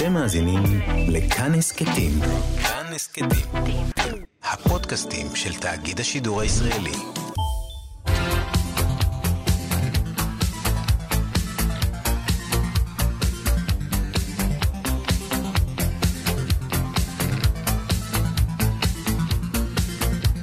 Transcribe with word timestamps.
אתם 0.00 0.12
מאזינים 0.12 0.62
לכאן 1.08 1.54
הסכתים. 1.54 2.12
כאן 2.62 2.92
הסכתים. 2.94 3.28
הפודקאסטים 4.42 5.26
של 5.34 5.54
תאגיד 5.54 6.00
השידור 6.00 6.40
הישראלי. 6.40 6.92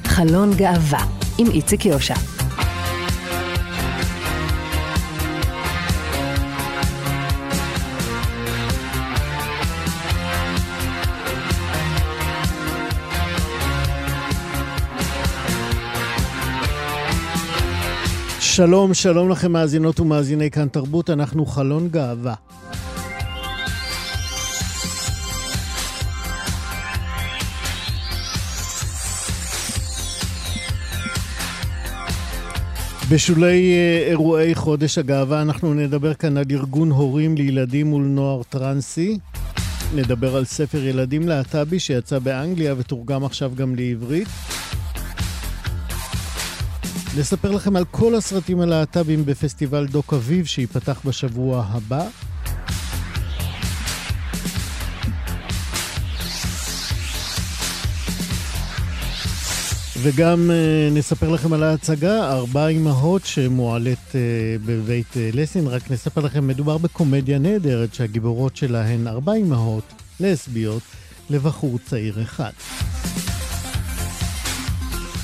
חלון 0.05 0.53
גאווה 0.55 1.03
עם 1.37 1.51
איציק 1.51 1.85
יושע. 1.85 2.36
שלום, 18.57 18.93
שלום 18.93 19.29
לכם 19.29 19.51
מאזינות 19.51 19.99
ומאזיני 19.99 20.51
כאן 20.51 20.67
תרבות, 20.67 21.09
אנחנו 21.09 21.45
חלון 21.45 21.87
גאווה. 21.89 22.33
בשולי 33.11 33.73
אה, 33.73 34.07
אירועי 34.09 34.55
חודש 34.55 34.97
הגאווה 34.97 35.41
אנחנו 35.41 35.73
נדבר 35.73 36.13
כאן 36.13 36.37
על 36.37 36.45
ארגון 36.51 36.91
הורים 36.91 37.35
לילדים 37.35 37.87
מול 37.87 38.03
נוער 38.03 38.43
טרנסי. 38.43 39.19
נדבר 39.95 40.35
על 40.35 40.45
ספר 40.45 40.83
ילדים 40.83 41.27
להט"בי 41.27 41.79
שיצא 41.79 42.19
באנגליה 42.19 42.73
ותורגם 42.77 43.25
עכשיו 43.25 43.51
גם 43.55 43.75
לעברית. 43.75 44.27
נספר 47.17 47.51
לכם 47.51 47.75
על 47.75 47.85
כל 47.91 48.15
הסרטים 48.15 48.59
הלהט"בים 48.61 49.25
בפסטיבל 49.25 49.87
דוק 49.87 50.13
אביב 50.13 50.45
שייפתח 50.45 51.01
בשבוע 51.05 51.65
הבא. 51.67 52.07
וגם 60.01 60.49
uh, 60.49 60.93
נספר 60.93 61.29
לכם 61.29 61.53
על 61.53 61.63
ההצגה, 61.63 62.31
ארבע 62.31 62.67
אמהות 62.67 63.25
שמועלית 63.25 63.99
uh, 64.11 64.15
בבית 64.65 65.11
uh, 65.13 65.17
לסין. 65.33 65.67
רק 65.67 65.91
נספר 65.91 66.21
לכם, 66.21 66.47
מדובר 66.47 66.77
בקומדיה 66.77 67.39
נהדרת 67.39 67.93
שהגיבורות 67.93 68.55
שלה 68.55 68.85
הן 68.85 69.07
ארבע 69.07 69.33
אמהות 69.33 69.93
לסביות 70.19 70.83
לבחור 71.29 71.79
צעיר 71.85 72.21
אחד. 72.21 72.51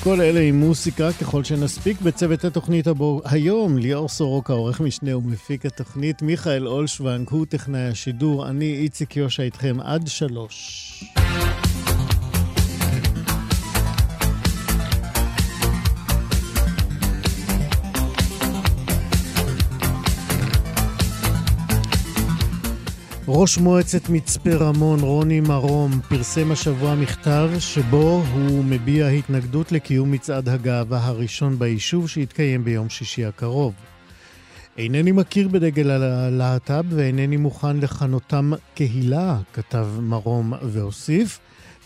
כל 0.04 0.22
אלה 0.22 0.40
עם 0.40 0.60
מוסיקה 0.60 1.14
ככל 1.22 1.44
שנספיק 1.44 2.02
בצוות 2.02 2.46
התוכנית 2.46 2.88
הבו 2.88 3.22
היום, 3.26 3.78
ליאור 3.78 4.10
סורוקה, 4.10 4.54
עורך 4.54 4.82
משנה 4.82 5.18
ומפיק 5.18 5.66
התוכנית, 5.66 6.22
מיכאל 6.22 6.68
אולשוונג, 6.68 7.30
הוא 7.30 7.46
טכנאי 7.46 7.88
השידור, 7.88 8.48
אני 8.48 8.76
איציק 8.76 9.18
יושע 9.18 9.44
איתכם 9.44 9.78
עד 9.80 10.08
שלוש. 10.08 11.04
ראש 23.36 23.58
מועצת 23.58 24.10
מצפה 24.10 24.56
רמון, 24.56 25.00
רוני 25.00 25.40
מרום, 25.40 25.92
פרסם 26.10 26.52
השבוע 26.52 26.96
מכתב 26.96 27.50
שבו 27.60 28.24
הוא 28.34 28.66
מביע 28.66 29.08
התנגדות 29.08 29.72
לקיום 29.72 30.12
מצעד 30.12 30.50
הגאווה 30.50 31.06
הראשון 31.06 31.60
ביישוב 31.60 32.10
שיתקיים 32.10 32.64
ביום 32.64 32.90
שישי 32.90 33.26
הקרוב. 33.26 33.74
אינני 34.78 35.12
מכיר 35.12 35.48
בדגל 35.48 35.92
הלהט"ב 35.92 36.86
ואינני 36.90 37.38
מוכן 37.38 37.78
לכנותם 37.78 38.52
קהילה, 38.76 39.38
כתב 39.54 39.88
מרום 40.00 40.54
והוסיף. 40.62 41.40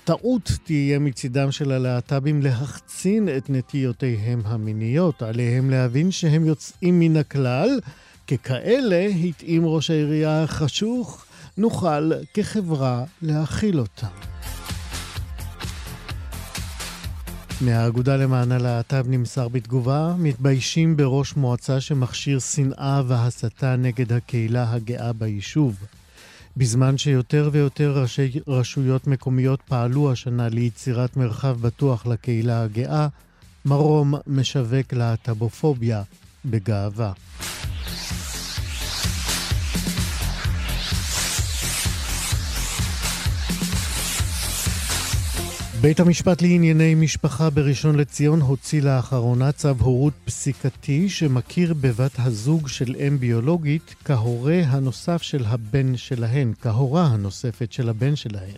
טעות 0.03 0.51
תהיה 0.63 0.99
מצידם 0.99 1.51
של 1.51 1.71
הלהט"בים 1.71 2.41
להחצין 2.41 3.29
את 3.37 3.49
נטיותיהם 3.49 4.41
המיניות. 4.45 5.21
עליהם 5.21 5.69
להבין 5.69 6.11
שהם 6.11 6.45
יוצאים 6.45 6.99
מן 6.99 7.17
הכלל. 7.17 7.79
ככאלה 8.27 9.05
התאים 9.05 9.65
ראש 9.65 9.89
העירייה 9.89 10.43
החשוך 10.43 11.26
נוכל 11.57 12.11
כחברה 12.33 13.03
להכיל 13.21 13.79
אותם. 13.79 14.07
מהאגודה 17.61 18.15
למען 18.17 18.51
הלהט"ב 18.51 19.03
נמסר 19.07 19.47
בתגובה, 19.47 20.15
מתביישים 20.17 20.97
בראש 20.97 21.35
מועצה 21.35 21.81
שמכשיר 21.81 22.39
שנאה 22.39 23.01
והסתה 23.07 23.75
נגד 23.75 24.13
הקהילה 24.13 24.73
הגאה 24.73 25.13
ביישוב. 25.13 25.75
בזמן 26.57 26.97
שיותר 26.97 27.49
ויותר 27.51 28.01
ראשי 28.01 28.31
רשויות 28.47 29.07
מקומיות 29.07 29.61
פעלו 29.61 30.11
השנה 30.11 30.49
ליצירת 30.49 31.17
מרחב 31.17 31.57
בטוח 31.61 32.05
לקהילה 32.05 32.63
הגאה, 32.63 33.07
מרום 33.65 34.15
משווק 34.27 34.93
להט"בופוביה 34.93 36.03
בגאווה. 36.45 37.11
בית 45.81 45.99
המשפט 45.99 46.41
לענייני 46.41 46.95
משפחה 46.95 47.49
בראשון 47.49 47.95
לציון 47.95 48.41
הוציא 48.41 48.81
לאחרונה 48.81 49.51
צו 49.51 49.69
הורות 49.79 50.13
פסיקתי 50.25 51.09
שמכיר 51.09 51.73
בבת 51.73 52.11
הזוג 52.19 52.67
של 52.67 52.95
אם 52.95 53.19
ביולוגית 53.19 53.95
כהורה 54.05 54.61
הנוסף 54.67 55.21
של 55.21 55.45
הבן 55.45 55.97
שלהן, 55.97 56.53
כהורה 56.61 57.03
הנוספת 57.03 57.71
של 57.71 57.89
הבן 57.89 58.15
שלהן. 58.15 58.57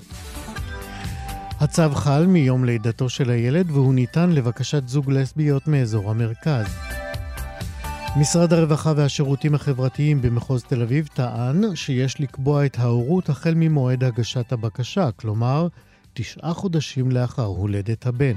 הצו 1.60 1.90
חל 1.94 2.26
מיום 2.26 2.66
לידתו 2.66 3.10
של 3.10 3.30
הילד 3.30 3.72
והוא 3.72 3.94
ניתן 3.94 4.30
לבקשת 4.30 4.88
זוג 4.88 5.12
לסביות 5.12 5.68
מאזור 5.68 6.12
המרכז. 6.12 6.66
משרד 8.18 8.54
הרווחה 8.54 8.94
והשירותים 8.96 9.56
החברתיים 9.56 10.22
במחוז 10.22 10.64
תל 10.64 10.82
אביב 10.82 11.10
טען 11.14 11.76
שיש 11.76 12.22
לקבוע 12.22 12.66
את 12.66 12.80
ההורות 12.80 13.30
החל 13.30 13.54
ממועד 13.56 14.04
הגשת 14.04 14.52
הבקשה, 14.52 15.10
כלומר, 15.12 15.68
תשעה 16.22 16.54
חודשים 16.54 17.12
לאחר 17.12 17.46
הולדת 17.46 18.06
הבן. 18.06 18.34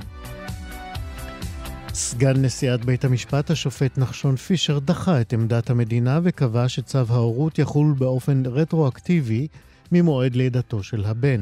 סגן 1.94 2.44
נשיאת 2.44 2.84
בית 2.84 3.04
המשפט, 3.04 3.50
השופט 3.50 3.98
נחשון 3.98 4.37
פישר, 4.37 4.78
דחה 4.78 5.20
את 5.20 5.32
עמדת 5.32 5.70
המדינה 5.70 6.20
וקבע 6.22 6.69
שצו 6.69 6.98
ההורות 7.09 7.59
יחול 7.59 7.94
באופן 7.98 8.43
רטרואקטיבי 8.47 9.47
ממועד 9.93 10.37
לידתו 10.37 10.82
של 10.82 11.04
הבן. 11.04 11.41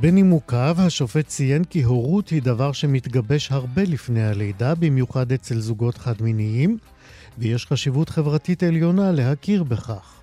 בנימוקיו, 0.00 0.76
השופט 0.78 1.26
ציין 1.26 1.64
כי 1.64 1.82
הורות 1.82 2.28
היא 2.28 2.42
דבר 2.42 2.72
שמתגבש 2.72 3.52
הרבה 3.52 3.82
לפני 3.82 4.24
הלידה, 4.24 4.74
במיוחד 4.74 5.32
אצל 5.32 5.58
זוגות 5.58 5.98
חד-מיניים, 5.98 6.78
ויש 7.38 7.66
חשיבות 7.66 8.08
חברתית 8.08 8.62
עליונה 8.62 9.12
להכיר 9.12 9.62
בכך. 9.62 10.21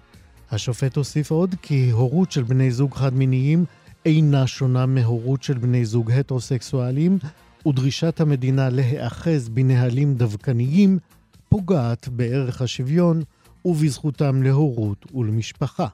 השופט 0.51 0.97
הוסיף 0.97 1.31
עוד 1.31 1.55
כי 1.61 1.89
הורות 1.91 2.31
של 2.31 2.43
בני 2.43 2.71
זוג 2.71 2.93
חד-מיניים 2.93 3.65
אינה 4.05 4.47
שונה 4.47 4.85
מהורות 4.85 5.43
של 5.43 5.57
בני 5.57 5.85
זוג 5.85 6.11
הטרוסקסואלים, 6.11 7.17
ודרישת 7.67 8.21
המדינה 8.21 8.69
להיאחז 8.69 9.49
בנהלים 9.49 10.15
דווקניים 10.15 10.99
פוגעת 11.49 12.07
בערך 12.07 12.61
השוויון 12.61 13.23
ובזכותם 13.65 14.43
להורות 14.43 15.05
ולמשפחה. 15.15 15.87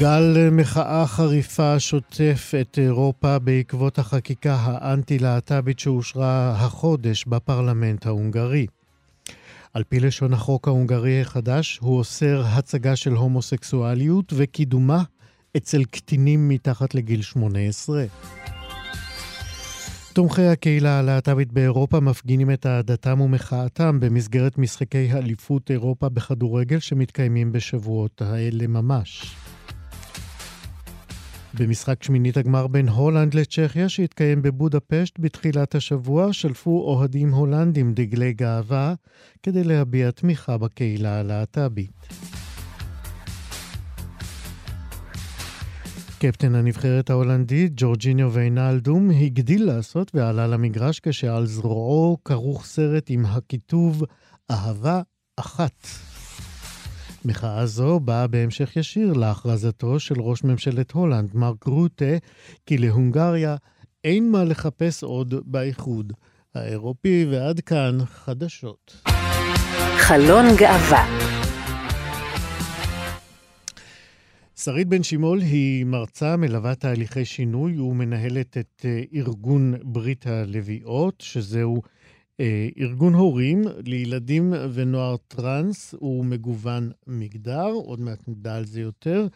גל 0.00 0.48
מחאה 0.52 1.06
חריפה 1.06 1.80
שוטף 1.80 2.52
את 2.60 2.78
אירופה 2.78 3.38
בעקבות 3.38 3.98
החקיקה 3.98 4.54
האנטי-להט"בית 4.54 5.78
שאושרה 5.78 6.50
החודש 6.50 7.24
בפרלמנט 7.24 8.06
ההונגרי. 8.06 8.66
על 9.74 9.82
פי 9.88 10.00
לשון 10.00 10.32
החוק 10.32 10.68
ההונגרי 10.68 11.20
החדש, 11.20 11.78
הוא 11.82 11.98
אוסר 11.98 12.42
הצגה 12.46 12.96
של 12.96 13.12
הומוסקסואליות 13.12 14.32
וקידומה 14.36 15.02
אצל 15.56 15.84
קטינים 15.84 16.48
מתחת 16.48 16.94
לגיל 16.94 17.22
18. 17.22 18.04
תומכי 20.12 20.46
הקהילה 20.46 20.98
הלהט"בית 20.98 21.52
באירופה 21.52 22.00
מפגינים 22.00 22.50
את 22.50 22.66
אהדתם 22.66 23.20
ומחאתם 23.20 24.00
במסגרת 24.00 24.58
משחקי 24.58 25.12
אליפות 25.12 25.70
אירופה 25.70 26.08
בכדורגל 26.08 26.78
שמתקיימים 26.78 27.52
בשבועות 27.52 28.22
האלה 28.22 28.66
ממש. 28.66 29.34
במשחק 31.54 32.02
שמינית 32.02 32.36
הגמר 32.36 32.66
בין 32.66 32.88
הולנד 32.88 33.34
לצ'כיה 33.34 33.88
שהתקיים 33.88 34.42
בבודפשט 34.42 35.18
בתחילת 35.18 35.74
השבוע, 35.74 36.32
שלפו 36.32 36.70
אוהדים 36.70 37.30
הולנדים 37.30 37.94
דגלי 37.94 38.32
גאווה 38.32 38.94
כדי 39.42 39.64
להביע 39.64 40.10
תמיכה 40.10 40.58
בקהילה 40.58 41.20
הלהט"בית. 41.20 42.08
קפטן 46.18 46.54
הנבחרת 46.54 47.10
ההולנדית, 47.10 47.72
ג'ורג'יניו 47.76 48.32
ויינלדום, 48.32 49.10
הגדיל 49.10 49.64
לעשות 49.64 50.10
ועלה 50.14 50.46
למגרש 50.46 51.00
כשעל 51.00 51.46
זרועו 51.46 52.18
כרוך 52.24 52.64
סרט 52.64 53.06
עם 53.08 53.26
הכיתוב 53.26 54.04
אהבה 54.50 55.02
אחת. 55.36 55.86
מחאה 57.24 57.66
זו 57.66 58.00
באה 58.00 58.26
בהמשך 58.26 58.76
ישיר 58.76 59.12
להכרזתו 59.12 60.00
של 60.00 60.20
ראש 60.20 60.44
ממשלת 60.44 60.92
הולנד, 60.92 61.30
מרק 61.34 61.64
רוטה, 61.64 62.14
כי 62.66 62.78
להונגריה 62.78 63.56
אין 64.04 64.30
מה 64.30 64.44
לחפש 64.44 65.02
עוד 65.02 65.34
באיחוד 65.44 66.12
האירופי, 66.54 67.26
ועד 67.30 67.60
כאן 67.60 67.98
חדשות. 68.04 69.02
חלון 69.98 70.44
גאווה 70.56 71.30
שרית 74.56 74.88
בן 74.88 75.02
שימול 75.02 75.40
היא 75.40 75.84
מרצה, 75.84 76.36
מלווה 76.36 76.74
תהליכי 76.74 77.24
שינוי 77.24 77.78
ומנהלת 77.78 78.58
את 78.58 78.84
אה, 78.84 79.02
ארגון 79.14 79.74
ברית 79.82 80.26
הלוויות, 80.26 81.14
שזהו 81.20 81.82
ארגון 82.80 83.14
הורים 83.14 83.64
לילדים 83.84 84.52
ונוער 84.72 85.16
טראנס 85.28 85.94
ומגוון 86.02 86.90
מגדר, 87.06 87.70
עוד 87.72 88.00
מעט 88.00 88.28
נדע 88.28 88.56
על 88.56 88.64
זה 88.64 88.80
יותר. 88.80 89.26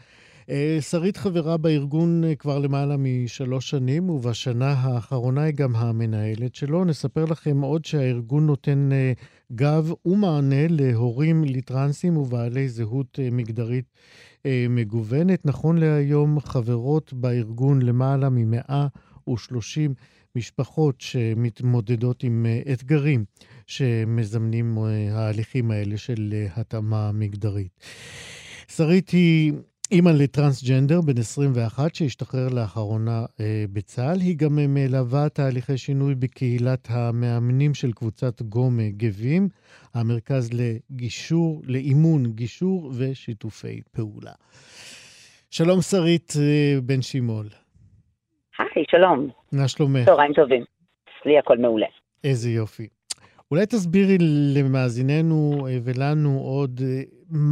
אה, 0.51 0.79
שרית 0.81 1.17
חברה 1.17 1.57
בארגון 1.57 2.25
אה, 2.25 2.35
כבר 2.35 2.59
למעלה 2.59 2.97
משלוש 2.99 3.71
שנים, 3.71 4.11
ובשנה 4.11 4.73
האחרונה 4.73 5.43
היא 5.43 5.55
גם 5.55 5.77
המנהלת 5.77 6.55
שלו. 6.55 6.85
נספר 6.85 7.25
לכם 7.25 7.61
עוד 7.61 7.85
שהארגון 7.85 8.47
נותן 8.47 8.91
גב 9.53 9.93
ומענה 10.07 10.67
להורים 10.69 11.45
לטרנסים 11.45 12.17
ובעלי 12.17 12.69
זהות 12.69 13.19
מגדרית 13.33 13.85
מגוונת. 14.69 15.47
נכון 15.47 15.79
להיום 15.79 16.41
חברות 16.41 17.13
בארגון 17.13 17.83
למעלה 17.83 18.29
מ-130 18.29 19.95
משפחות 20.37 21.01
שמתמודדות 21.01 22.23
עם 22.23 22.47
אה, 22.47 22.73
אתגרים 22.73 23.25
שמזמנים 23.67 24.79
אה, 24.79 25.09
ההליכים 25.13 25.71
האלה 25.71 25.97
של 25.97 26.35
אה, 26.35 26.47
התאמה 26.57 27.13
מגדרית. 27.13 27.81
שרית 28.69 29.11
היא 29.11 29.53
אימא 29.91 30.11
לטרנסג'נדר 30.11 31.01
בן 31.01 31.19
21 31.19 31.95
שהשתחרר 31.95 32.49
לאחרונה 32.49 33.25
בצה"ל. 33.73 34.21
היא 34.21 34.37
גם 34.37 34.75
מלווה 34.75 35.29
תהליכי 35.29 35.79
שינוי 35.79 36.15
בקהילת 36.15 36.89
המאמנים 36.91 37.75
של 37.75 37.93
קבוצת 37.93 38.43
גומה 38.43 38.91
גבים, 38.97 39.49
המרכז 39.95 40.51
לגישור, 40.53 41.63
לאימון 41.65 42.33
גישור 42.33 42.93
ושיתופי 42.97 43.81
פעולה. 43.93 44.33
שלום 45.51 45.83
שרית 45.83 46.33
בן 46.85 47.03
שימול. 47.03 47.49
היי, 48.59 48.85
שלום. 48.91 49.29
מה 49.53 49.69
שלומך? 49.69 50.05
צהריים 50.05 50.33
טובים. 50.33 50.65
אצלי 51.21 51.39
הכל 51.39 51.59
מעולה. 51.59 51.87
איזה 52.25 52.51
יופי. 52.51 52.89
אולי 53.51 53.67
תסבירי 53.67 54.19
למאזיננו 54.55 55.67
אה, 55.67 55.73
ולנו 55.85 56.39
עוד, 56.39 56.81
אה, 56.83 57.03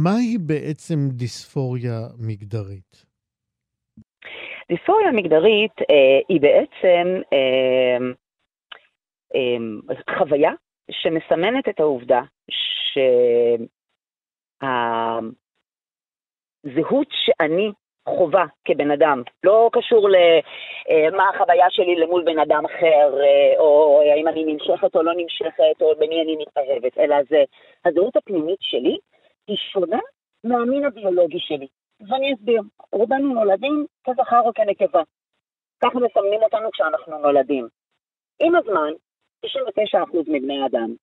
מהי 0.03 0.37
בעצם 0.37 0.95
דיספוריה 1.09 1.99
מגדרית? 2.19 3.05
דיספוריה 4.69 5.11
מגדרית 5.11 5.71
אה, 5.89 6.19
היא 6.29 6.41
בעצם 6.41 7.21
אה, 7.33 7.97
אה, 9.35 9.57
חוויה 10.17 10.51
שמסמנת 10.91 11.69
את 11.69 11.79
העובדה 11.79 12.21
שהזהות 16.63 17.07
שאני 17.11 17.71
חובה 18.09 18.45
כבן 18.65 18.91
אדם, 18.91 19.21
לא 19.43 19.69
קשור 19.73 20.09
למה 20.09 21.29
החוויה 21.29 21.65
שלי 21.69 21.95
למול 21.95 22.23
בן 22.23 22.39
אדם 22.39 22.65
אחר, 22.65 23.19
אה, 23.23 23.59
או 23.59 24.01
האם 24.01 24.27
אני 24.27 24.43
נמשכת 24.43 24.95
או 24.95 25.03
לא 25.03 25.13
נמשכת, 25.17 25.81
או 25.81 25.95
במי 25.95 26.21
אני 26.21 26.35
מתערבת, 26.35 26.97
אלא 26.97 27.15
זה 27.29 27.43
הזהות 27.85 28.15
הפנימית 28.15 28.59
שלי 28.61 28.97
היא 29.47 29.57
שונה 29.57 29.99
מהמין 30.43 30.85
הביולוגי 30.85 31.39
שלי. 31.39 31.67
ואני 32.09 32.33
אסביר, 32.33 32.61
רובנו 32.91 33.33
נולדים 33.33 33.85
כזכר 34.03 34.39
או 34.39 34.53
כנקבה. 34.53 35.01
ככה 35.83 35.99
מסמנים 35.99 36.43
אותנו 36.43 36.71
כשאנחנו 36.71 37.17
נולדים. 37.17 37.67
עם 38.39 38.55
הזמן, 38.55 38.91
99% 39.45 39.49
מבני 40.27 40.61
האדם 40.61 40.95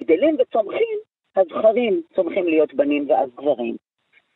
גדלים 0.00 0.36
וצומחים, 0.38 0.98
הזכרים 1.36 2.02
צומחים 2.14 2.44
להיות 2.44 2.74
בנים 2.74 3.10
ואז 3.10 3.30
גברים, 3.36 3.76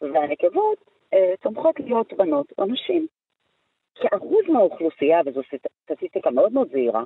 והנקבות 0.00 0.78
אה, 0.88 0.93
צומחות 1.42 1.80
להיות 1.80 2.12
בנות 2.12 2.52
או 2.58 2.66
נשים. 2.66 3.06
כאחוז 3.94 4.44
מהאוכלוסייה, 4.48 5.20
וזו 5.26 5.40
סטטיסטיקה 5.84 6.30
מאוד 6.30 6.52
מאוד 6.52 6.68
זהירה, 6.72 7.02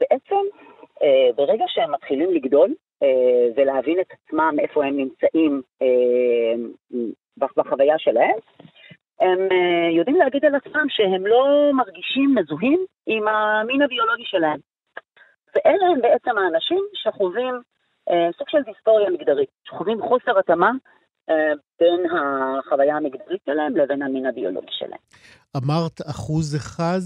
בעצם 0.00 0.44
אה, 1.02 1.32
ברגע 1.36 1.64
שהם 1.68 1.92
מתחילים 1.92 2.30
לגדול 2.30 2.74
אה, 3.02 3.48
ולהבין 3.56 4.00
את 4.00 4.12
עצמם, 4.12 4.54
איפה 4.58 4.84
הם 4.84 4.96
נמצאים 4.96 5.62
בחוויה 7.56 7.98
שלהם, 7.98 8.36
הם 9.20 9.48
יודעים 9.96 10.16
להגיד 10.16 10.44
על 10.44 10.54
עצמם 10.54 10.86
שהם 10.88 11.26
לא 11.26 11.70
מרגישים 11.72 12.34
מזוהים 12.34 12.84
עם 13.06 13.28
המין 13.28 13.82
הביולוגי 13.82 14.24
שלהם. 14.24 14.58
ואלה 15.54 15.86
הם 15.86 16.00
בעצם 16.00 16.38
האנשים 16.38 16.84
שחווים 16.94 17.54
סוג 18.38 18.48
של 18.48 18.62
דיסטוריה 18.62 19.10
מגדרית, 19.10 19.48
שחווים 19.64 20.02
חוסר 20.02 20.38
התאמה 20.38 20.70
אה, 20.70 20.76
בין 21.80 22.00
החוויה 22.10 22.96
המגדרית 22.96 23.40
שלהם 23.46 23.76
לבין 23.76 24.02
המין 24.02 24.26
הביולוגי 24.26 24.66
שלהם. 24.70 25.00
אמרת 25.56 26.00
אחוז 26.10 26.56
אחד, 26.56 27.00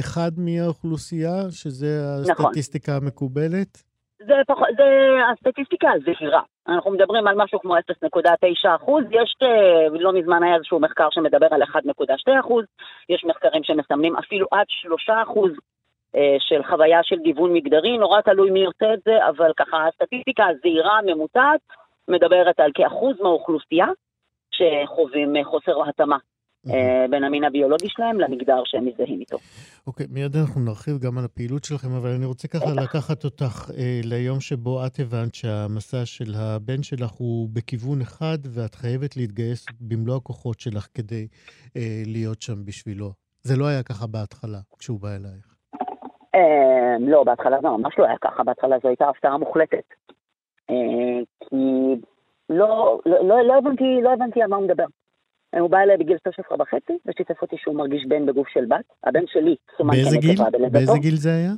אחד 0.00 0.30
מהאוכלוסייה, 0.36 1.36
שזה 1.50 1.86
נכון. 2.30 2.46
הסטטיסטיקה 2.46 2.92
נכון. 2.92 3.04
המקובלת? 3.04 3.88
זה, 4.18 4.34
פח, 4.46 4.56
זה 4.76 4.84
הסטטיסטיקה 5.32 5.88
הזהירה. 5.92 6.42
אנחנו 6.68 6.90
מדברים 6.90 7.26
על 7.26 7.34
משהו 7.36 7.60
כמו 7.60 7.76
0.9 7.76 8.76
אחוז, 8.76 9.04
יש, 9.10 9.34
אה, 9.42 9.98
לא 10.00 10.12
מזמן 10.12 10.42
היה 10.42 10.54
איזשהו 10.54 10.80
מחקר 10.80 11.08
שמדבר 11.10 11.46
על 11.50 11.62
1.2 11.62 12.40
אחוז, 12.40 12.64
יש 13.08 13.24
מחקרים 13.24 13.64
שמסמנים 13.64 14.16
אפילו 14.16 14.46
עד 14.50 14.66
3 14.68 15.10
אחוז 15.22 15.50
אה, 16.16 16.36
של 16.38 16.62
חוויה 16.70 17.00
של 17.02 17.16
גיוון 17.16 17.52
מגדרי, 17.52 17.98
נורא 17.98 18.20
תלוי 18.20 18.50
מי 18.50 18.64
עושה 18.64 18.94
את 18.94 18.98
זה, 19.04 19.26
אבל 19.28 19.52
ככה 19.56 19.86
הסטטיסטיקה 19.86 20.46
הזהירה 20.46 20.98
הממוצעת 20.98 21.60
מדברת 22.08 22.60
על 22.60 22.70
כאחוז 22.74 23.16
מהאוכלוסייה 23.20 23.86
שחווים 24.50 25.36
אה, 25.36 25.44
חוסר 25.44 25.88
התאמה. 25.88 26.18
אה, 26.66 27.06
בין 27.10 27.24
המין 27.24 27.44
הביולוגי 27.44 27.88
שלהם 27.88 28.20
למגדר 28.20 28.62
שהם 28.64 28.86
מזדהים 28.86 29.20
איתו. 29.20 29.36
אוקיי, 29.86 30.06
okay, 30.06 30.08
מיד 30.12 30.36
אנחנו 30.36 30.60
נרחיב 30.60 30.98
גם 30.98 31.18
על 31.18 31.24
הפעילות 31.24 31.64
שלכם, 31.64 31.88
אבל 32.00 32.08
אני 32.16 32.26
רוצה 32.26 32.48
ככה 32.48 32.70
לקחת 32.84 33.24
אותך 33.24 33.70
אה, 33.78 34.00
ליום 34.04 34.40
שבו 34.40 34.86
את 34.86 34.92
הבנת 35.00 35.34
שהמסע 35.34 36.04
של 36.04 36.32
הבן 36.36 36.82
שלך 36.82 37.10
הוא 37.10 37.48
בכיוון 37.52 38.00
אחד, 38.00 38.38
ואת 38.54 38.74
חייבת 38.74 39.16
להתגייס 39.16 39.66
במלוא 39.80 40.16
הכוחות 40.16 40.60
שלך 40.60 40.86
כדי 40.94 41.28
אה, 41.76 42.02
להיות 42.06 42.42
שם 42.42 42.64
בשבילו. 42.64 43.10
זה 43.42 43.56
לא 43.56 43.66
היה 43.66 43.82
ככה 43.82 44.06
בהתחלה, 44.06 44.58
כשהוא 44.78 45.00
בא 45.00 45.08
אלייך. 45.08 45.54
אה, 46.34 46.96
לא, 47.00 47.24
בהתחלה 47.24 47.56
זה 47.62 47.68
ממש 47.68 47.94
לא 47.98 48.04
היה 48.04 48.16
ככה, 48.20 48.44
בהתחלה 48.44 48.76
זו 48.82 48.88
הייתה 48.88 49.08
הפתעה 49.08 49.38
מוחלטת. 49.38 49.88
אה, 51.52 51.58
כי 51.58 52.54
לא, 52.56 53.00
לא, 53.06 53.28
לא, 53.28 53.42
לא, 53.42 53.58
הבנתי, 53.58 53.84
לא 54.02 54.12
הבנתי 54.12 54.42
על 54.42 54.48
מה 54.48 54.56
הוא 54.56 54.64
מדבר. 54.64 54.84
הוא 55.60 55.70
בא 55.70 55.78
אליי 55.78 55.96
בגיל 55.96 56.16
16 56.28 56.56
וחצי, 56.60 56.98
ושיתף 57.06 57.42
אותי 57.42 57.56
שהוא 57.58 57.74
מרגיש 57.74 58.06
בן 58.08 58.26
בגוף 58.26 58.48
של 58.48 58.64
בת. 58.64 58.84
הבן 59.04 59.26
שלי 59.26 59.56
סומן 59.76 59.94
כנקבה 59.94 60.50
בלידתו. 60.50 60.72
באיזה 60.72 60.98
גיל 60.98 61.16
זה 61.16 61.30
היה? 61.34 61.52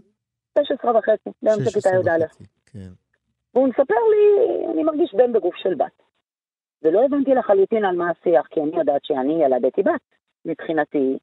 16 0.59 0.99
וחצי, 0.99 1.31
באמצע 1.43 1.71
כיתה 1.71 1.89
י"א. 1.89 2.27
כן. 2.73 2.91
והוא 3.55 3.69
מספר 3.69 3.95
לי, 4.11 4.57
אני 4.73 4.83
מרגיש 4.83 5.15
בן 5.15 5.33
בגוף 5.33 5.55
של 5.57 5.75
בת. 5.75 6.03
ולא 6.83 7.05
הבנתי 7.05 7.35
לחלוטין 7.35 7.85
על 7.85 7.97
מה 7.97 8.11
השיח, 8.11 8.47
כי 8.51 8.61
אני 8.61 8.79
יודעת 8.79 9.05
שאני 9.05 9.45
ילדתי 9.45 9.83
בת, 9.83 10.01
מבחינתי. 10.45 11.19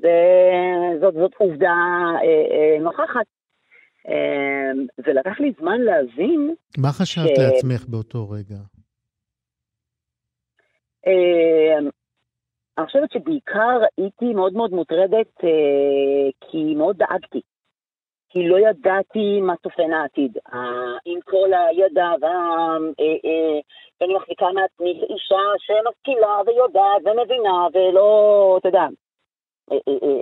וזאת 0.00 1.34
עובדה 1.38 1.74
אה, 2.22 2.22
אה, 2.22 2.80
נוכחת. 2.80 3.26
אמ, 4.08 4.86
ולקח 4.98 5.40
לי 5.40 5.52
זמן 5.60 5.80
להבין... 5.80 6.54
מה 6.78 6.88
חשבת 6.92 7.36
ש... 7.36 7.38
לעצמך 7.38 7.88
באותו 7.88 8.30
רגע? 8.30 8.58
אמ, 11.06 11.88
אני 12.78 12.86
חושבת 12.86 13.12
שבעיקר 13.12 13.80
הייתי 13.96 14.34
מאוד 14.34 14.52
מאוד 14.52 14.70
מוטרדת 14.70 15.44
אה, 15.44 16.30
כי 16.40 16.74
מאוד 16.74 16.96
דאגתי. 16.96 17.40
כי 18.32 18.48
לא 18.48 18.58
ידעתי 18.58 19.40
מה 19.40 19.54
צופן 19.62 19.92
העתיד. 19.92 20.38
עם 21.04 21.20
כל 21.24 21.50
הידע 21.52 22.08
ואני 22.20 24.14
מחזיקה 24.14 24.46
מעצמי 24.54 24.90
אישה 24.90 25.44
שמשכילה 25.58 26.40
ויודעת 26.46 27.02
ומבינה 27.04 27.66
ולא, 27.72 28.56
אתה 28.58 28.68
יודע, 28.68 28.86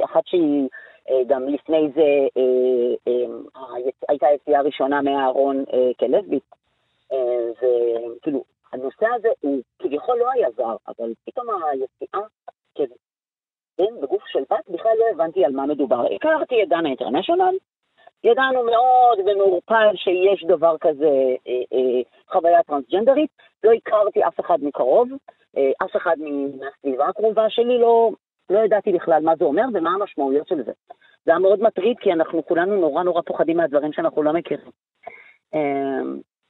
אחת 0.04 0.26
שהיא 0.26 0.68
גם 1.27 1.49
לפני 1.49 1.88
זה 1.95 2.27
הייתה 4.09 4.27
היציאה 4.27 4.59
הראשונה 4.59 5.03
מהארון 5.03 5.65
כלסבית. 5.99 6.55
וכאילו, 7.50 8.45
הנושא 8.73 9.07
הזה 9.15 9.29
הוא 9.41 9.61
כביכול 9.79 10.19
לא 10.19 10.31
היה 10.31 10.49
זר, 10.50 10.77
אבל 10.88 11.12
פתאום 11.25 11.47
היציאה 11.71 12.21
כן, 12.75 14.00
בגוף 14.03 14.23
של 14.27 14.43
בת, 14.50 14.69
בכלל 14.69 14.93
לא 14.99 15.05
הבנתי 15.12 15.45
על 15.45 15.53
מה 15.53 15.67
מדובר. 15.67 16.15
הכרתי 16.15 16.62
את 16.62 16.69
דנה 16.69 16.88
אינטרנשיונל, 16.88 17.55
ידענו 18.25 18.62
מאוד 18.62 19.19
במעורפל 19.25 19.97
שיש 19.97 20.45
דבר 20.45 20.77
כזה 20.81 21.07
אה, 21.49 21.62
אה, 21.73 22.03
חוויה 22.33 22.62
טרנסג'נדרית, 22.62 23.31
לא 23.65 23.71
הכרתי 23.73 24.25
אף 24.25 24.41
אחד 24.41 24.59
מקרוב, 24.62 25.09
אה, 25.57 25.71
אף 25.85 25.97
אחד 25.97 26.17
מהסביבה 26.19 27.09
הקרובה 27.09 27.50
שלי, 27.50 27.79
לא, 27.79 28.11
לא 28.50 28.59
ידעתי 28.59 28.93
בכלל 28.93 29.23
מה 29.23 29.37
זה 29.37 29.45
אומר 29.45 29.64
ומה 29.75 29.90
המשמעויות 29.90 30.49
של 30.49 30.62
זה. 30.62 30.73
זה 31.25 31.31
היה 31.31 31.38
מאוד 31.38 31.62
מטריד 31.62 31.97
כי 32.00 32.12
אנחנו 32.12 32.47
כולנו 32.47 32.76
נורא 32.76 33.02
נורא 33.02 33.23
פוחדים 33.23 33.57
מהדברים 33.57 33.93
שאנחנו 33.93 34.23
לא 34.23 34.33
מכירים. 34.33 34.71
אה, 35.55 36.00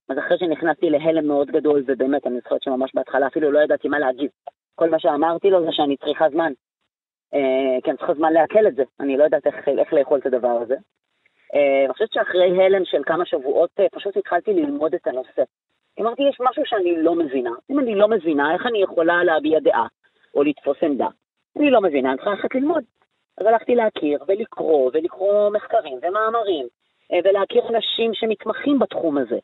אז 0.08 0.18
אחרי 0.18 0.38
שנכנסתי 0.38 0.90
להלם 0.90 1.26
מאוד 1.26 1.50
גדול, 1.50 1.84
ובאמת, 1.86 2.26
אני 2.26 2.40
זוכרת 2.40 2.62
שממש 2.62 2.90
בהתחלה 2.94 3.26
אפילו 3.26 3.52
לא 3.52 3.58
ידעתי 3.58 3.88
מה 3.88 3.98
להגיב. 3.98 4.30
כל 4.74 4.90
מה 4.90 4.98
שאמרתי 4.98 5.50
לו 5.50 5.64
זה 5.64 5.72
שאני 5.72 5.96
צריכה 5.96 6.30
זמן. 6.30 6.52
אה, 7.34 7.80
כי 7.82 7.90
אני 7.90 7.98
צריכה 7.98 8.14
זמן 8.14 8.32
לעכל 8.32 8.66
את 8.66 8.74
זה, 8.74 8.82
אני 9.00 9.16
לא 9.16 9.24
יודעת 9.24 9.46
איך, 9.46 9.68
איך 9.68 9.92
לאכול 9.92 10.18
את 10.18 10.26
הדבר 10.26 10.48
הזה. 10.62 10.76
אה, 11.54 11.84
אני 11.84 11.92
חושבת 11.92 12.12
שאחרי 12.12 12.64
הלם 12.64 12.84
של 12.84 13.02
כמה 13.06 13.26
שבועות 13.26 13.70
אה, 13.80 13.86
פשוט 13.92 14.16
התחלתי 14.16 14.52
ללמוד 14.52 14.94
את 14.94 15.06
הנושא. 15.06 15.42
אמרתי, 16.00 16.22
יש 16.22 16.36
משהו 16.40 16.62
שאני 16.66 17.02
לא 17.02 17.14
מבינה. 17.14 17.50
אם 17.70 17.78
אני 17.78 17.94
לא 17.94 18.08
מבינה, 18.08 18.54
איך 18.54 18.66
אני 18.66 18.82
יכולה 18.82 19.24
להביע 19.24 19.60
דעה 19.60 19.86
או 20.34 20.42
לתפוס 20.42 20.76
עמדה? 20.82 21.08
אני 21.58 21.70
לא 21.70 21.80
מבינה, 21.80 22.08
אני 22.08 22.16
צריכה 22.16 22.30
ללכת 22.30 22.54
ללמוד. 22.54 22.84
אז 23.38 23.46
הלכתי 23.46 23.74
להכיר 23.74 24.24
ולקרוא, 24.28 24.90
ולקרוא 24.94 25.50
מחקרים 25.50 25.98
ומאמרים, 26.02 26.66
ולהכיר 27.24 27.68
אנשים 27.68 28.14
שמתמחים 28.14 28.78
בתחום 28.78 29.18
הזה, 29.18 29.38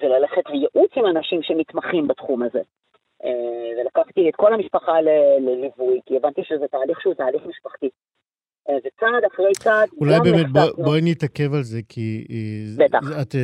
וללכת 0.00 0.50
לייעוץ 0.50 0.90
עם 0.96 1.06
אנשים 1.06 1.42
שמתמחים 1.42 2.08
בתחום 2.08 2.42
הזה. 2.42 2.60
אה, 3.24 3.80
ולקחתי 3.80 4.28
את 4.28 4.36
כל 4.36 4.54
המשפחה 4.54 5.00
לליווי, 5.40 6.00
כי 6.06 6.16
הבנתי 6.16 6.44
שזה 6.44 6.68
תהליך 6.68 7.00
שהוא 7.00 7.14
תהליך 7.14 7.46
משפחתי. 7.46 7.88
אה, 8.68 8.74
וצעד 8.76 9.24
אחרי 9.34 9.52
צעד, 9.58 9.88
אולי 10.00 10.20
באמת, 10.20 10.52
בוא, 10.52 10.84
בואי 10.84 11.00
נתעכב 11.02 11.54
על 11.54 11.62
זה, 11.62 11.80
כי 11.88 12.26
אה, 12.30 12.84
בטח. 12.84 12.98
את 13.20 13.34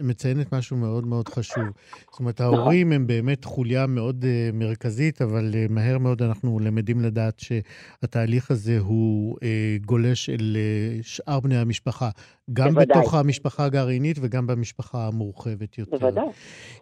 מציינת 0.00 0.54
משהו 0.54 0.76
מאוד 0.76 1.06
מאוד 1.06 1.28
חשוב. 1.28 1.64
זאת 2.10 2.20
אומרת, 2.20 2.40
נכון. 2.40 2.54
ההורים 2.54 2.92
הם 2.92 3.06
באמת 3.06 3.44
חוליה 3.44 3.86
מאוד 3.86 4.24
מרכזית, 4.52 5.22
אבל 5.22 5.54
מהר 5.70 5.98
מאוד 5.98 6.22
אנחנו 6.22 6.58
למדים 6.58 7.00
לדעת 7.00 7.40
שהתהליך 7.40 8.50
הזה 8.50 8.78
הוא 8.78 9.36
גולש 9.84 10.30
אל 10.30 10.56
שאר 11.02 11.40
בני 11.40 11.56
המשפחה. 11.56 12.10
גם 12.52 12.68
בוודאי. 12.68 12.98
בתוך 12.98 13.14
המשפחה 13.14 13.64
הגרעינית 13.64 14.16
וגם 14.22 14.46
במשפחה 14.46 15.06
המורחבת 15.06 15.78
יותר. 15.78 15.98
בוודאי. 15.98 16.24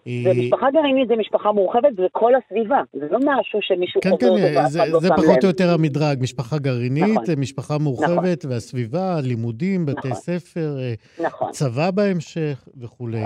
אה... 0.06 0.12
ומשפחה 0.26 0.66
גרעינית 0.72 1.08
זה 1.08 1.16
משפחה 1.16 1.52
מורחבת, 1.52 1.96
זה 1.96 2.02
כל 2.12 2.32
הסביבה. 2.34 2.82
זה 2.92 3.06
לא 3.10 3.18
משהו 3.18 3.58
שמישהו 3.62 4.00
כן, 4.00 4.10
חוזר 4.10 4.54
כן, 4.54 4.68
זה, 4.68 4.68
זה 4.68 4.84
לא 4.92 5.00
פחות 5.16 5.44
או 5.44 5.48
יותר 5.48 5.74
המדרג. 5.74 6.18
משפחה 6.22 6.58
גרעינית, 6.58 7.04
נכון. 7.04 7.34
משפחה 7.38 7.78
מורחבת, 7.78 8.38
נכון. 8.38 8.50
והסביבה, 8.50 9.20
לימודים, 9.20 9.86
בתי 9.86 9.98
נכון. 10.08 10.14
ספר, 10.14 10.76
אה, 10.80 10.94
נכון. 11.26 11.52
צבא 11.52 11.90
בהמשך 11.90 12.68
וכולי. 12.80 13.24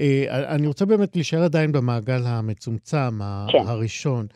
אה, 0.00 0.54
אני 0.54 0.66
רוצה 0.66 0.86
באמת 0.86 1.16
להישאר 1.16 1.42
עדיין 1.42 1.72
במעגל 1.72 2.20
המצומצם, 2.24 3.18
כן. 3.52 3.58
הראשון. 3.66 4.26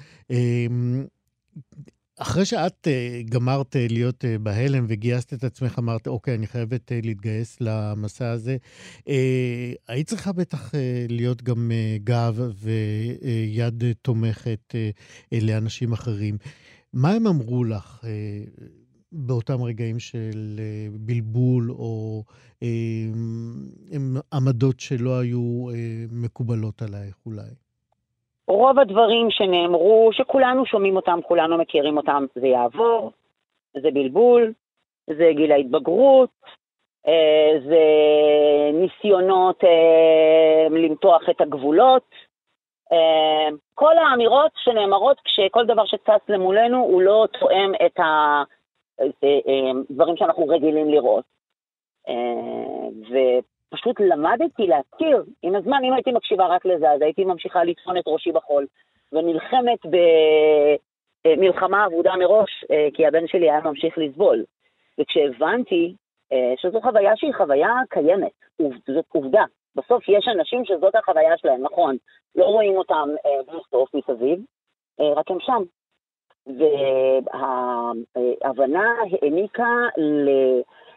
אה, 2.19 2.23
אחרי 2.23 2.45
שאת 2.45 2.89
uh, 2.89 3.31
גמרת 3.31 3.77
uh, 3.77 3.93
להיות 3.93 4.25
uh, 4.25 4.39
בהלם 4.39 4.85
וגייסת 4.89 5.33
את 5.33 5.45
עצמך, 5.45 5.79
אמרת, 5.79 6.07
אוקיי, 6.07 6.35
אני 6.35 6.47
חייבת 6.47 6.93
להתגייס 7.03 7.57
למסע 7.61 8.31
הזה, 8.31 8.57
היית 9.89 10.09
צריכה 10.09 10.33
בטח 10.33 10.73
להיות 11.09 11.43
גם 11.43 11.73
גב 12.05 12.41
ויד 12.61 13.85
תומכת 14.03 14.75
לאנשים 15.33 15.93
אחרים. 15.93 16.39
מה 16.93 17.13
הם 17.13 17.27
אמרו 17.27 17.65
לך 17.65 18.05
באותם 19.13 19.63
רגעים 19.63 19.99
של 19.99 20.61
בלבול 20.93 21.71
או 21.71 22.25
עמדות 24.33 24.81
שלא 24.81 25.19
היו 25.19 25.67
מקובלות 26.11 26.83
עלייך 26.83 27.17
אולי? 27.27 27.66
רוב 28.49 28.79
הדברים 28.79 29.31
שנאמרו, 29.31 30.11
שכולנו 30.13 30.67
שומעים 30.67 30.97
אותם, 30.97 31.19
כולנו 31.23 31.59
מכירים 31.59 31.97
אותם, 31.97 32.27
זה 32.35 32.47
יעבור, 32.47 33.13
זה 33.83 33.91
בלבול, 33.91 34.53
זה 35.07 35.31
גיל 35.37 35.53
ההתבגרות, 35.53 36.31
אה, 37.09 37.61
זה 37.69 37.85
ניסיונות 38.73 39.65
אה, 39.65 40.67
למתוח 40.71 41.23
את 41.31 41.41
הגבולות. 41.41 42.11
אה, 42.93 43.49
כל 43.75 43.99
האמירות 43.99 44.53
שנאמרות 44.57 45.21
כשכל 45.25 45.67
דבר 45.67 45.85
שצץ 45.85 46.29
למולנו 46.29 46.79
הוא 46.79 47.03
לא 47.03 47.27
תואם 47.41 47.73
את 47.87 48.01
הדברים 49.91 50.17
שאנחנו 50.17 50.47
רגילים 50.49 50.91
לראות. 50.91 51.25
פשוט 53.71 54.01
למדתי 54.01 54.67
להכיר, 54.67 55.25
עם 55.43 55.57
הזמן, 55.57 55.81
אם 55.85 55.93
הייתי 55.93 56.13
מקשיבה 56.13 56.47
רק 56.47 56.67
לזה, 56.67 56.91
אז 56.91 57.03
הייתי 57.03 57.25
ממשיכה 57.25 57.65
לטחון 57.65 57.99
את 57.99 58.05
ראשי 58.07 58.33
בחול, 58.33 58.67
ונלחמת 59.13 59.79
במלחמה 61.25 61.87
אבודה 61.87 62.17
מראש, 62.17 62.65
אה, 62.71 62.89
כי 62.95 63.07
הבן 63.07 63.27
שלי 63.27 63.51
היה 63.51 63.61
ממשיך 63.61 63.99
לסבול. 63.99 64.45
וכשהבנתי 65.01 65.95
אה, 66.33 66.55
שזו 66.57 66.81
חוויה 66.81 67.17
שהיא 67.17 67.35
חוויה 67.35 67.73
קיימת, 67.89 68.33
זאת 68.87 69.05
עובדה. 69.09 69.45
בסוף 69.77 70.09
יש 70.09 70.29
אנשים 70.29 70.65
שזאת 70.65 70.95
החוויה 70.95 71.37
שלהם, 71.37 71.63
נכון, 71.63 71.97
לא 72.35 72.45
רואים 72.45 72.77
אותם 72.77 73.09
אה, 73.27 73.43
בלי 73.47 73.61
סוף 73.71 73.95
מסביב, 73.95 74.39
רק 75.17 75.31
הם 75.31 75.39
שם. 75.41 75.63
וההבנה 77.33 78.95
העניקה. 79.23 79.89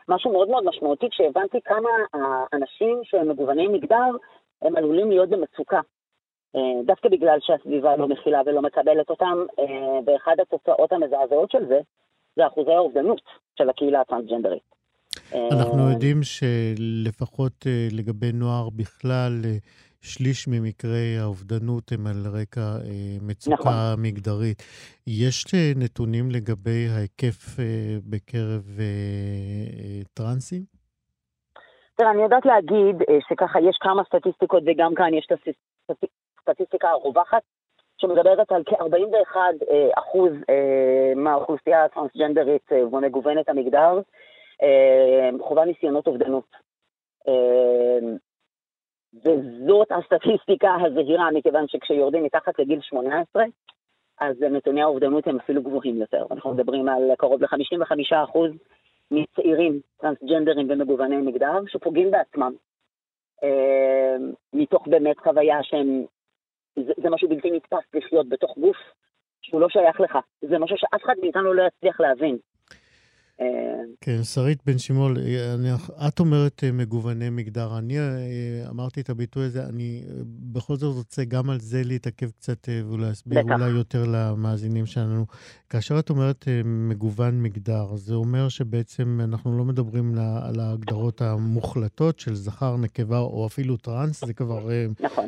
משהו 0.10 0.32
מאוד 0.32 0.50
מאוד 0.50 0.64
משמעותי 0.66 1.10
כשהבנתי 1.10 1.58
כמה 1.66 1.90
האנשים 2.14 3.00
שהם 3.04 3.30
מגווני 3.30 3.68
מגדר, 3.68 4.12
הם 4.62 4.76
עלולים 4.76 5.10
להיות 5.10 5.30
במצוקה. 5.30 5.82
אה, 6.56 6.84
דווקא 6.86 7.10
בגלל 7.10 7.38
שהסביבה 7.42 7.96
לא 7.96 8.08
מכילה 8.08 8.42
ולא 8.46 8.62
מקבלת 8.62 9.10
אותם, 9.10 9.38
אה, 9.60 10.00
ואחד 10.06 10.36
התוצאות 10.42 10.92
המזעזעות 10.92 11.52
של 11.52 11.66
זה, 11.68 11.80
זה 12.36 12.48
אחוזי 12.48 12.72
האובדנות 12.72 13.22
של 13.58 13.70
הקהילה 13.70 14.02
הטרנסג'נדרית. 14.02 14.70
אנחנו 15.52 15.86
אה, 15.86 15.92
יודעים 15.92 16.24
שלפחות 16.24 17.66
לגבי 17.92 18.32
נוער 18.32 18.70
בכלל, 18.70 19.42
שליש 20.02 20.48
ממקרי 20.48 21.18
האובדנות 21.22 21.92
הם 21.92 22.08
על 22.08 22.42
רקע 22.42 22.62
אה, 22.62 23.18
מצוקה 23.22 23.56
נכון. 23.56 24.04
מגדרית. 24.06 24.64
יש 25.08 25.46
אה, 25.54 25.72
נתונים 25.76 26.32
לגבי 26.32 26.88
ההיקף 26.96 27.60
אה, 27.60 27.98
בקרב 28.10 28.64
אה, 28.80 28.86
אה, 28.86 30.02
טרנסים? 30.14 30.64
תראה, 31.96 32.12
אני 32.12 32.22
יודעת 32.22 32.46
להגיד 32.46 32.96
אה, 33.10 33.18
שככה 33.30 33.60
יש 33.60 33.78
כמה 33.80 34.04
סטטיסטיקות 34.04 34.64
וגם 34.66 34.96
כאן 34.96 35.14
יש 35.14 35.28
את 35.32 35.38
הסטטיסטיקה 35.90 36.90
הרווחת, 36.90 37.42
שמדברת 38.02 38.52
על 38.52 38.64
כ-41 38.66 39.38
אה, 39.70 39.90
אחוז 39.98 40.32
אה, 40.50 41.14
מהאוכלוסייה 41.16 41.86
הטרנסג'נדרית 41.86 42.72
אה, 42.72 42.88
ומגוונת 42.88 43.50
המגדר, 43.50 44.02
אה, 44.64 45.30
חובה 45.42 45.66
ניסיונות 45.66 46.08
אובדנות. 46.08 46.70
וזאת 49.14 49.92
הסטטיסטיקה 49.92 50.76
הזהירה, 50.82 51.32
מכיוון 51.32 51.68
שכשיורדים 51.68 52.24
מתחת 52.24 52.60
לגיל 52.60 52.82
18, 52.82 53.44
אז 54.20 54.42
נתוני 54.42 54.82
האובדנות 54.82 55.28
הם 55.28 55.38
אפילו 55.40 55.62
גבוהים 55.62 55.96
יותר. 55.98 56.26
אנחנו 56.32 56.54
מדברים 56.54 56.90
על 56.90 57.02
קרוב 57.18 57.42
ל-55% 57.44 58.38
מצעירים 59.12 59.80
טרנסג'נדרים 59.98 60.68
ומגווני 60.70 61.18
מגדר 61.18 61.60
שפוגעים 61.68 62.12
בעצמם. 62.12 62.54
אה, 63.44 64.16
מתוך 64.54 64.88
באמת 64.88 65.20
חוויה 65.20 65.64
שהם, 65.64 66.06
זה, 66.76 66.94
זה 67.04 67.10
משהו 67.10 67.30
בלתי 67.30 67.52
נתפס 67.52 67.84
לחיות 67.94 68.30
בתוך 68.30 68.58
גוף 68.58 68.78
שהוא 69.42 69.62
לא 69.62 69.70
שייך 69.70 70.00
לך. 70.00 70.18
זה 70.42 70.60
משהו 70.60 70.78
שאף 70.78 71.04
אחד 71.06 71.14
מאיתנו 71.22 71.54
לא 71.54 71.64
יצליח 71.64 72.00
להבין. 72.00 72.38
כן, 74.02 74.24
שרית 74.24 74.60
בן 74.66 74.78
שימול, 74.78 75.18
את 76.08 76.20
אומרת 76.20 76.64
אה, 76.64 76.72
מגווני 76.72 77.30
מגדר. 77.30 77.78
אני 77.78 78.00
אה, 78.00 78.06
אמרתי 78.70 79.02
את 79.02 79.10
הביטוי 79.10 79.46
הזה, 79.46 79.66
אני 79.66 80.04
אה, 80.08 80.14
בכל 80.26 80.76
זאת 80.76 80.96
רוצה 80.96 81.24
גם 81.24 81.50
על 81.50 81.60
זה 81.60 81.82
להתעכב 81.84 82.30
קצת 82.30 82.70
ולהסביר 82.90 83.44
בטח. 83.44 83.54
אולי 83.54 83.70
יותר 83.70 84.04
למאזינים 84.08 84.86
שלנו. 84.86 85.26
כאשר 85.70 86.00
את 86.00 86.10
אומרת 86.10 86.46
מגוון 86.66 87.44
מגדר, 87.44 87.96
זה 87.96 88.16
אומר 88.16 88.50
שבעצם 88.50 89.20
אנחנו 89.24 89.58
לא 89.58 89.66
מדברים 89.66 90.16
על 90.18 90.60
ההגדרות 90.60 91.22
המוחלטות 91.22 92.20
של 92.20 92.36
זכר, 92.36 92.78
נקבה 92.78 93.20
או 93.20 93.48
אפילו 93.48 93.78
טראנס, 93.78 94.26
זה 94.26 94.34
כבר 94.34 94.70
נכון. 95.00 95.28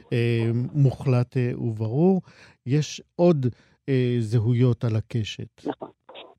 מוחלט 0.73 1.37
וברור. 1.57 2.21
יש 2.65 3.01
עוד 3.15 3.47
זהויות 4.19 4.83
על 4.83 4.95
הקשת. 4.95 5.61
נכון. 5.65 5.89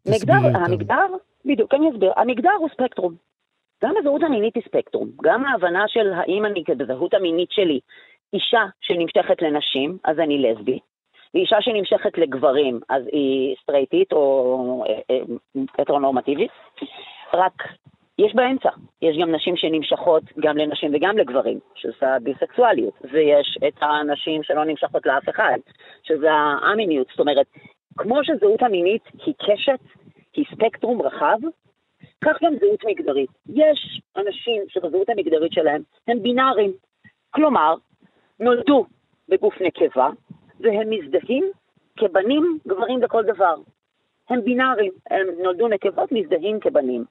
מגדר. 0.06 0.32
המגדר, 0.34 1.06
בדיוק, 1.44 1.74
אני 1.74 1.90
אסביר. 1.90 2.12
המגדר 2.16 2.52
הוא 2.58 2.68
ספקטרום. 2.68 3.14
גם 3.84 3.94
הזהות 3.96 4.22
המינית 4.22 4.54
היא 4.54 4.62
ספקטרום. 4.62 5.08
גם 5.22 5.44
ההבנה 5.44 5.84
של 5.88 6.12
האם 6.12 6.46
אני, 6.46 6.64
בזהות 6.76 7.14
המינית 7.14 7.50
שלי, 7.50 7.80
אישה 8.32 8.64
שנמשכת 8.80 9.42
לנשים, 9.42 9.98
אז 10.04 10.18
אני 10.18 10.38
לסבי. 10.38 10.78
ואישה 11.34 11.56
שנמשכת 11.60 12.18
לגברים, 12.18 12.80
אז 12.88 13.02
היא 13.12 13.56
סטרייטית 13.62 14.12
או 14.12 14.84
אה, 14.88 15.00
אה, 15.10 15.22
הטרונורמטיבית. 15.78 16.50
רק 17.34 17.62
יש 18.18 18.34
באמצע. 18.34 18.70
יש 19.02 19.16
גם 19.18 19.34
נשים 19.34 19.56
שנמשכות 19.56 20.22
גם 20.40 20.56
לנשים 20.56 20.90
וגם 20.94 21.18
לגברים, 21.18 21.58
שזה 21.74 22.14
הביסקסואליות. 22.14 22.94
ויש 23.12 23.58
את 23.68 23.74
הנשים 23.80 24.42
שלא 24.42 24.64
נמשכות 24.64 25.06
לאף 25.06 25.28
אחד, 25.28 25.58
שזה 26.02 26.32
האמיניות. 26.32 27.06
זאת 27.10 27.20
אומרת, 27.20 27.46
כמו 27.98 28.24
שזהות 28.24 28.62
המינית 28.62 29.02
היא 29.26 29.34
קשת, 29.38 29.80
היא 30.36 30.44
ספקטרום 30.50 31.02
רחב, 31.02 31.38
כך 32.24 32.42
גם 32.42 32.52
זהות 32.60 32.84
מגדרית. 32.84 33.30
יש 33.48 34.00
אנשים 34.16 34.62
שבזהות 34.68 35.08
המגדרית 35.08 35.52
שלהם 35.52 35.82
הם 36.08 36.22
בינאריים. 36.22 36.72
כלומר, 37.30 37.74
נולדו 38.40 38.86
בגוף 39.28 39.54
נקבה, 39.60 40.10
והם 40.60 40.90
מזדהים 40.90 41.44
כבנים, 41.98 42.58
גברים 42.66 43.02
לכל 43.02 43.22
דבר. 43.24 43.54
הם 44.30 44.44
בינאריים, 44.44 44.92
הם 45.10 45.26
נולדו 45.42 45.68
נקבות, 45.68 46.12
מזדהים 46.12 46.60
כבנים. 46.60 47.04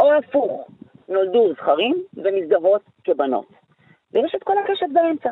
או 0.00 0.12
הפוך, 0.12 0.68
נולדו 1.08 1.52
זכרים 1.52 2.04
ומזדהות 2.14 2.82
כבנות. 3.04 3.46
ויש 4.12 4.34
את 4.34 4.42
כל 4.42 4.58
הקשת 4.58 4.86
באמצע. 4.92 5.30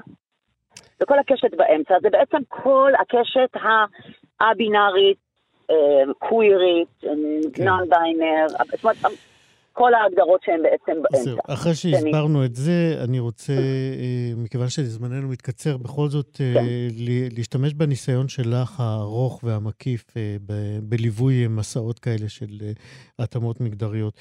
וכל 1.03 1.19
הקשת 1.19 1.55
באמצע 1.55 1.95
זה 2.03 2.11
בעצם 2.11 2.39
כל 2.49 2.93
הקשת 3.01 3.51
הבינארית, 4.41 5.24
קווירית, 6.19 6.89
כן. 7.01 7.65
נון 7.65 7.89
ביינר, 7.89 8.49
זאת 8.49 8.85
אומרת, 8.85 8.97
כל 9.75 9.95
ההגדרות 9.95 10.41
שהן 10.45 10.63
בעצם 10.63 11.01
זהו, 11.13 11.37
באמצע. 11.37 11.53
אחרי 11.55 11.75
שהסברנו 11.75 12.45
את 12.45 12.55
זה, 12.55 12.99
אני 13.05 13.19
רוצה, 13.19 13.53
אה, 13.53 14.33
מכיוון 14.37 14.69
שזמננו 14.69 15.29
מתקצר, 15.29 15.77
בכל 15.77 16.09
זאת 16.09 16.41
אה, 16.41 16.55
כן. 16.55 16.65
להשתמש 17.37 17.75
בניסיון 17.75 18.29
שלך 18.29 18.81
הארוך 18.81 19.41
והמקיף 19.45 20.05
אה, 20.17 20.37
בליווי 20.83 21.49
מסעות 21.49 21.99
כאלה 21.99 22.29
של 22.29 22.61
התאמות 23.19 23.61
מגדריות. 23.61 24.15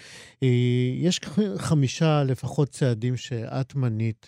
יש 1.01 1.19
חמישה 1.57 2.23
לפחות 2.23 2.69
צעדים 2.69 3.17
שאת 3.17 3.75
מנית, 3.75 4.27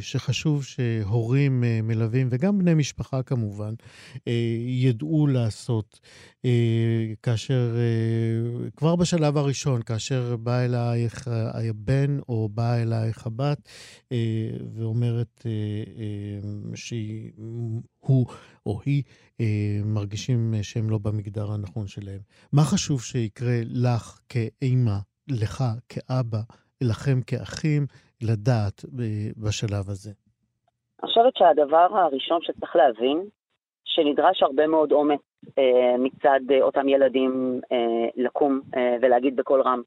שחשוב 0.00 0.64
שהורים 0.64 1.64
מלווים, 1.82 2.28
וגם 2.30 2.58
בני 2.58 2.74
משפחה 2.74 3.22
כמובן, 3.22 3.74
ידעו 4.66 5.26
לעשות 5.26 6.00
כאשר, 7.22 7.76
אה, 7.76 8.70
כבר 8.76 8.96
בשלב 8.96 9.36
הראשון, 9.36 9.82
כאשר 9.82 10.36
בא 10.36 10.64
אלייך 10.64 11.28
אה, 11.28 11.68
הבן 11.70 12.18
או 12.28 12.48
באה 12.48 12.82
אלייך 12.82 13.26
הבת 13.26 13.58
אה, 14.12 14.16
ואומרת 14.74 15.42
אה, 15.46 15.50
אה, 15.98 16.76
שהוא 16.76 18.26
או 18.66 18.80
היא 18.84 19.02
אה, 19.40 19.46
מרגישים 19.84 20.54
אה, 20.54 20.62
שהם 20.62 20.90
לא 20.90 20.98
במגדר 20.98 21.52
הנכון 21.52 21.86
שלהם. 21.86 22.20
מה 22.52 22.62
חשוב 22.62 23.00
שיקרה 23.02 23.58
לך 23.64 24.20
כאימא, 24.28 24.96
לך 25.28 25.64
כאבא, 25.88 26.40
לכם 26.80 27.20
כאחים, 27.26 27.86
לדעת 28.22 28.84
אה, 28.84 29.30
בשלב 29.36 29.90
הזה? 29.90 30.10
אני 31.02 31.08
חושבת 31.08 31.36
שהדבר 31.36 31.88
הראשון 31.98 32.38
שצריך 32.42 32.76
להבין, 32.76 33.28
שנדרש 33.84 34.42
הרבה 34.42 34.66
מאוד 34.66 34.92
אומץ 34.92 35.20
אה, 35.20 35.35
מצד 35.98 36.40
אה, 36.50 36.62
אותם 36.62 36.88
ילדים 36.88 37.60
אה, 37.72 38.08
לקום 38.16 38.60
אה, 38.76 38.96
ולהגיד 39.02 39.36
בקול 39.36 39.60
רם 39.60 39.82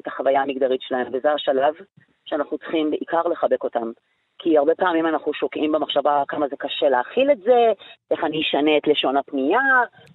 את 0.00 0.06
החוויה 0.06 0.42
המגדרית 0.42 0.80
שלהם, 0.82 1.06
וזה 1.12 1.32
השלב 1.32 1.74
שאנחנו 2.24 2.58
צריכים 2.58 2.90
בעיקר 2.90 3.22
לחבק 3.22 3.64
אותם. 3.64 3.92
כי 4.38 4.58
הרבה 4.58 4.74
פעמים 4.74 5.06
אנחנו 5.06 5.34
שוקעים 5.34 5.72
במחשבה 5.72 6.22
כמה 6.28 6.48
זה 6.48 6.56
קשה 6.58 6.88
להכיל 6.88 7.30
את 7.30 7.38
זה, 7.38 7.72
איך 8.10 8.24
אני 8.24 8.40
אשנה 8.40 8.76
את 8.76 8.86
לשון 8.86 9.16
הפנייה, 9.16 9.60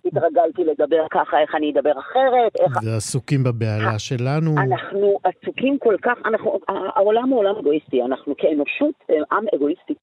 התרגלתי 0.05 0.63
לדבר 0.63 1.05
ככה, 1.11 1.41
איך 1.41 1.55
אני 1.55 1.71
אדבר 1.71 1.99
אחרת, 1.99 2.55
איך... 2.59 2.71
ועסוקים 2.85 3.43
בבהלה 3.43 3.99
שלנו. 3.99 4.51
אנחנו 4.57 5.19
עסוקים 5.23 5.77
כל 5.77 5.95
כך, 6.01 6.17
אנחנו, 6.25 6.59
העולם 6.67 7.29
הוא 7.29 7.39
עולם 7.39 7.55
אגואיסטי, 7.55 8.01
אנחנו 8.01 8.37
כאנושות 8.37 8.95
עם 9.31 9.45
אגואיסטי, 9.55 9.93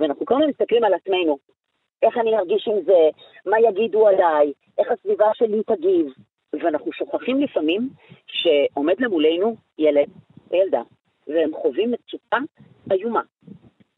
ואנחנו 0.00 0.26
כל 0.26 0.34
הזמן 0.34 0.48
מסתכלים 0.48 0.84
על 0.84 0.94
עצמנו, 0.94 1.38
איך 2.02 2.18
אני 2.18 2.36
ארגיש 2.36 2.68
עם 2.68 2.80
זה, 2.84 3.08
מה 3.46 3.60
יגידו 3.60 4.08
עליי, 4.08 4.52
איך 4.78 4.90
הסביבה 4.90 5.30
שלי 5.34 5.62
תגיב, 5.66 6.06
ואנחנו 6.52 6.92
שוכחים 6.92 7.40
לפעמים 7.40 7.88
שעומד 8.26 8.94
למולנו 8.98 9.56
ילד 9.78 10.08
וילדה, 10.50 10.82
והם 11.26 11.50
חווים 11.54 11.90
מצוקה 11.90 12.38
איומה, 12.92 13.22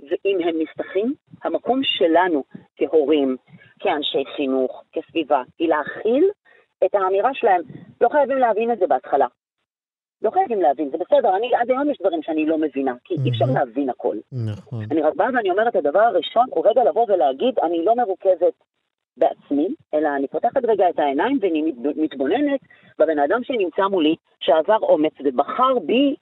ואם 0.00 0.38
הם 0.40 0.54
נסתכים, 0.58 1.14
המקום 1.44 1.80
שלנו 1.82 2.44
כהורים, 2.76 3.36
כאנשי 3.78 4.24
חינוך, 4.36 4.84
כסביבה, 4.92 5.42
היא 5.58 5.68
להכיל 5.68 6.30
את 6.84 6.94
האמירה 6.94 7.34
שלהם. 7.34 7.62
לא 8.00 8.08
חייבים 8.08 8.38
להבין 8.38 8.72
את 8.72 8.78
זה 8.78 8.86
בהתחלה. 8.86 9.26
לא 10.22 10.30
חייבים 10.30 10.62
להבין, 10.62 10.90
זה 10.90 10.96
בסדר, 10.98 11.36
אני, 11.36 11.54
עד 11.54 11.70
היום 11.70 11.90
יש 11.90 11.98
דברים 12.00 12.22
שאני 12.22 12.46
לא 12.46 12.58
מבינה, 12.58 12.94
כי 13.04 13.14
אי 13.24 13.30
אפשר. 13.30 13.44
להבין 13.54 13.90
הכל. 13.90 14.16
נכון. 14.32 14.84
אני 14.90 15.02
רק 15.02 15.14
באה 15.14 15.28
ואני 15.34 15.50
אומרת, 15.50 15.76
הדבר 15.76 16.00
הראשון 16.00 16.46
הוא 16.50 16.66
רגע 16.68 16.84
לבוא 16.84 17.06
ולהגיד, 17.08 17.54
אני 17.62 17.84
לא 17.84 17.94
מרוכזת 17.96 18.54
בעצמי, 19.16 19.68
אלא 19.94 20.08
אני 20.16 20.28
פותחת 20.28 20.64
רגע 20.64 20.88
את 20.90 20.98
העיניים 20.98 21.38
ואני 21.42 21.62
מת- 21.62 21.96
מתבוננת 21.96 22.60
בבן 22.98 23.18
אדם 23.18 23.44
שנמצא 23.44 23.82
מולי, 23.82 24.14
שעבר 24.40 24.78
אומץ 24.82 25.12
ובחר 25.24 25.78
בי 25.86 26.14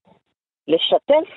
לשתף 0.69 1.29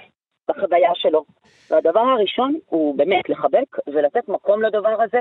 בחוויה 0.49 0.91
שלו. 0.95 1.23
והדבר 1.69 1.99
הראשון 1.99 2.55
הוא 2.69 2.97
באמת 2.97 3.29
לחבק 3.29 3.77
ולתת 3.87 4.27
מקום 4.29 4.63
לדבר 4.63 5.01
הזה. 5.01 5.19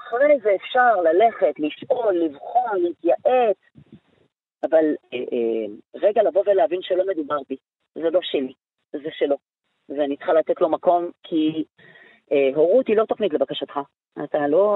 אחרי 0.00 0.38
זה 0.42 0.50
אפשר 0.54 0.96
ללכת, 1.00 1.54
לשאול, 1.58 2.14
לבחון, 2.14 2.78
להתייעץ, 2.82 3.56
אבל 4.70 4.84
אה, 5.12 5.18
אה, 5.18 5.66
רגע 6.08 6.22
לבוא 6.22 6.42
ולהבין 6.46 6.78
שלא 6.82 7.04
מדובר 7.06 7.36
בי, 7.48 7.56
זה 7.94 8.10
לא 8.10 8.20
שלי, 8.22 8.52
זה 8.92 9.08
שלו. 9.18 9.36
ואני 9.88 10.16
צריכה 10.16 10.32
לתת 10.32 10.60
לו 10.60 10.68
מקום, 10.68 11.10
כי 11.22 11.64
אה, 12.32 12.50
הורות 12.54 12.88
היא 12.88 12.96
לא 12.96 13.04
תוכנית 13.04 13.32
לבקשתך. 13.32 13.78
אתה 14.24 14.48
לא 14.48 14.66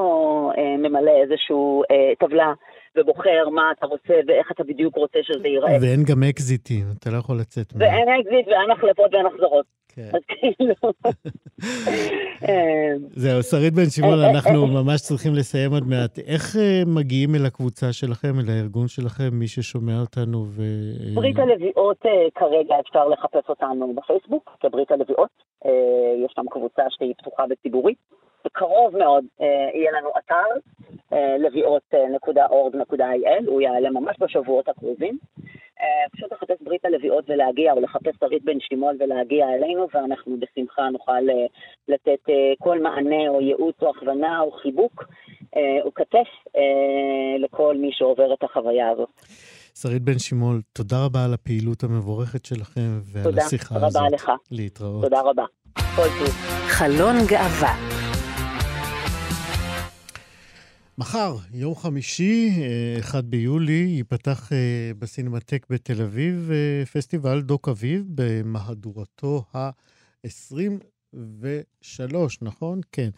אה, 0.58 0.76
ממלא 0.76 1.10
איזושהי 1.22 1.56
אה, 1.90 2.14
טבלה 2.18 2.52
ובוחר 2.96 3.48
מה 3.48 3.72
אתה 3.78 3.86
רוצה 3.86 4.14
ואיך 4.26 4.52
אתה 4.52 4.64
בדיוק 4.64 4.96
רוצה 4.96 5.18
שזה 5.22 5.48
ייראה. 5.48 5.70
ואין 5.82 6.00
גם 6.10 6.22
אקזיטים, 6.30 6.84
אתה 6.98 7.10
לא 7.10 7.16
יכול 7.16 7.36
לצאת. 7.40 7.72
מה- 7.74 7.84
ואין 7.84 8.08
אקזיט 8.20 8.46
ואין 8.48 8.70
החלפות 8.70 9.14
ואין 9.14 9.26
החזרות. 9.26 9.66
כן. 9.98 10.10
אז 10.16 10.22
כאילו... 10.28 10.74
אה, 12.48 12.92
זהו, 13.10 13.42
שרית 13.42 13.74
בן 13.74 13.90
שמעון, 13.90 14.18
אנחנו 14.34 14.66
ממש 14.66 15.00
צריכים 15.00 15.34
לסיים 15.34 15.72
עוד 15.72 15.86
מעט. 15.86 16.18
איך 16.18 16.56
אה, 16.56 16.82
מגיעים 16.86 17.34
אל 17.34 17.46
הקבוצה 17.46 17.92
שלכם, 17.92 18.32
אל 18.40 18.50
הארגון 18.50 18.88
שלכם, 18.88 19.28
מי 19.32 19.48
ששומע 19.48 20.00
אותנו 20.00 20.44
ו... 20.46 20.62
ברית 21.14 21.38
אה, 22.06 22.12
כרגע 22.34 22.74
אפשר 22.80 23.08
לחפש 23.08 23.48
אותנו 23.48 23.94
בפייסבוק, 23.94 24.56
כברית. 24.60 24.92
אה, 24.92 25.70
יש 26.24 26.32
שם 26.36 26.46
קבוצה 26.50 26.82
שהיא 26.90 27.14
פתוחה 27.18 27.44
וציבורית. 27.50 27.98
בקרוב 28.44 28.96
מאוד 28.96 29.24
אה, 29.40 29.46
יהיה 29.74 29.92
לנו 29.92 30.10
אתר, 30.18 30.46
אה, 31.12 31.36
לביאות.org.il, 31.38 33.46
הוא 33.46 33.60
יעלה 33.60 33.90
ממש 33.90 34.16
בשבועות 34.20 34.68
הקרובים. 34.68 35.18
אה, 35.80 35.86
פשוט 36.12 36.32
לחפש 36.32 36.62
ברית 36.62 36.84
הלביאות 36.84 37.24
ולהגיע, 37.28 37.72
או 37.72 37.80
לחפש 37.80 38.14
שרית 38.20 38.44
בן 38.44 38.60
שמעון 38.60 38.96
ולהגיע 39.00 39.46
אלינו, 39.54 39.86
ואנחנו 39.94 40.36
בשמחה 40.40 40.88
נוכל 40.92 41.30
אה, 41.30 41.46
לתת 41.88 42.28
אה, 42.28 42.34
כל 42.58 42.82
מענה 42.82 43.28
או 43.28 43.40
ייעוץ 43.40 43.76
או 43.82 43.90
הכוונה 43.90 44.40
או 44.40 44.52
חיבוק 44.52 45.04
אה, 45.56 45.82
או 45.84 45.94
כתף 45.94 46.28
אה, 46.56 47.38
לכל 47.38 47.76
מי 47.76 47.90
שעובר 47.92 48.34
את 48.34 48.42
החוויה 48.42 48.90
הזאת. 48.90 49.08
שרית 49.74 50.02
בן 50.02 50.18
שמעון, 50.18 50.60
תודה 50.72 51.04
רבה 51.04 51.24
על 51.24 51.34
הפעילות 51.34 51.82
המבורכת 51.82 52.44
שלכם 52.44 53.00
ועל 53.12 53.24
תודה 53.24 53.44
השיחה 53.44 53.76
רבה 53.76 53.86
הזאת. 53.86 54.12
לך. 54.12 54.32
להתראות. 54.50 55.02
תודה 55.02 55.20
רבה. 55.20 55.44
כל 55.74 56.08
טוב. 56.18 56.28
חלון 56.68 57.16
גאווה. 57.28 57.97
מחר, 60.98 61.36
יום 61.52 61.74
חמישי, 61.74 62.50
אה, 62.58 63.00
1 63.00 63.24
ביולי, 63.24 63.86
ייפתח 63.96 64.52
אה, 64.52 64.90
בסינמטק 64.98 65.66
בתל 65.70 66.02
אביב 66.02 66.50
אה, 66.52 66.86
פסטיבל 66.86 67.40
דוק 67.40 67.68
אביב 67.68 68.04
במהדורתו 68.14 69.44
ה-23, 69.54 71.16
נכון? 72.42 72.80
כן. 72.92 73.08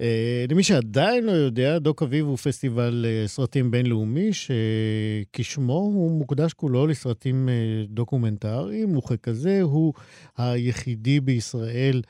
אה, 0.00 0.44
למי 0.50 0.62
שעדיין 0.62 1.24
לא 1.24 1.32
יודע, 1.32 1.78
דוק 1.78 2.02
אביב 2.02 2.26
הוא 2.26 2.36
פסטיבל 2.36 3.06
אה, 3.08 3.28
סרטים 3.28 3.70
בינלאומי, 3.70 4.30
שכשמו 4.32 5.78
הוא 5.78 6.10
מוקדש 6.10 6.52
כולו 6.52 6.86
לסרטים 6.86 7.48
אה, 7.48 7.54
דוקומנטריים, 7.88 8.96
וככזה 8.96 9.62
הוא 9.62 9.94
היחידי 10.36 11.20
בישראל 11.20 12.02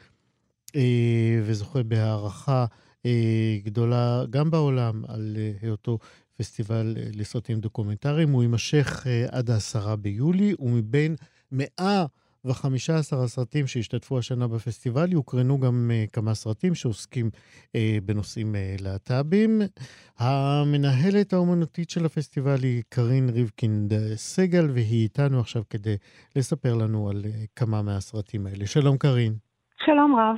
אה, 0.76 1.40
וזוכה 1.42 1.82
בהערכה 1.82 2.60
אה, 2.60 2.66
גדולה 3.64 4.24
גם 4.30 4.50
בעולם 4.50 5.02
על 5.08 5.36
אה, 5.38 5.52
היותו 5.62 5.98
פסטיבל 6.36 6.96
לסרטים 7.16 7.60
דוקומנטריים. 7.60 8.30
הוא 8.30 8.42
יימשך 8.42 9.06
עד 9.30 9.50
העשרה 9.50 9.96
ביולי, 9.96 10.54
ומבין 10.58 11.16
מאה... 11.52 12.04
ו-15 12.44 13.16
הסרטים 13.16 13.66
שהשתתפו 13.66 14.18
השנה 14.18 14.48
בפסטיבל, 14.48 15.12
יוקרנו 15.12 15.60
גם 15.60 15.90
אה, 15.90 16.10
כמה 16.10 16.34
סרטים 16.34 16.74
שעוסקים 16.74 17.30
אה, 17.66 17.70
בנושאים 18.04 18.54
אה, 18.54 18.82
להט"בים. 18.82 19.60
המנהלת 20.18 21.32
האומנותית 21.32 21.90
של 21.90 22.06
הפסטיבל 22.06 22.62
היא 22.62 22.82
קארין 22.88 23.28
ריבקינד 23.28 23.92
סגל, 24.14 24.70
והיא 24.70 25.02
איתנו 25.02 25.40
עכשיו 25.40 25.62
כדי 25.70 25.96
לספר 26.36 26.74
לנו 26.74 27.10
על 27.10 27.24
אה, 27.24 27.46
כמה 27.56 27.82
מהסרטים 27.82 28.46
האלה. 28.46 28.66
שלום 28.66 28.98
קארין. 28.98 29.34
שלום 29.84 30.16
רב. 30.16 30.36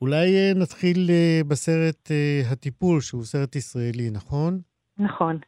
אולי 0.00 0.26
אה, 0.26 0.58
נתחיל 0.58 0.96
אה, 0.96 1.48
בסרט 1.48 2.08
אה, 2.08 2.52
הטיפול, 2.52 3.00
שהוא 3.00 3.24
סרט 3.24 3.56
ישראלי, 3.56 4.10
נכון? 4.10 4.60
נכון. 4.98 5.38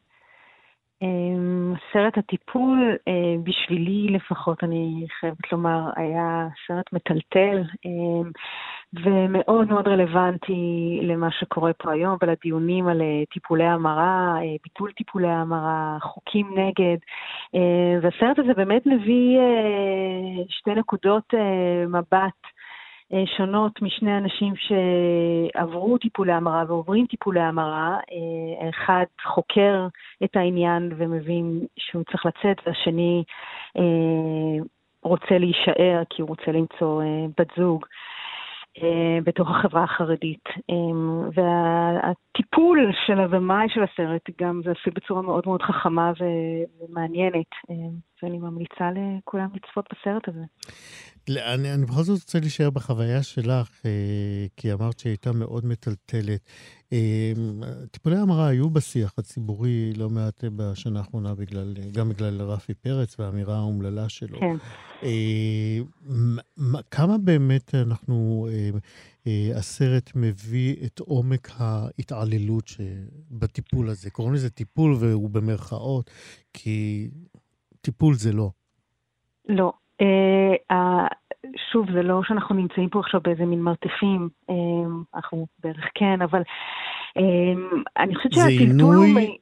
אמ, 1.03 1.75
סרט 1.93 2.19
הטיפול, 2.19 2.97
אה, 3.09 3.35
בשבילי 3.45 4.09
לפחות, 4.09 4.65
אני 4.65 5.07
חייבת 5.21 5.53
לומר, 5.53 5.91
היה 5.97 6.49
סרט 6.67 6.93
מטלטל 6.93 7.63
אמ, 7.87 8.31
ומאוד 9.05 9.69
מאוד 9.69 9.89
רלוונטי 9.89 10.99
למה 11.03 11.29
שקורה 11.31 11.73
פה 11.73 11.93
היום 11.93 12.17
ולדיונים 12.23 12.89
על 12.89 13.01
אה, 13.01 13.23
טיפולי 13.33 13.65
המרה, 13.65 14.35
אה, 14.37 14.57
ביטול 14.65 14.93
טיפולי 14.93 15.29
המרה, 15.29 15.99
חוקים 16.01 16.55
נגד. 16.55 16.97
והסרט 18.03 18.39
הזה 18.39 18.55
באמת 18.55 18.87
מביא 18.87 19.39
שתי 20.49 20.71
נקודות 20.75 21.35
מבט. 21.89 22.52
אה, 23.13 23.25
שונות 23.37 23.83
משני 23.83 24.19
אנשים 24.19 24.55
שעברו 24.57 25.99
טיפולי 25.99 26.33
המרה 26.33 26.65
ועוברים 26.69 27.07
טיפולי 27.07 27.41
המרה. 27.41 27.97
אה, 28.13 28.69
אחד 28.69 29.05
חוקר 29.25 29.87
את 30.25 30.37
העניין 30.37 30.93
ומבין 30.97 31.67
שהוא 31.77 32.05
צריך 32.05 32.27
לצאת, 32.27 32.57
והשני 32.67 33.25
אה, 33.79 34.65
רוצה 35.03 35.39
להישאר 35.39 36.03
כי 36.11 36.23
הוא 36.23 36.29
רוצה 36.29 36.53
למצוא 36.53 37.03
בת 37.39 37.49
זוג. 37.57 37.87
בתוך 39.25 39.51
החברה 39.51 39.85
החרדית. 39.85 40.45
והטיפול 41.35 42.93
של 43.07 43.21
הבמאי 43.21 43.67
של 43.69 43.83
הסרט 43.83 44.31
גם 44.41 44.61
זה 44.65 44.71
עשוי 44.71 44.93
בצורה 44.97 45.23
מאוד 45.23 45.43
מאוד 45.47 45.63
חכמה 45.63 46.13
ומעניינת, 46.89 47.51
ואני 48.23 48.39
ממליצה 48.39 48.91
לכולם 48.91 49.49
לצפות 49.55 49.89
בסרט 49.93 50.29
הזה. 50.29 50.45
אני, 51.31 51.75
אני 51.75 51.87
בכל 51.87 52.03
זאת 52.03 52.21
רוצה 52.21 52.41
להישאר 52.41 52.71
בחוויה 52.71 53.23
שלך, 53.23 53.71
אה, 53.85 54.47
כי 54.57 54.73
אמרת 54.73 54.99
שהיא 54.99 55.11
הייתה 55.11 55.33
מאוד 55.33 55.67
מטלטלת. 55.67 56.41
אה, 56.93 57.33
טיפולי 57.91 58.17
המרה 58.17 58.47
היו 58.47 58.71
בשיח 58.71 59.15
הציבורי 59.19 59.93
לא 59.97 60.11
מעט 60.11 60.45
בשנה 60.57 60.99
האחרונה, 60.99 61.35
בגלל, 61.35 61.75
גם 61.93 62.09
בגלל 62.09 62.43
רפי 62.43 62.75
פרץ 62.75 63.21
והאמירה 63.21 63.57
האומללה 63.57 64.09
שלו. 64.09 64.41
כן. 64.41 64.57
אה, 65.03 65.79
כמה 66.91 67.19
באמת 67.19 67.75
אנחנו, 67.75 68.49
הסרט 69.55 70.11
מביא 70.15 70.77
את 70.87 70.99
עומק 70.99 71.51
ההתעללות 71.57 72.71
בטיפול 73.31 73.89
הזה? 73.89 74.11
קוראים 74.11 74.35
לזה 74.35 74.51
טיפול 74.51 74.97
והוא 75.01 75.31
במרכאות, 75.31 76.11
כי 76.53 77.09
טיפול 77.81 78.15
זה 78.15 78.33
לא. 78.33 78.51
לא, 79.49 79.73
שוב, 81.73 81.87
זה 81.93 82.03
לא 82.03 82.21
שאנחנו 82.25 82.55
נמצאים 82.55 82.89
פה 82.89 83.01
עכשיו 83.01 83.21
באיזה 83.25 83.45
מין 83.45 83.63
מרתפים, 83.63 84.29
uh, 84.51 84.55
אנחנו 85.15 85.47
בערך 85.63 85.85
כן, 85.95 86.23
אבל 86.23 86.41
uh, 87.19 87.23
אני 87.99 88.17
חושבת 88.17 88.33
שהטלטול 88.33 88.97
הוא... 88.97 89.07
זה 89.15 89.21
עינוי, 89.21 89.39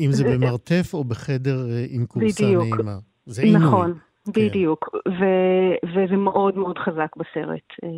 אם, 0.00 0.12
זה 0.12 0.24
במרתף 0.24 0.94
או 0.94 1.04
בחדר 1.04 1.56
עם 1.90 2.06
כורסה 2.06 2.44
נעימה. 2.44 2.98
זה 3.26 3.42
עינוי. 3.42 3.66
נכון. 3.66 3.98
כן. 4.34 4.48
בדיוק, 4.48 4.88
ו- 5.08 5.88
וזה 5.94 6.16
מאוד 6.16 6.58
מאוד 6.58 6.78
חזק 6.78 7.16
בסרט. 7.16 7.90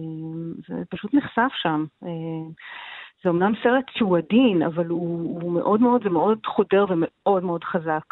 זה 0.68 0.74
פשוט 0.90 1.14
נחשף 1.14 1.52
שם. 1.62 1.85
זה 3.24 3.31
אמנם 3.31 3.52
סרט 3.62 3.85
שהוא 3.90 4.18
עדין, 4.18 4.62
אבל 4.62 4.87
הוא, 4.87 5.40
הוא 5.42 5.52
מאוד 5.52 5.81
מאוד, 5.81 6.02
זה 6.02 6.11
מאוד 6.11 6.38
חודר 6.46 6.85
ומאוד 6.88 7.44
מאוד 7.44 7.64
חזק. 7.64 8.05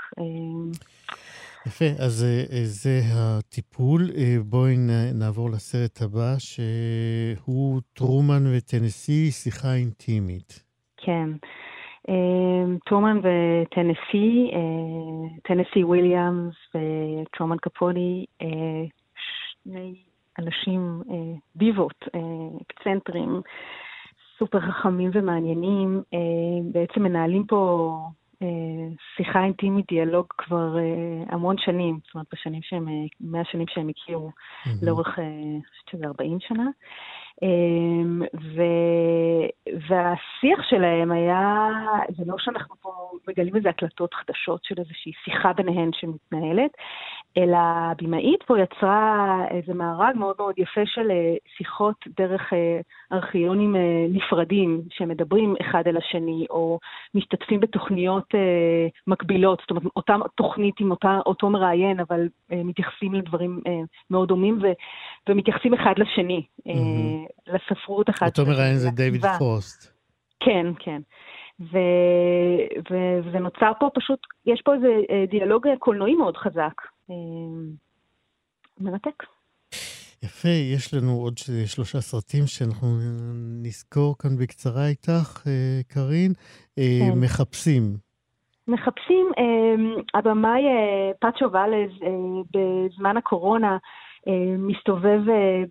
יפה, 1.67 1.85
אז 1.85 2.25
אה, 2.25 2.65
זה 2.65 3.01
הטיפול. 3.15 4.01
אה, 4.17 4.37
בואי 4.45 4.77
נעבור 5.15 5.51
לסרט 5.51 6.03
הבא, 6.03 6.35
שהוא 6.39 7.81
טרומן 7.93 8.43
וטנסי, 8.57 9.31
שיחה 9.31 9.75
אינטימית. 9.75 10.65
כן. 10.97 11.29
אה, 12.09 12.77
טרומן 12.87 13.19
וטנסי, 13.19 14.51
טנסי 15.43 15.85
וויליאמס 15.85 16.55
וטרומן 16.75 17.57
קפוני, 17.57 18.25
שני 19.63 19.95
אנשים 20.39 21.03
דיבות, 21.57 22.05
אקצנטרים, 22.63 23.41
סופר 24.39 24.61
חכמים 24.61 25.11
ומעניינים, 25.15 26.03
בעצם 26.73 27.03
מנהלים 27.03 27.47
פה 27.47 27.93
שיחה 29.17 29.45
אינטימית, 29.45 29.87
דיאלוג 29.89 30.27
כבר 30.39 30.77
uh, 30.77 31.35
המון 31.35 31.57
שנים, 31.59 31.99
זאת 32.05 32.15
אומרת, 32.15 32.27
בשנים 32.33 32.63
שהם, 32.63 32.89
100 33.21 33.43
שנים 33.45 33.67
שהם 33.69 33.89
הכירו. 33.89 34.31
לאורך, 34.83 35.19
uh, 35.19 35.21
אני 35.21 35.61
חושבת 35.71 35.89
שזה 35.91 36.07
40 36.07 36.39
שנה. 36.41 36.65
Um, 37.45 38.25
ו, 38.35 38.63
והשיח 39.89 40.63
שלהם 40.71 41.13
היה, 41.13 41.69
זה 42.09 42.25
לא 42.27 42.35
שאנחנו 42.39 42.75
פה 42.81 42.91
מגלים 43.29 43.57
איזה 43.57 43.69
הקלטות 43.69 44.15
חדשות 44.15 44.65
של 44.65 44.75
איזושהי 44.79 45.13
שיחה 45.25 45.53
ביניהן 45.53 45.91
שמתנהלת, 45.93 46.71
אלא 47.37 47.57
הבמאית 47.57 48.43
פה 48.43 48.59
יצרה 48.61 49.45
איזה 49.51 49.75
מארג 49.75 50.17
מאוד 50.17 50.37
מאוד 50.39 50.55
יפה 50.59 50.81
של 50.87 51.11
אה, 51.11 51.35
שיחות 51.57 51.97
דרך 52.19 52.53
אה, 52.53 52.81
ארכיונים 53.13 53.77
אה, 53.77 54.07
נפרדים, 54.09 54.83
שמדברים 54.91 55.55
אחד 55.61 55.83
אל 55.87 55.97
השני, 55.97 56.47
או 56.51 56.79
משתתפים 57.15 57.61
בתוכניות 57.61 58.35
מקבילות, 59.07 59.61
זאת 59.61 59.71
אומרת, 59.71 59.83
אותה 59.97 60.17
תוכנית 60.35 60.75
עם 60.81 60.91
אותה, 60.91 61.19
אותו 61.27 61.51
מראיין, 61.51 62.01
אבל 62.01 62.29
מתייחסים 62.51 63.15
לדברים 63.15 63.61
מאוד 64.11 64.29
דומים, 64.29 64.59
ו, 64.63 64.67
ומתייחסים 65.29 65.75
אחד 65.75 65.95
לשני, 65.97 66.43
mm-hmm. 66.69 67.20
לספרות 67.47 68.11
אחת. 68.11 68.39
אותו 68.39 68.51
מראיין 68.51 68.77
זה 68.77 68.91
דיוויד 68.91 69.23
פרוסט. 69.39 69.93
כן, 70.41 70.67
כן. 70.79 71.01
ו, 71.61 71.79
ו, 72.91 72.95
ונוצר 73.33 73.73
פה 73.81 73.89
פשוט, 73.95 74.21
יש 74.47 74.63
פה 74.65 74.75
איזה 74.75 74.89
דיאלוג 75.31 75.67
קולנועי 75.79 76.15
מאוד 76.15 76.37
חזק. 76.37 76.75
אה, 77.11 77.15
מרתק. 78.81 79.23
יפה, 80.23 80.49
יש 80.49 80.95
לנו 80.95 81.13
עוד 81.13 81.39
שלושה 81.67 82.01
סרטים 82.01 82.47
שאנחנו 82.47 82.89
נזכור 83.63 84.19
כאן 84.19 84.37
בקצרה 84.37 84.87
איתך, 84.87 85.43
אה, 85.47 85.81
קארין. 85.89 86.33
אה, 86.79 86.99
כן. 87.01 87.19
מחפשים. 87.19 87.97
מחפשים, 88.69 89.27
הבמאי 90.15 90.63
פאצ'ו 91.21 91.53
ואלז 91.53 91.91
בזמן 92.51 93.17
הקורונה 93.17 93.77
מסתובב 94.59 95.21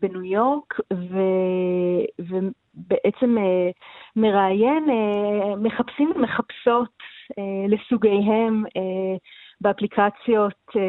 בניו 0.01 0.23
יורק 0.23 0.79
ו, 0.93 1.17
ובעצם 2.19 3.35
מראיין 4.15 4.85
מחפשים 5.57 6.11
ומחפשות 6.15 6.89
לסוגיהם 7.67 8.63
באפליקציות 9.61 10.75
אה, 10.75 10.81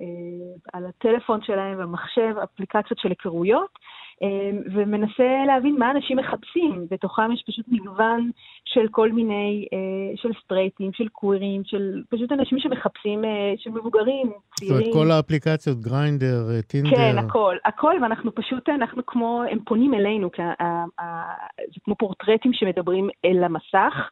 אה, 0.00 0.54
על 0.72 0.86
הטלפון 0.86 1.42
שלהם, 1.42 1.78
במחשב, 1.78 2.34
אפליקציות 2.44 2.98
של 2.98 3.08
היכרויות, 3.08 3.70
אה, 3.72 4.11
ומנסה 4.74 5.44
להבין 5.46 5.76
מה 5.78 5.90
אנשים 5.90 6.16
מחפשים. 6.16 6.86
בתוכם 6.90 7.32
יש 7.32 7.44
פשוט 7.46 7.66
מגוון 7.68 8.30
של 8.64 8.88
כל 8.90 9.12
מיני, 9.12 9.66
אה, 9.72 10.16
של 10.16 10.28
סטרייטים, 10.44 10.92
של 10.92 11.08
קווירים, 11.08 11.62
של 11.64 12.02
פשוט 12.10 12.32
אנשים 12.32 12.58
שמחפשים, 12.58 13.24
אה, 13.24 13.54
של 13.56 13.70
מבוגרים, 13.70 14.32
צעירים. 14.54 14.76
זאת 14.78 14.94
אומרת, 14.94 15.06
כל 15.06 15.10
האפליקציות, 15.10 15.80
גריינדר, 15.80 16.50
אה, 16.50 16.62
טינדר. 16.62 16.90
כן, 16.90 17.18
הכל, 17.18 17.56
הכל, 17.64 17.94
ואנחנו 18.02 18.34
פשוט, 18.34 18.68
אנחנו 18.68 19.06
כמו, 19.06 19.42
הם 19.50 19.58
פונים 19.64 19.94
אלינו, 19.94 20.30
זה 21.74 21.80
כמו 21.84 21.94
פורטרטים 21.96 22.52
שמדברים 22.52 23.08
אל 23.24 23.44
המסך. 23.44 24.10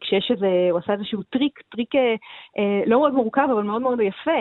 כשיש 0.00 0.30
איזה, 0.30 0.68
הוא 0.70 0.78
עשה 0.78 0.92
איזשהו 0.92 1.22
טריק, 1.22 1.60
טריק 1.70 1.90
לא 2.86 2.98
מאוד 2.98 3.14
מורכב, 3.14 3.48
אבל 3.52 3.62
מאוד 3.62 3.82
מאוד 3.82 4.00
יפה, 4.00 4.40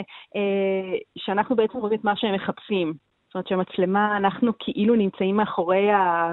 שאנחנו 1.17 1.55
בעצם 1.55 1.77
רואים 1.77 1.99
את 1.99 2.03
מה 2.03 2.13
שהם 2.15 2.35
מחפשים. 2.35 2.93
זאת 3.33 3.35
אומרת 3.35 3.47
שהמצלמה, 3.47 4.17
אנחנו 4.17 4.51
כאילו 4.59 4.95
נמצאים 4.95 5.37
מאחורי 5.37 5.91
ה... 5.91 6.31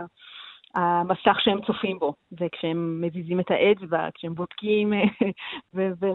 המסך 0.74 1.36
שהם 1.38 1.58
צופים 1.66 1.98
בו, 1.98 2.14
וכשהם 2.32 3.00
מזיזים 3.00 3.40
את 3.40 3.50
האצבע, 3.50 4.08
כשהם 4.14 4.34
בודקים 4.34 4.92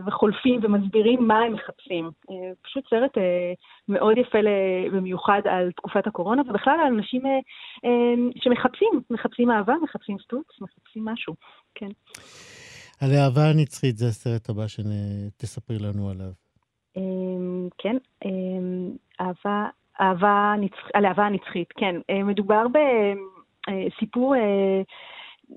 וחולפים 0.08 0.60
ומסבירים 0.64 1.28
מה 1.28 1.40
הם 1.40 1.54
מחפשים. 1.54 2.10
פשוט 2.62 2.90
סרט 2.90 3.18
מאוד 3.90 4.18
יפה 4.18 4.38
במיוחד 4.92 5.42
על 5.46 5.72
תקופת 5.72 6.08
הקורונה, 6.08 6.42
ובכלל 6.42 6.78
על 6.80 6.94
אנשים 6.94 7.22
שמחפשים, 8.36 9.02
מחפשים 9.10 9.52
אהבה, 9.52 9.74
מחפשים 9.84 10.18
סטוץ, 10.24 10.48
מחפשים 10.62 11.06
משהו, 11.06 11.34
כן. 11.76 11.90
הלהבה 13.02 13.50
הנצחית 13.50 13.98
זה 13.98 14.06
הסרט 14.08 14.50
הבא 14.50 14.68
שתספרי 14.68 15.78
לנו 15.80 16.10
עליו. 16.10 16.32
כן, 17.78 17.98
אהבה, 19.22 19.68
אהבה 20.02 20.54
נצח, 20.60 20.90
הלהבה 20.94 21.26
הנצחית, 21.26 21.74
כן. 21.78 21.96
אה, 22.10 22.24
מדובר 22.24 22.66
בסיפור 23.68 24.36
אה, 24.36 24.82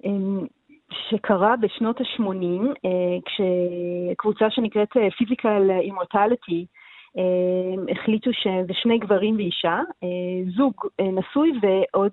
אמ, 0.05 0.47
שקרה 0.91 1.55
בשנות 1.57 2.01
ה-80, 2.01 2.89
כשקבוצה 3.25 4.51
שנקראת 4.51 4.97
Physical 4.97 5.91
Immortality, 5.91 6.65
החליטו 7.91 8.31
שזה 8.33 8.73
שני 8.73 8.99
גברים 8.99 9.37
ואישה, 9.37 9.81
זוג 10.57 10.75
נשוי 11.01 11.53
ועוד 11.63 12.13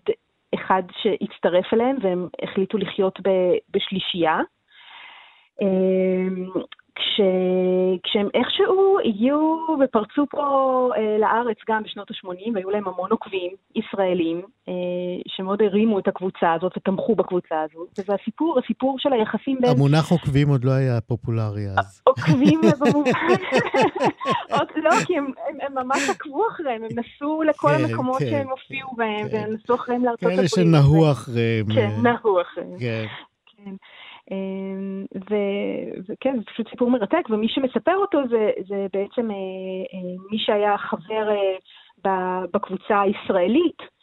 אחד 0.55 0.83
שהצטרף 1.01 1.73
אליהם, 1.73 1.95
והם 2.01 2.27
החליטו 2.43 2.77
לחיות 2.77 3.19
בשלישייה. 3.73 4.39
כש, 6.95 7.21
כשהם 8.03 8.27
איכשהו 8.33 8.97
הגיעו 9.05 9.77
ופרצו 9.83 10.25
פה 10.31 10.89
אה, 10.97 11.17
לארץ 11.19 11.57
גם 11.69 11.83
בשנות 11.83 12.11
ה-80, 12.11 12.51
והיו 12.53 12.69
להם 12.69 12.87
המון 12.87 13.11
עוקבים 13.11 13.51
ישראלים, 13.75 14.41
אה, 14.69 14.73
שמאוד 15.27 15.61
הרימו 15.61 15.99
את 15.99 16.07
הקבוצה 16.07 16.53
הזאת 16.53 16.77
ותמכו 16.77 17.15
בקבוצה 17.15 17.55
הזאת. 17.61 17.99
וזה 17.99 18.13
הסיפור, 18.21 18.59
הסיפור 18.63 18.95
של 18.99 19.13
היחסים 19.13 19.57
בין... 19.61 19.69
המונח 19.69 20.11
עוקבים 20.11 20.49
עוד 20.49 20.63
לא 20.63 20.71
היה 20.71 21.01
פופולרי 21.01 21.65
אז. 21.77 22.01
עוקבים 22.03 22.61
במובן... 22.79 23.11
עוד 24.59 24.67
לא, 24.75 24.91
כי 25.05 25.17
הם, 25.17 25.31
הם, 25.49 25.57
הם 25.61 25.85
ממש 25.85 26.09
עקבו 26.09 26.47
אחריהם, 26.51 26.83
הם 26.83 26.89
נסעו 26.91 27.43
לכל 27.43 27.67
כן, 27.77 27.83
המקומות 27.83 28.19
כן, 28.19 28.29
שהם 28.29 28.49
הופיעו 28.49 28.95
בהם, 28.97 29.29
כן. 29.29 29.37
והם 29.37 29.53
נסעו 29.53 29.75
אחריהם 29.75 30.05
לארצות 30.05 30.23
הברית. 30.23 30.37
כאלה 30.37 30.47
שנהו 30.47 31.11
אחריהם. 31.11 31.65
כן, 31.73 31.89
נהו 32.03 32.41
אחריהם. 32.41 32.79
כן. 32.79 33.05
אמ, 34.31 35.05
וכן, 36.09 36.37
זה 36.37 36.43
פשוט 36.53 36.69
סיפור 36.69 36.91
מרתק, 36.91 37.29
ומי 37.29 37.47
שמספר 37.49 37.95
אותו 37.95 38.17
זה, 38.29 38.49
זה 38.67 38.87
בעצם 38.93 39.31
אה, 39.31 39.35
אה, 39.93 40.15
מי 40.31 40.37
שהיה 40.39 40.77
חבר 40.77 41.29
אה, 41.29 42.45
בקבוצה 42.53 43.01
הישראלית, 43.01 43.95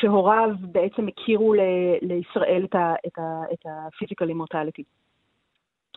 שהוריו 0.00 0.48
בעצם 0.60 1.08
הכירו 1.08 1.54
לישראל 2.02 2.66
את 3.06 3.18
ה-physical 3.66 4.24
immortality, 4.24 4.82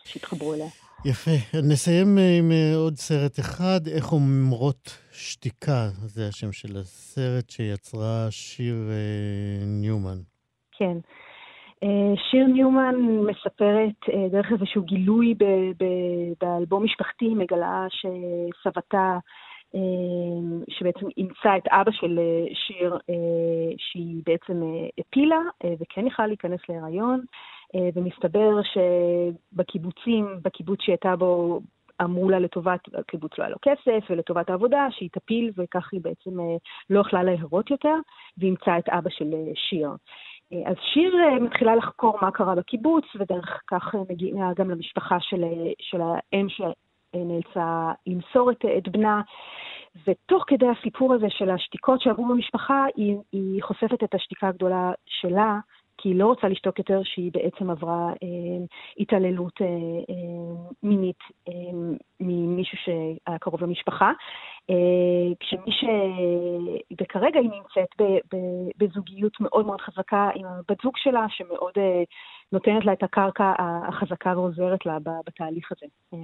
שהתחברו 0.04 0.54
אליה. 0.54 0.66
יפה. 1.04 1.58
נסיים 1.72 2.18
עם 2.38 2.50
עוד 2.76 2.94
סרט 2.94 3.38
אחד, 3.40 3.80
איך 3.96 4.12
אומרות 4.12 4.98
שתיקה, 5.12 5.88
זה 5.92 6.28
השם 6.28 6.52
של 6.52 6.76
הסרט 6.76 7.50
שיצרה 7.50 8.26
שיר 8.30 8.76
ניומן. 9.66 10.18
כן. 10.72 10.98
אה, 11.82 12.12
שיר 12.30 12.46
ניומן 12.46 12.94
מספרת 13.00 14.08
אה, 14.12 14.28
דרך 14.30 14.52
איזשהו 14.52 14.82
גילוי 14.82 15.34
באלבום 16.40 16.84
משפחתי, 16.84 17.28
מגלה 17.34 17.86
שסבתה, 17.90 19.18
אה, 19.74 19.80
שבעצם 20.68 21.06
אימצה 21.16 21.56
את 21.56 21.68
אבא 21.68 21.90
של 21.90 22.18
שיר, 22.54 22.98
שהיא 23.76 24.22
בעצם 24.26 24.62
הפילה 24.98 25.40
וכן 25.80 26.06
יכלה 26.06 26.26
להיכנס 26.26 26.60
להיריון, 26.68 27.20
ומסתבר 27.94 28.60
שבקיבוצים, 28.62 30.26
בקיבוץ 30.42 30.82
שהיא 30.82 30.92
הייתה 30.92 31.16
בו, 31.16 31.60
אמרו 32.02 32.30
לה 32.30 32.38
לטובת, 32.38 32.80
הקיבוץ 32.94 33.38
לא 33.38 33.44
היה 33.44 33.50
לו 33.50 33.56
כסף, 33.62 34.10
ולטובת 34.10 34.50
העבודה, 34.50 34.86
שהיא 34.90 35.08
תפיל, 35.12 35.50
וכך 35.56 35.88
היא 35.92 36.00
בעצם 36.00 36.30
לא 36.90 37.00
יכלה 37.00 37.22
להרות 37.22 37.70
יותר, 37.70 37.94
ואימצה 38.38 38.78
את 38.78 38.88
אבא 38.88 39.10
של 39.10 39.34
שיר. 39.54 39.90
אז 40.66 40.76
שיר 40.92 41.14
אה, 41.24 41.40
מתחילה 41.40 41.76
לחקור 41.76 42.18
מה 42.22 42.30
קרה 42.30 42.54
בקיבוץ, 42.54 43.04
ודרך 43.18 43.60
כך 43.66 43.94
אה, 43.94 44.00
מגיעה 44.10 44.52
גם 44.56 44.70
למשפחה 44.70 45.16
של, 45.20 45.44
אה, 45.44 45.72
של 45.80 46.00
האם 46.00 46.46
שנאלצה 46.48 47.92
למסור 48.06 48.50
את, 48.50 48.64
את 48.78 48.88
בנה. 48.88 49.20
ותוך 50.06 50.44
כדי 50.46 50.66
הסיפור 50.68 51.14
הזה 51.14 51.26
של 51.30 51.50
השתיקות 51.50 52.00
שעברו 52.00 52.28
במשפחה, 52.28 52.84
היא, 52.96 53.16
היא 53.32 53.62
חושפת 53.62 54.04
את 54.04 54.14
השתיקה 54.14 54.48
הגדולה 54.48 54.92
שלה, 55.06 55.58
כי 56.02 56.08
היא 56.08 56.16
לא 56.16 56.26
רוצה 56.26 56.48
לשתוק 56.48 56.78
יותר 56.78 57.00
שהיא 57.04 57.32
בעצם 57.32 57.70
עברה 57.70 58.12
אה, 58.22 58.64
התעללות 58.98 59.62
אה, 59.62 59.66
אה, 59.66 60.70
מינית 60.82 61.18
אה, 61.48 61.52
ממישהו 62.20 62.78
שהיה 62.78 63.38
קרוב 63.38 63.62
למשפחה. 63.62 64.12
אה, 64.70 65.34
כשמי 65.40 65.72
ש... 65.72 65.84
וכרגע 67.00 67.40
היא 67.40 67.50
נמצאת 67.50 67.88
ב, 67.98 68.02
ב, 68.02 68.36
בזוגיות 68.78 69.40
מאוד 69.40 69.66
מאוד 69.66 69.80
חזקה 69.80 70.30
עם 70.34 70.46
הבת 70.46 70.82
זוג 70.82 70.96
שלה, 70.96 71.26
שמאוד 71.28 71.72
אה, 71.76 72.02
נותנת 72.52 72.84
לה 72.84 72.92
את 72.92 73.02
הקרקע 73.02 73.52
החזקה 73.88 74.32
ועוזרת 74.36 74.86
לה 74.86 74.98
בתהליך 75.26 75.72
הזה. 75.72 75.86
אה, 76.14 76.18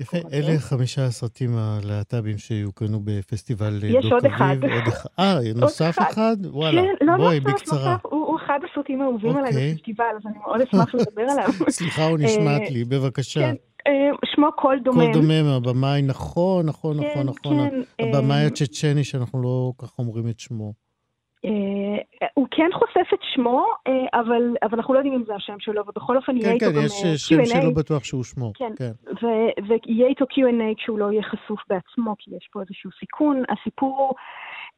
יפה, 0.00 0.16
אלה 0.32 0.58
חמישה 0.58 1.04
הסרטים 1.06 1.50
הלהט"בים 1.56 2.38
שיוקרנו 2.38 3.00
בפסטיבל 3.04 3.74
דו 3.74 3.80
קוויב. 3.80 4.04
יש 4.04 4.12
עוד 4.12 4.26
אחד. 4.26 4.56
אה, 5.18 5.38
נוסף 5.60 5.96
אחד? 5.98 6.36
וואלה, 6.44 6.82
כן, 6.82 7.06
לא 7.06 7.16
בואי, 7.16 7.40
בקצרה. 7.40 7.96
הוא 8.02 8.38
אחד 8.44 8.58
הסרטים 8.70 9.00
האהובים 9.00 9.36
עליי 9.36 9.50
אוקיי. 9.50 9.72
בפסטיבל, 9.74 10.04
אז 10.16 10.26
אני 10.26 10.38
מאוד 10.38 10.60
אשמח 10.60 10.94
לדבר 10.94 11.22
עליו. 11.22 11.48
סליחה, 11.78 12.04
הוא 12.04 12.18
נשמט 12.18 12.70
לי, 12.70 12.84
בבקשה. 12.84 13.40
כן, 13.40 13.54
אה, 13.86 13.92
שמו 14.34 14.52
קול 14.56 14.80
דומם. 14.84 15.04
קול 15.04 15.12
דומם, 15.12 15.46
הבמאי, 15.46 16.02
נכון, 16.02 16.66
נכון, 16.66 16.96
נכון, 16.96 17.12
כן, 17.14 17.26
נכון. 17.26 17.82
הבמאי 17.98 18.36
אה, 18.36 18.46
הצ'צ'ני, 18.46 19.04
שאנחנו 19.04 19.42
לא 19.42 19.72
כך 19.78 19.98
אומרים 19.98 20.28
את 20.28 20.40
שמו. 20.40 20.72
אה, 21.44 22.28
הוא 22.34 22.46
כן 22.50 22.68
חושף 22.72 23.14
את 23.14 23.18
שמו, 23.34 23.66
אה, 23.86 24.20
אבל, 24.20 24.54
אבל 24.62 24.78
אנחנו 24.78 24.94
לא 24.94 24.98
יודעים 24.98 25.14
אם 25.14 25.24
זה 25.24 25.34
השם 25.34 25.60
שלו, 25.60 25.82
ובכל 25.88 26.16
אופן 26.16 26.36
יהיה 26.36 26.48
כן, 26.48 26.54
איתו 26.54 26.66
כן, 26.66 26.72
גם 26.72 26.82
Q&A. 26.82 26.88
כן, 26.88 27.02
כן, 27.02 27.12
יש 27.14 27.22
שם 27.22 27.44
שלא 27.44 27.70
בטוח 27.76 28.04
שהוא 28.04 28.24
שמו. 28.24 28.52
כן, 28.54 28.72
כן. 28.78 28.92
ו- 29.22 29.68
ויהיה 29.68 30.06
איתו 30.08 30.24
Q&A 30.24 30.76
כשהוא 30.76 30.98
לא 30.98 31.12
יהיה 31.12 31.22
חשוף 31.22 31.60
בעצמו, 31.68 32.14
כי 32.18 32.30
יש 32.36 32.48
פה 32.52 32.60
איזשהו 32.60 32.90
סיכון. 33.00 33.42
הסיפור 33.48 34.14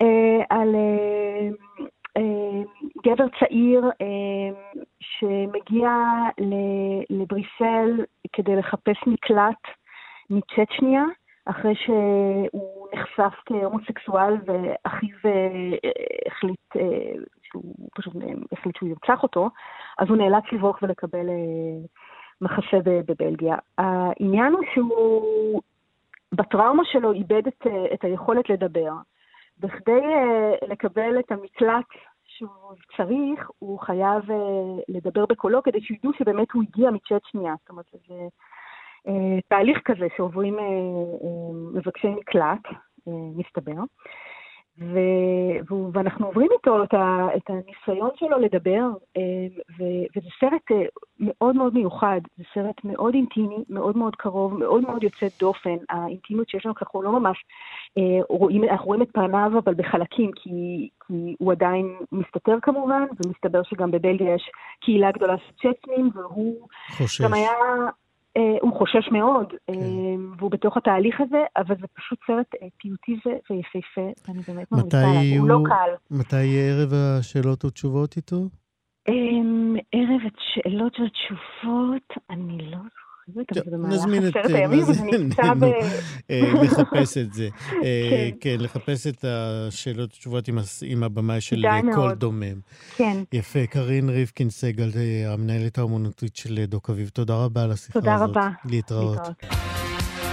אה, 0.03 0.45
על 0.51 0.77
גבר 3.05 3.25
צעיר 3.41 3.91
שמגיע 5.01 5.89
לבריסל 7.11 8.05
כדי 8.33 8.57
לחפש 8.57 8.97
מקלט 9.07 9.63
מצ'צ'ניה, 10.31 11.05
אחרי 11.45 11.75
שהוא 11.75 12.89
נחשף 12.95 13.35
כהומוסקסואל 13.47 14.35
ואחיו 14.47 15.17
אה, 15.25 15.77
החליט 16.27 16.77
אה, 16.77 17.13
שהוא 17.43 17.75
פשוט 17.95 18.17
אה, 18.17 18.29
החליט 18.53 18.77
שהוא 18.77 18.89
ירצח 18.89 19.23
אותו, 19.23 19.51
אז 19.99 20.09
הוא 20.09 20.17
נאלץ 20.17 20.45
לברוח 20.53 20.79
ולקבל 20.83 21.27
מחסה 22.41 22.79
בבלגיה. 22.85 23.57
העניין 23.79 24.53
הוא 24.53 24.65
שהוא 24.75 25.61
בטראומה 26.33 26.83
שלו 26.85 27.13
איבד 27.13 27.47
את, 27.47 27.67
את 27.95 28.05
היכולת 28.05 28.51
לדבר. 28.51 28.93
בכדי 29.61 30.01
לקבל 30.69 31.19
את 31.19 31.33
המקלט 31.33 31.87
שהוא 32.27 32.75
צריך, 32.97 33.51
הוא 33.59 33.81
חייב 33.81 34.23
לדבר 34.89 35.27
בקולו 35.27 35.63
כדי 35.63 35.81
שידעו 35.81 36.13
שבאמת 36.19 36.53
הוא 36.53 36.63
הגיע 36.63 36.91
מצ'צ'ניה. 36.91 37.55
זאת 37.61 37.71
אומרת, 37.71 37.87
זה... 38.09 38.15
אה, 39.09 39.41
תהליך 39.49 39.79
כזה 39.85 40.07
שעוברים 40.17 40.59
אה, 40.59 40.65
אה, 40.65 41.53
מבקשי 41.75 42.09
מקלט, 42.09 42.63
מסתבר, 43.37 43.83
ו, 44.79 44.99
ואנחנו 45.93 46.27
עוברים 46.27 46.49
איתו 46.53 46.85
את, 46.85 46.95
ה, 46.95 47.29
את 47.37 47.43
הניסיון 47.49 48.11
שלו 48.17 48.39
לדבר, 48.39 48.89
ו, 49.79 49.83
וזה 50.17 50.29
סרט 50.41 50.91
מאוד 51.21 51.57
מאוד 51.57 51.75
מיוחד, 51.75 52.21
זה 52.37 52.45
סרט 52.55 52.85
מאוד 52.85 53.15
אינטימי, 53.15 53.65
מאוד 53.69 53.97
מאוד 53.97 54.17
קרוב, 54.17 54.59
מאוד 54.59 54.83
מאוד 54.83 55.03
יוצא 55.03 55.27
דופן. 55.41 55.77
האינטימיות 55.91 56.49
שיש 56.49 56.67
לנו, 56.67 56.75
אנחנו 56.83 57.03
לא 57.03 57.21
ממש 57.21 57.45
רואים, 58.29 58.65
אנחנו 58.65 58.87
רואים 58.87 59.03
את 59.03 59.09
פניו, 59.13 59.51
אבל 59.65 59.75
בחלקים, 59.75 60.31
כי, 60.35 60.89
כי 61.07 61.35
הוא 61.39 61.53
עדיין 61.53 61.97
מסתתר 62.13 62.57
כמובן, 62.63 63.03
ומסתבר 63.25 63.63
שגם 63.63 63.91
בבלגיה 63.91 64.35
יש 64.35 64.51
קהילה 64.81 65.11
גדולה 65.13 65.35
של 65.39 65.53
צ'צנים, 65.53 66.11
והוא 66.15 66.69
חושש. 66.91 67.21
גם 67.23 67.35
היה... 67.35 67.51
אה, 68.37 68.57
הוא 68.61 68.79
חושש 68.79 69.09
מאוד, 69.13 69.47
כן. 69.67 69.73
אה, 69.73 70.35
והוא 70.39 70.51
בתוך 70.51 70.77
התהליך 70.77 71.21
הזה, 71.21 71.43
אבל 71.57 71.75
זה 71.81 71.87
פשוט 71.95 72.19
סרט 72.27 72.55
אה, 72.63 72.69
פיוטי 72.79 73.17
ויפהפה, 73.51 74.29
ואני 74.29 74.41
באמת 74.49 74.73
ממליצה 74.73 74.99
עליו, 74.99 75.39
הוא 75.39 75.49
לא 75.49 75.59
קל. 75.69 76.17
מתי 76.17 76.59
ערב 76.71 76.93
השאלות 76.93 77.65
ותשובות 77.65 78.17
איתו? 78.17 78.37
ערב 79.93 80.21
השאלות 80.35 81.01
ותשובות, 81.01 82.13
אני 82.31 82.71
לא 82.71 82.79
זוכרת. 83.29 83.67
נזמין 83.79 84.29
את... 84.29 84.35
לחפש 86.63 87.19
את 87.19 87.33
זה. 87.33 87.49
כן. 88.11 88.31
כן, 88.41 88.57
לחפש 88.59 89.07
את 89.07 89.25
השאלות 89.25 90.11
ותשובות 90.15 90.49
עם 90.83 91.03
הבמאי 91.03 91.41
של 91.41 91.67
קול 91.95 92.15
דומם. 92.15 92.61
כן. 92.97 93.23
יפה. 93.33 93.67
קרין 93.67 94.09
ריבקין 94.09 94.51
סגל, 94.51 94.91
המנהלת 95.27 95.79
האומנותית 95.79 96.37
של 96.37 96.65
דוק 96.69 96.91
אביב, 96.91 97.09
תודה 97.09 97.35
רבה 97.35 97.63
על 97.63 97.73
השיחה 97.73 97.99
הזאת. 97.99 98.05
תודה 98.05 98.25
רבה. 98.25 98.49
להתראות. 98.65 99.19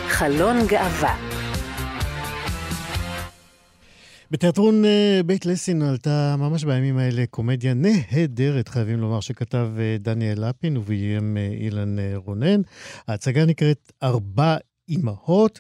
חלון 0.08 0.58
גאווה 0.68 1.41
בתיאטרון 4.32 4.86
אה, 4.86 5.22
בית 5.26 5.46
לסין 5.46 5.82
עלתה 5.82 6.36
ממש 6.40 6.64
בימים 6.64 6.98
האלה 6.98 7.24
קומדיה 7.30 7.74
נהדרת, 7.74 8.68
חייבים 8.68 9.00
לומר, 9.00 9.20
שכתב 9.20 9.70
אה, 9.80 9.96
דניאל 10.00 10.50
לפין 10.50 10.78
וביים 10.78 11.38
אה, 11.38 11.50
אילן 11.52 11.96
רונן. 12.16 12.62
ההצגה 13.08 13.46
נקראת 13.46 13.92
ארבע 14.04 14.58
אימהות, 14.90 15.60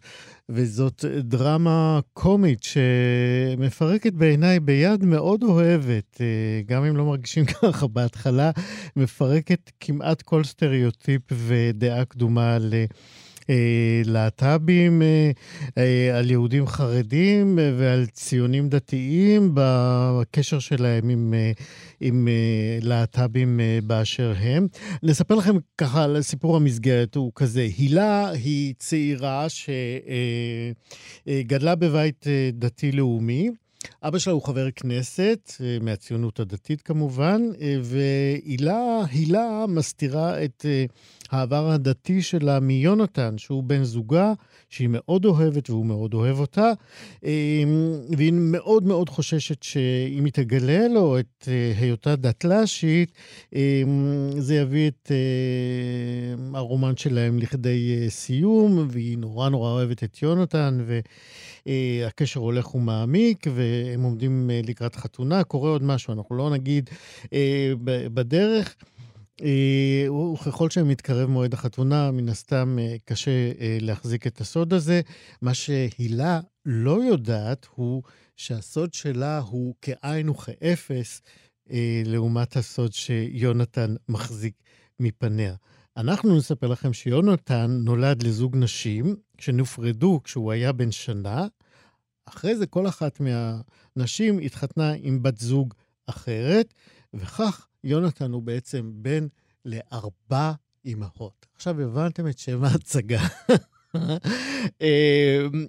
וזאת 0.49 1.05
דרמה 1.19 1.99
קומית 2.13 2.63
שמפרקת 2.63 4.13
בעיניי 4.13 4.59
ביד 4.59 5.05
מאוד 5.05 5.43
אוהבת, 5.43 6.21
גם 6.65 6.85
אם 6.85 6.97
לא 6.97 7.05
מרגישים 7.05 7.45
ככה 7.61 7.87
בהתחלה, 7.87 8.51
מפרקת 8.95 9.71
כמעט 9.79 10.21
כל 10.21 10.43
סטריאוטיפ 10.43 11.21
ודעה 11.31 12.05
קדומה 12.05 12.57
ל... 12.59 12.73
אה, 13.51 14.01
להט"בים, 14.05 15.01
אה, 15.01 15.31
אה, 15.77 16.17
על 16.17 16.31
יהודים 16.31 16.67
חרדים 16.67 17.59
ועל 17.77 18.05
ציונים 18.05 18.69
דתיים 18.69 19.51
בקשר 19.53 20.59
שלהם 20.59 21.09
עם, 21.09 21.33
עם 22.01 22.27
להט"בים 22.81 23.59
באשר 23.83 24.33
הם. 24.39 24.67
נספר 25.03 25.35
לכם 25.35 25.55
ככה 25.77 26.03
על 26.03 26.21
סיפור 26.21 26.55
המסגרת, 26.55 27.15
הוא 27.15 27.31
כזה. 27.35 27.67
הילה 27.77 28.29
היא 28.29 28.73
צעירה 28.77 29.47
שגדלה 31.25 31.75
בבית 31.75 32.25
דתי-לאומי. 32.53 33.49
אבא 34.03 34.17
שלה 34.17 34.33
הוא 34.33 34.41
חבר 34.41 34.71
כנסת, 34.71 35.51
מהציונות 35.81 36.39
הדתית 36.39 36.81
כמובן, 36.81 37.41
והילה 37.81 39.65
מסתירה 39.67 40.43
את 40.43 40.65
העבר 41.31 41.71
הדתי 41.71 42.21
שלה 42.21 42.59
מיונתן, 42.59 43.37
שהוא 43.37 43.63
בן 43.63 43.83
זוגה, 43.83 44.33
שהיא 44.69 44.89
מאוד 44.91 45.25
אוהבת 45.25 45.69
והוא 45.69 45.85
מאוד 45.85 46.13
אוהב 46.13 46.39
אותה, 46.39 46.71
והיא 48.17 48.33
מאוד 48.33 48.83
מאוד 48.83 49.09
חוששת 49.09 49.63
שאם 49.63 50.25
היא 50.25 50.33
תגלה 50.33 50.87
לו 50.87 51.19
את 51.19 51.47
אה, 51.47 51.73
היותה 51.79 52.15
דתל"שית, 52.15 53.11
זה 54.37 54.55
יביא 54.55 54.87
את 54.87 55.11
אה, 55.11 56.59
הרומן 56.59 56.97
שלהם 56.97 57.39
לכדי 57.39 57.97
אה, 58.03 58.09
סיום, 58.09 58.87
והיא 58.89 59.17
נורא 59.17 59.49
נורא 59.49 59.71
אוהבת 59.71 60.03
את 60.03 60.21
יונתן, 60.21 60.85
והקשר 61.65 62.39
הולך 62.39 62.75
ומעמיק, 62.75 63.47
והם 63.55 64.01
עומדים 64.03 64.49
לקראת 64.63 64.95
חתונה. 64.95 65.43
קורה 65.43 65.69
עוד 65.69 65.83
משהו, 65.83 66.13
אנחנו 66.13 66.35
לא 66.35 66.49
נגיד 66.49 66.89
בדרך. 68.13 68.75
אה, 69.41 70.07
וככל 70.33 70.69
שמתקרב 70.69 71.29
מועד 71.29 71.53
החתונה, 71.53 72.11
מן 72.11 72.29
הסתם 72.29 72.77
אה, 72.81 72.95
קשה 73.05 73.31
אה, 73.31 73.77
להחזיק 73.81 74.27
את 74.27 74.41
הסוד 74.41 74.73
הזה. 74.73 75.01
מה 75.41 75.53
שהילה 75.53 76.39
לא 76.65 77.03
יודעת 77.03 77.67
הוא 77.75 78.03
שהסוד 78.37 78.93
שלה 78.93 79.39
הוא 79.39 79.75
כאין 79.81 80.29
וכאפס 80.29 81.21
לעומת 82.05 82.55
הסוד 82.55 82.93
שיונתן 82.93 83.95
מחזיק 84.09 84.53
מפניה. 84.99 85.55
אנחנו 85.97 86.37
נספר 86.37 86.67
לכם 86.67 86.93
שיונתן 86.93 87.71
נולד 87.83 88.23
לזוג 88.23 88.55
נשים 88.57 89.15
שנופרדו 89.39 90.21
כשהוא 90.23 90.51
היה 90.51 90.71
בן 90.71 90.91
שנה. 90.91 91.47
אחרי 92.25 92.55
זה 92.55 92.67
כל 92.67 92.87
אחת 92.87 93.19
מהנשים 93.19 94.39
התחתנה 94.39 94.93
עם 94.97 95.23
בת 95.23 95.37
זוג 95.37 95.73
אחרת, 96.05 96.73
וכך 97.13 97.67
יונתן 97.83 98.31
הוא 98.31 98.41
בעצם 98.41 98.91
בן 98.93 99.27
לארבע 99.65 100.51
אימהות. 100.85 101.45
עכשיו 101.55 101.81
הבנתם 101.81 102.27
את 102.27 102.37
שם 102.37 102.63
ההצגה. 102.63 103.21
אמ, 103.95 105.65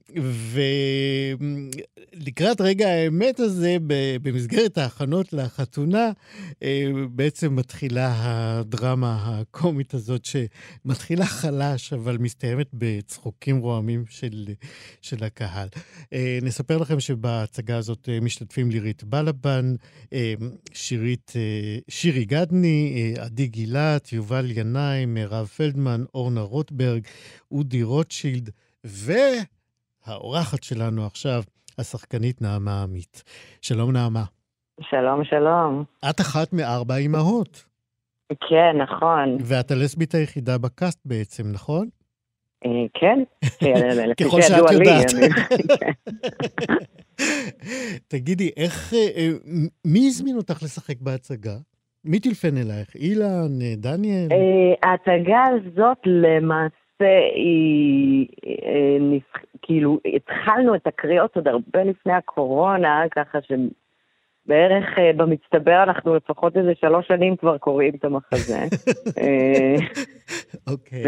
ולקראת 2.15 2.61
רגע 2.61 2.89
האמת 2.89 3.41
הזה, 3.41 3.77
במסגרת 4.23 4.79
ההכנות 4.79 5.33
לחתונה, 5.33 6.11
אמ, 6.63 7.09
בעצם 7.11 7.57
מתחילה 7.57 8.13
הדרמה 8.17 9.17
הקומית 9.25 9.95
הזאת, 9.95 10.25
שמתחילה 10.25 11.27
חלש, 11.27 11.93
אבל 11.93 12.19
מסתיימת 12.19 12.67
בצחוקים 12.73 13.59
רועמים 13.59 14.05
של, 14.09 14.49
של 15.03 15.25
הקהל. 15.25 15.69
אה, 16.13 16.39
נספר 16.43 16.79
לכם 16.79 17.01
שבהצגה 17.01 17.77
הזאת 17.77 18.09
אה, 18.09 18.21
משתתפים 18.21 18.71
לירית 18.71 19.05
בלבן, 19.05 19.75
אה, 20.13 20.35
שירית, 20.73 21.33
שירי 21.89 22.25
גדני, 22.25 23.15
עדי 23.19 23.47
גילת, 23.47 24.13
יובל 24.13 24.51
ינאי, 24.51 25.07
מירב 25.07 25.47
פלדמן, 25.47 26.05
אורנה 26.15 26.41
רוטברג, 26.41 27.03
אודי 27.53 27.83
רוטשילד, 27.83 28.51
והאורחת 28.85 30.63
שלנו 30.63 31.07
עכשיו, 31.07 31.43
השחקנית 31.79 32.43
נעמה 32.43 32.83
עמית. 32.83 33.23
שלום, 33.63 33.93
נעמה. 33.93 34.25
שלום, 34.81 35.25
שלום. 35.25 35.85
את 36.11 36.21
אחת 36.21 36.53
מארבע 36.53 36.97
אימהות. 36.97 37.65
כן, 38.49 38.77
נכון. 38.83 39.37
ואת 39.41 39.71
הלסבית 39.71 40.15
היחידה 40.15 40.59
בקאסט 40.59 41.01
בעצם, 41.05 41.53
נכון? 41.53 41.89
אה, 42.67 42.71
כן, 42.95 43.19
ככל 44.21 44.41
שאת 44.43 44.71
יודעת. 44.73 45.13
תגידי, 48.09 48.51
איך, 48.57 48.95
אה, 48.95 49.09
אה, 49.17 49.29
מי 49.85 50.07
הזמין 50.07 50.37
אותך 50.37 50.63
לשחק 50.63 51.01
בהצגה? 51.01 51.57
מי 52.05 52.21
טלפן 52.21 52.57
אלייך? 52.57 52.95
אילן, 52.95 53.59
דניאל? 53.77 54.29
ההצגה 54.83 55.45
הזאת 55.45 55.99
למעשה... 56.07 56.82
היא, 57.35 58.27
אה, 58.47 59.19
כאילו, 59.63 59.99
התחלנו 60.15 60.75
את 60.75 60.87
הקריאות 60.87 61.37
עוד 61.37 61.49
הרבה 61.49 61.85
לפני 61.85 62.13
הקורונה, 62.13 63.03
ככה 63.11 63.39
שבערך 63.43 64.99
אה, 64.99 65.13
במצטבר 65.17 65.83
אנחנו 65.83 66.15
לפחות 66.15 66.57
איזה 66.57 66.73
שלוש 66.81 67.09
שנים 67.09 67.37
כבר 67.37 67.59
קוראים 67.59 67.95
את 67.95 68.05
המחזה. 68.05 68.59
אה, 69.19 69.75
אוקיי. 70.73 71.03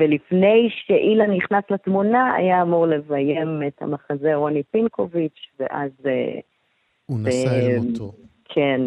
ולפני 0.00 0.68
שאילן 0.70 1.30
נכנס 1.30 1.64
לתמונה, 1.70 2.34
היה 2.34 2.62
אמור 2.62 2.86
לביים 2.86 3.62
את 3.66 3.82
המחזה 3.82 4.34
רוני 4.34 4.62
פינקוביץ', 4.62 5.46
ואז... 5.60 5.90
הוא 7.06 7.18
נסע 7.20 7.50
אל 7.50 7.78
מותו. 7.78 8.12
כן, 8.48 8.80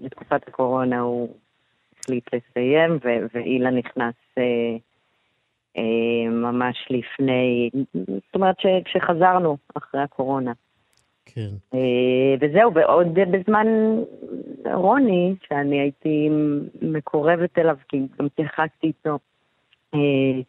בתקופת 0.00 0.48
הקורונה 0.48 1.00
הוא 1.00 1.28
החליט 1.98 2.24
לסיים, 2.34 2.98
ואילן 3.34 3.76
נכנס 3.76 4.14
אה, 4.38 4.76
ממש 6.30 6.76
לפני, 6.90 7.70
זאת 7.94 8.34
אומרת 8.34 8.56
כשחזרנו 8.84 9.56
אחרי 9.74 10.00
הקורונה. 10.00 10.52
כן. 11.34 11.50
אה, 11.74 12.34
וזהו, 12.40 12.74
ועוד 12.74 13.06
בזמן 13.14 13.66
רוני, 14.74 15.34
שאני 15.48 15.80
הייתי 15.80 16.28
מקורבת 16.82 17.58
אליו, 17.58 17.76
כי 17.88 17.98
גם 18.18 18.26
שיחקתי 18.36 18.86
איתו 18.86 19.18
אה, 19.94 20.40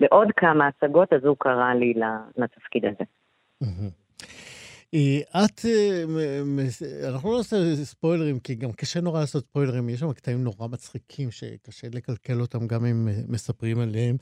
בעוד 0.00 0.28
כמה 0.36 0.66
הצגות, 0.66 1.12
אז 1.12 1.24
הוא 1.24 1.36
קרא 1.38 1.74
לי 1.74 1.94
לתפקיד 2.36 2.84
הזה. 2.84 3.04
אה, 4.94 5.44
את, 5.44 5.64
אה, 5.64 6.04
אנחנו 7.08 7.32
לא 7.32 7.38
נעשה 7.38 7.84
ספוילרים, 7.84 8.40
כי 8.40 8.54
גם 8.54 8.72
קשה 8.72 9.00
נורא 9.00 9.20
לעשות 9.20 9.44
ספוילרים, 9.44 9.88
יש 9.88 10.00
שם 10.00 10.12
קטעים 10.12 10.44
נורא 10.44 10.66
מצחיקים 10.68 11.30
שקשה 11.30 11.88
לקלקל 11.92 12.40
אותם 12.40 12.66
גם 12.66 12.84
אם 12.84 13.08
מספרים 13.28 13.78
עליהם. 13.78 14.16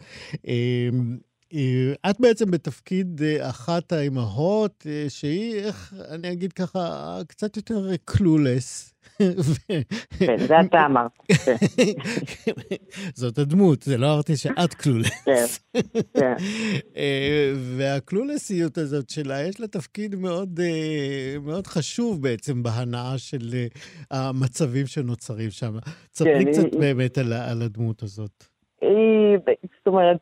אה, 1.54 2.10
את 2.10 2.20
בעצם 2.20 2.50
בתפקיד 2.50 3.20
אחת 3.40 3.92
האימהות, 3.92 4.86
שהיא, 5.08 5.54
איך 5.54 5.94
אני 6.10 6.32
אגיד 6.32 6.52
ככה, 6.52 7.18
קצת 7.28 7.56
יותר 7.56 7.90
קלולס. 8.04 8.94
כן, 10.18 10.46
זה 10.48 10.60
אתה 10.60 10.86
אמרת. 10.86 11.10
זאת 13.14 13.38
הדמות, 13.38 13.82
זה 13.82 13.98
לא 13.98 14.12
אמרתי 14.12 14.36
שאת 14.36 14.74
קלולס. 14.74 15.10
כן, 15.24 15.44
כן. 16.14 16.34
אה, 16.96 17.52
והקלולסיות 17.76 18.78
הזאת 18.78 19.10
שלה, 19.10 19.42
יש 19.42 19.60
לה 19.60 19.66
תפקיד 19.66 20.14
מאוד, 20.14 20.60
אה, 20.60 21.38
מאוד 21.42 21.66
חשוב 21.66 22.22
בעצם 22.22 22.62
בהנאה 22.62 23.18
של 23.18 23.54
אה, 23.54 24.28
המצבים 24.28 24.86
שנוצרים 24.86 25.50
שם. 25.50 25.78
תספרי 26.12 26.44
כן, 26.44 26.52
קצת 26.52 26.74
באמת 26.78 27.18
על 27.18 27.62
הדמות 27.62 28.02
הזאת. 28.02 28.44
היא, 28.80 29.38
זאת 29.78 29.86
אומרת, 29.86 30.16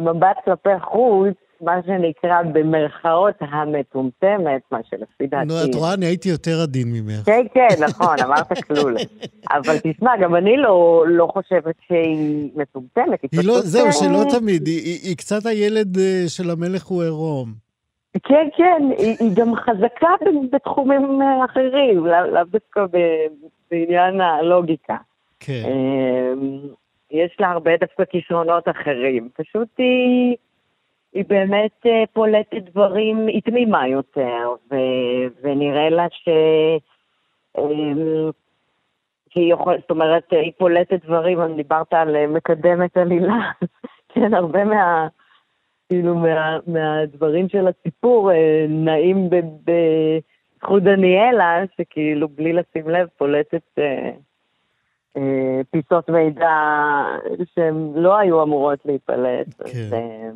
ממבט 0.00 0.36
כלפי 0.44 0.80
חוץ, 0.80 1.34
מה 1.62 1.80
שנקרא 1.86 2.42
במרכאות 2.52 3.34
המטומטמת, 3.40 4.62
מה 4.72 4.78
שלפי 4.90 5.26
דעתי... 5.26 5.46
נו, 5.46 5.54
את 5.70 5.74
רואה, 5.74 5.94
אני 5.94 6.06
הייתי 6.06 6.28
יותר 6.28 6.60
עדין 6.62 6.88
ממך. 6.92 7.26
כן, 7.26 7.46
כן, 7.54 7.84
נכון, 7.84 8.16
אמרת 8.24 8.64
כלול. 8.64 8.96
אבל 9.56 9.78
תשמע, 9.78 10.10
גם 10.22 10.36
אני 10.36 10.56
לא, 10.56 11.04
לא 11.08 11.28
חושבת 11.32 11.74
שהיא 11.86 12.50
מטומטמת, 12.54 13.22
היא 13.22 13.30
פשוט... 13.30 13.44
לא, 13.44 13.60
זהו, 13.60 13.86
אה, 13.86 13.92
שלא 13.92 14.38
תמיד, 14.38 14.66
היא, 14.66 14.80
היא, 14.80 14.98
היא 15.02 15.16
קצת 15.16 15.46
הילד 15.46 15.98
אה, 15.98 16.24
של 16.28 16.50
המלך 16.50 16.84
הוא 16.84 17.02
עירום. 17.02 17.52
כן, 18.22 18.48
כן, 18.56 18.82
היא, 18.98 19.16
היא 19.20 19.36
גם 19.36 19.54
חזקה 19.56 20.08
בתחומים 20.52 21.22
אה, 21.22 21.44
אחרים, 21.44 22.06
לאו 22.06 22.44
דווקא 22.44 22.86
בעניין 23.70 24.20
הלוגיקה. 24.20 24.96
כן. 25.40 25.62
יש 27.12 27.36
לה 27.40 27.50
הרבה 27.50 27.76
דווקא 27.76 28.04
כישרונות 28.04 28.68
אחרים. 28.68 29.28
פשוט 29.36 29.68
היא... 29.78 30.36
היא 31.12 31.24
באמת 31.28 31.86
אה, 31.86 32.04
פולטת 32.12 32.62
דברים, 32.62 33.26
היא 33.26 33.42
תמימה 33.42 33.88
יותר, 33.88 34.54
ו- 34.70 35.26
ונראה 35.42 35.90
לה 35.90 36.06
ש... 36.10 36.28
אמ, 37.58 38.30
שהיא 39.28 39.52
יכולה, 39.52 39.78
זאת 39.80 39.90
אומרת, 39.90 40.24
היא 40.30 40.52
פולטת 40.58 41.04
דברים, 41.04 41.40
אני 41.40 41.54
דיברת 41.54 41.92
על 41.92 42.16
אה, 42.16 42.26
מקדמת 42.26 42.96
עלילה, 42.96 43.50
כן, 44.14 44.34
הרבה 44.34 44.64
מה... 44.64 45.08
כאילו, 45.88 46.14
מה, 46.14 46.58
מהדברים 46.66 47.48
של 47.48 47.68
הסיפור 47.68 48.30
נעים 48.68 49.28
בזכות 49.64 50.82
דניאלה, 50.82 51.62
שכאילו, 51.76 52.28
בלי 52.28 52.52
לשים 52.52 52.90
לב, 52.90 53.08
פולטת... 53.18 53.78
אה, 55.16 55.60
פיסות 55.70 56.08
מידע 56.08 56.50
שהן 57.54 57.92
לא 57.94 58.18
היו 58.18 58.42
אמורות 58.42 58.78
להיפלט. 58.84 59.62
כן. 59.72 60.30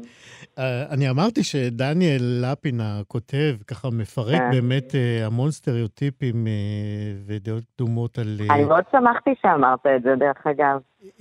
אה, 0.59 0.87
אני 0.91 1.11
אמרתי 1.11 1.45
שדניאל 1.45 2.23
לפין 2.43 2.81
הכותב, 2.81 3.55
ככה 3.67 3.89
מפרק 3.93 4.41
כן. 4.41 4.51
באמת 4.51 4.95
אה, 4.95 5.27
המון 5.27 5.51
סטריאוטיפים 5.51 6.47
ודעות 7.27 7.65
קדומות 7.75 8.19
על... 8.19 8.39
אני 8.51 8.65
מאוד 8.65 8.85
שמחתי 8.93 9.31
שאמרת 9.43 9.87
את 9.97 10.03
זה, 10.03 10.11
דרך 10.19 10.47
אגב. 10.47 10.79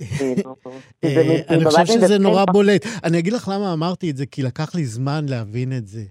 כאילו, 1.00 1.34
אני 1.48 1.64
חושב 1.64 1.86
שזה 1.86 2.18
נורא 2.18 2.44
בולט. 2.52 2.86
אני 3.04 3.18
אגיד 3.18 3.32
לך 3.32 3.50
למה 3.54 3.72
אמרתי 3.72 4.10
את 4.10 4.16
זה, 4.16 4.26
כי 4.26 4.42
לקח 4.42 4.74
לי 4.74 4.84
זמן 4.84 5.24
להבין 5.28 5.72
את 5.72 5.86
זה. 5.86 6.02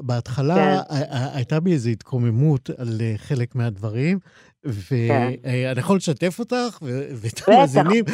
בהתחלה 0.00 0.82
כן. 0.88 0.94
הייתה 1.34 1.60
בי 1.60 1.72
איזו 1.72 1.90
התקוממות 1.90 2.70
על 2.70 3.00
חלק 3.16 3.54
מהדברים, 3.54 4.18
ואני 4.64 5.36
כן. 5.42 5.74
יכול 5.76 5.96
לשתף 5.96 6.38
אותך 6.38 6.78
ואת 7.14 7.40
המאזינים. 7.48 8.04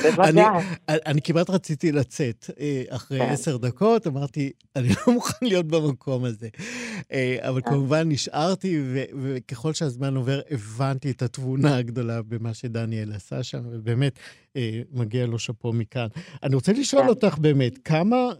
אני 0.90 1.22
כמעט 1.22 1.50
רציתי 1.50 1.92
לצאת 1.92 2.50
אה, 2.60 2.82
אחרי 2.88 3.18
כן. 3.18 3.24
עשר 3.24 3.56
דקות, 3.56 4.06
אמרתי, 4.06 4.50
אני 4.76 4.88
לא 4.88 5.12
מוכן 5.14 5.46
להיות 5.46 5.66
במקום 5.66 6.24
הזה. 6.24 6.48
אה, 7.12 7.36
אבל 7.40 7.60
כן. 7.60 7.70
כמובן 7.70 8.08
נשארתי, 8.08 8.82
וככל 9.22 9.72
שהזמן 9.72 10.16
עובר, 10.16 10.40
הבנתי 10.50 11.10
את 11.10 11.22
התבונה 11.22 11.76
הגדולה 11.76 12.22
במה 12.22 12.54
שדניאל 12.54 13.12
עשה 13.12 13.42
שם, 13.42 13.62
ובאמת, 13.70 14.18
אה, 14.56 14.80
מגיע 14.92 15.26
לו 15.26 15.38
שאפו 15.38 15.72
מכאן. 15.72 16.06
אני 16.42 16.54
רוצה 16.54 16.72
לשאול 16.72 17.08
אותך 17.08 17.38
באמת, 17.38 17.78
כמה... 17.84 18.32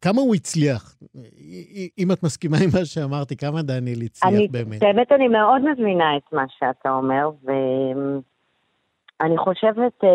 כמה 0.00 0.20
הוא 0.20 0.34
הצליח? 0.34 0.94
אם 1.98 2.12
את 2.12 2.22
מסכימה 2.22 2.56
עם 2.64 2.70
מה 2.72 2.84
שאמרתי, 2.84 3.36
כמה 3.36 3.62
דניאל 3.62 3.98
הצליח 4.02 4.32
אני, 4.32 4.48
באמת? 4.48 4.80
באמת 4.80 5.12
אני 5.12 5.28
מאוד 5.28 5.62
מבינה 5.62 6.16
את 6.16 6.32
מה 6.32 6.44
שאתה 6.48 6.90
אומר, 6.90 7.30
ואני 9.20 9.38
חושבת, 9.38 10.04
אה, 10.04 10.08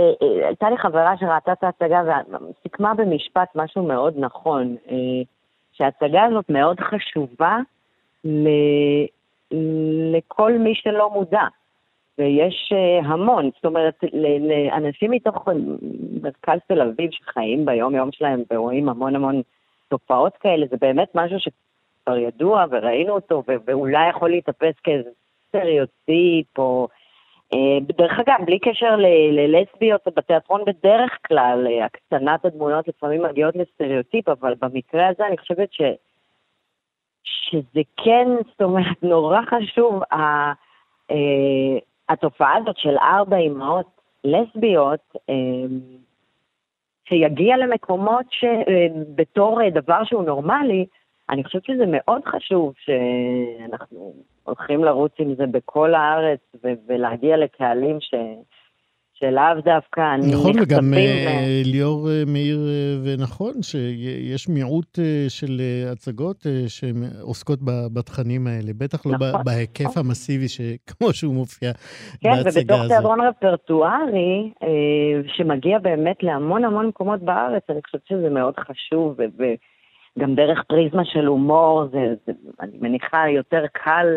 הייתה 0.48 0.70
לי 0.70 0.78
חברה 0.78 1.18
שראתה 1.18 1.52
את 1.52 1.64
ההצגה 1.64 2.02
וסיכמה 2.50 2.94
במשפט 2.94 3.50
משהו 3.56 3.84
מאוד 3.84 4.14
נכון, 4.18 4.76
אה, 4.92 4.96
שההצגה 5.74 6.24
הזאת 6.24 6.50
מאוד 6.50 6.80
חשובה 6.80 7.58
ל... 8.26 8.48
לכל 10.14 10.54
מי 10.58 10.76
שלא 10.76 11.10
מודע. 11.14 11.48
ויש 12.18 12.74
uh, 12.74 13.06
המון, 13.08 13.50
זאת 13.56 13.66
אומרת, 13.66 14.04
לאנשים 14.14 15.12
מתוך 15.12 15.48
מרכז 16.22 16.60
תל 16.68 16.82
אביב 16.82 17.12
שחיים 17.12 17.66
ביום-יום 17.66 18.12
שלהם 18.12 18.44
ורואים 18.52 18.90
המון 18.90 19.16
המון 19.16 19.42
תופעות 19.88 20.38
כאלה, 20.38 20.66
זה 20.70 20.78
באמת 20.82 21.16
משהו 21.16 21.38
שכבר 21.40 22.18
ידוע 22.18 22.66
וראינו 22.72 23.14
אותו, 23.14 23.44
ואולי 23.66 24.10
יכול 24.10 24.30
להתאפס 24.30 24.76
כאיזה 24.84 25.10
סטריאוטיפ, 25.48 26.58
או... 26.58 26.88
Uh, 27.54 27.94
דרך 27.98 28.20
אגב, 28.20 28.46
בלי 28.46 28.60
קשר 28.60 28.96
ללסביות 29.32 30.02
בתיאטרון 30.16 30.62
בדרך 30.66 31.18
כלל, 31.28 31.68
הקצנת 31.86 32.46
הדמויות 32.46 32.88
לפעמים 32.88 33.24
מגיעות 33.24 33.56
לסטריאוטיפ, 33.56 34.30
אבל 34.30 34.54
במקרה 34.62 35.08
הזה 35.08 35.28
אני 35.28 35.38
חושבת 35.38 35.74
ש... 35.74 35.82
שזה 37.24 37.82
כן, 38.04 38.28
זאת 38.52 38.62
אומרת, 38.62 39.04
נורא 39.04 39.40
חשוב, 39.42 40.04
uh, 40.04 40.18
uh, 41.12 41.80
התופעה 42.14 42.58
הזאת 42.58 42.78
של 42.78 42.98
ארבע 42.98 43.38
אימהות 43.38 43.86
לסביות, 44.24 45.16
אמ, 45.30 45.80
שיגיע 47.10 47.58
למקומות 47.58 48.26
שבתור 48.30 49.62
אה, 49.62 49.70
דבר 49.70 50.04
שהוא 50.04 50.24
נורמלי, 50.24 50.86
אני 51.30 51.44
חושבת 51.44 51.66
שזה 51.66 51.84
מאוד 51.88 52.22
חשוב 52.26 52.74
שאנחנו 52.78 54.14
הולכים 54.44 54.84
לרוץ 54.84 55.12
עם 55.20 55.36
זה 55.36 55.48
בכל 55.48 55.94
הארץ 55.94 56.40
ולהגיע 56.88 57.38
לקהלים 57.38 57.98
ש... 58.02 58.14
שלאו 59.14 59.62
דווקא 59.66 60.16
נכון, 60.32 60.52
וגם 60.62 60.94
אה, 60.94 61.62
ליאור 61.66 62.10
אה, 62.10 62.24
מאיר 62.28 62.58
אה, 62.58 62.96
ונכון, 63.04 63.54
שיש 63.62 64.50
מיעוט 64.50 65.00
של 65.28 65.62
הצגות 65.92 66.46
שעוסקות 66.68 67.60
בתכנים 67.94 68.48
האלה, 68.48 68.72
בטח 68.78 69.06
לא 69.06 69.12
נכון, 69.12 69.42
בהיקף 69.46 69.86
נכון. 69.86 70.06
המסיבי 70.06 70.46
כמו 70.88 71.14
שהוא 71.14 71.34
מופיע 71.34 71.72
כן, 72.22 72.30
בהצגה 72.30 72.50
הזאת. 72.50 72.54
כן, 72.56 72.74
ובתוך 72.74 72.88
תיאטרון 72.88 73.22
רפרטוארי, 73.22 74.52
שמגיע 75.28 75.80
באמת 75.80 76.24
להמון 76.24 76.66
המון 76.66 76.88
מקומות 76.88 77.20
בארץ, 77.22 77.64
אני 77.70 77.80
חושבת 77.86 78.08
שזה 78.08 78.30
מאוד 78.30 78.54
חשוב, 78.60 79.18
וגם 79.18 80.36
דרך 80.36 80.64
פריזמה 80.68 81.06
של 81.06 81.26
הומור, 81.26 81.88
זה, 81.92 82.14
זה 82.28 82.32
אני 82.62 82.78
מניחה 82.82 83.30
יותר 83.30 83.66
קל... 83.74 84.08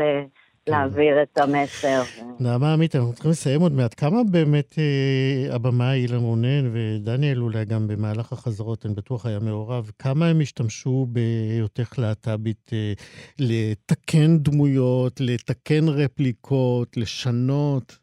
כן. 0.67 0.73
להעביר 0.73 1.23
את 1.23 1.39
המסר. 1.39 2.03
נעמה 2.41 2.73
עמית, 2.73 2.97
אנחנו 2.97 3.13
צריכים 3.13 3.31
לסיים 3.31 3.61
עוד 3.61 3.73
מעט. 3.73 3.95
כמה 3.97 4.17
באמת 4.31 4.79
אה, 4.79 5.55
הבמאי 5.55 6.03
אילן 6.03 6.23
רונן 6.23 6.71
ודניאל 6.73 7.43
אולי 7.43 7.65
גם 7.65 7.89
במהלך 7.89 8.33
החזרות, 8.33 8.87
אני 8.87 8.95
בטוח 8.95 9.27
היה 9.27 9.39
מעורב, 9.39 9.91
כמה 9.99 10.27
הם 10.27 10.41
השתמשו 10.41 11.07
בהיותך 11.09 11.99
להט"בית 11.99 12.71
אה, 12.73 12.93
לתקן 13.39 14.39
דמויות, 14.39 15.21
לתקן 15.21 15.89
רפליקות, 15.89 16.97
לשנות? 16.97 17.99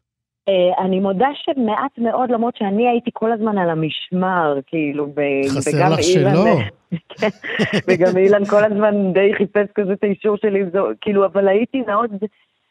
אה, 0.48 0.84
אני 0.84 1.00
מודה 1.00 1.28
שמעט 1.34 1.98
מאוד, 1.98 2.30
למרות 2.30 2.56
שאני 2.56 2.88
הייתי 2.88 3.10
כל 3.12 3.32
הזמן 3.32 3.58
על 3.58 3.70
המשמר, 3.70 4.58
כאילו, 4.66 5.06
חסר 5.56 5.92
לך 5.92 6.02
שלא. 6.02 6.44
כן, 7.18 7.28
וגם 7.88 8.16
אילן 8.16 8.44
כל 8.44 8.64
הזמן 8.64 9.12
די 9.12 9.34
חיפש 9.38 9.66
כזה 9.74 9.92
את 9.92 10.04
האישור 10.04 10.36
שלי, 10.36 10.60
כאילו, 11.00 11.26
אבל 11.26 11.48
הייתי 11.48 11.80
מאוד 11.86 12.10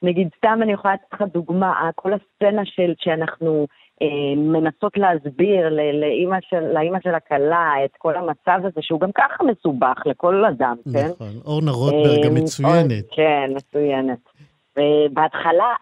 נגיד, 0.04 0.30
סתם 0.38 0.60
אני 0.62 0.74
יכולה 0.74 0.94
לתת 0.94 1.14
לך 1.14 1.22
דוגמה, 1.22 1.90
כל 1.96 2.12
הסצנה 2.14 2.62
של 2.66 2.94
שאנחנו 2.98 3.68
אה, 4.02 4.36
מנסות 4.38 4.98
להסביר 4.98 5.70
לאימא 5.70 6.38
של, 6.42 6.74
של 7.04 7.16
הכלה 7.16 7.74
את 7.86 7.92
כל 7.98 8.16
המצב 8.16 8.66
הזה, 8.66 8.82
שהוא 8.82 9.00
גם 9.00 9.12
ככה 9.12 9.44
מסובך 9.44 9.98
לכל 10.06 10.46
אדם, 10.46 10.76
כן? 10.94 11.08
נכון, 11.10 11.28
אורנה 11.46 11.72
רוטברג 11.72 12.26
המצוינת. 12.26 12.92
אה, 12.92 13.16
כן, 13.16 13.52
מצוינת. 13.56 14.20
ובהתחלה, 14.78 15.74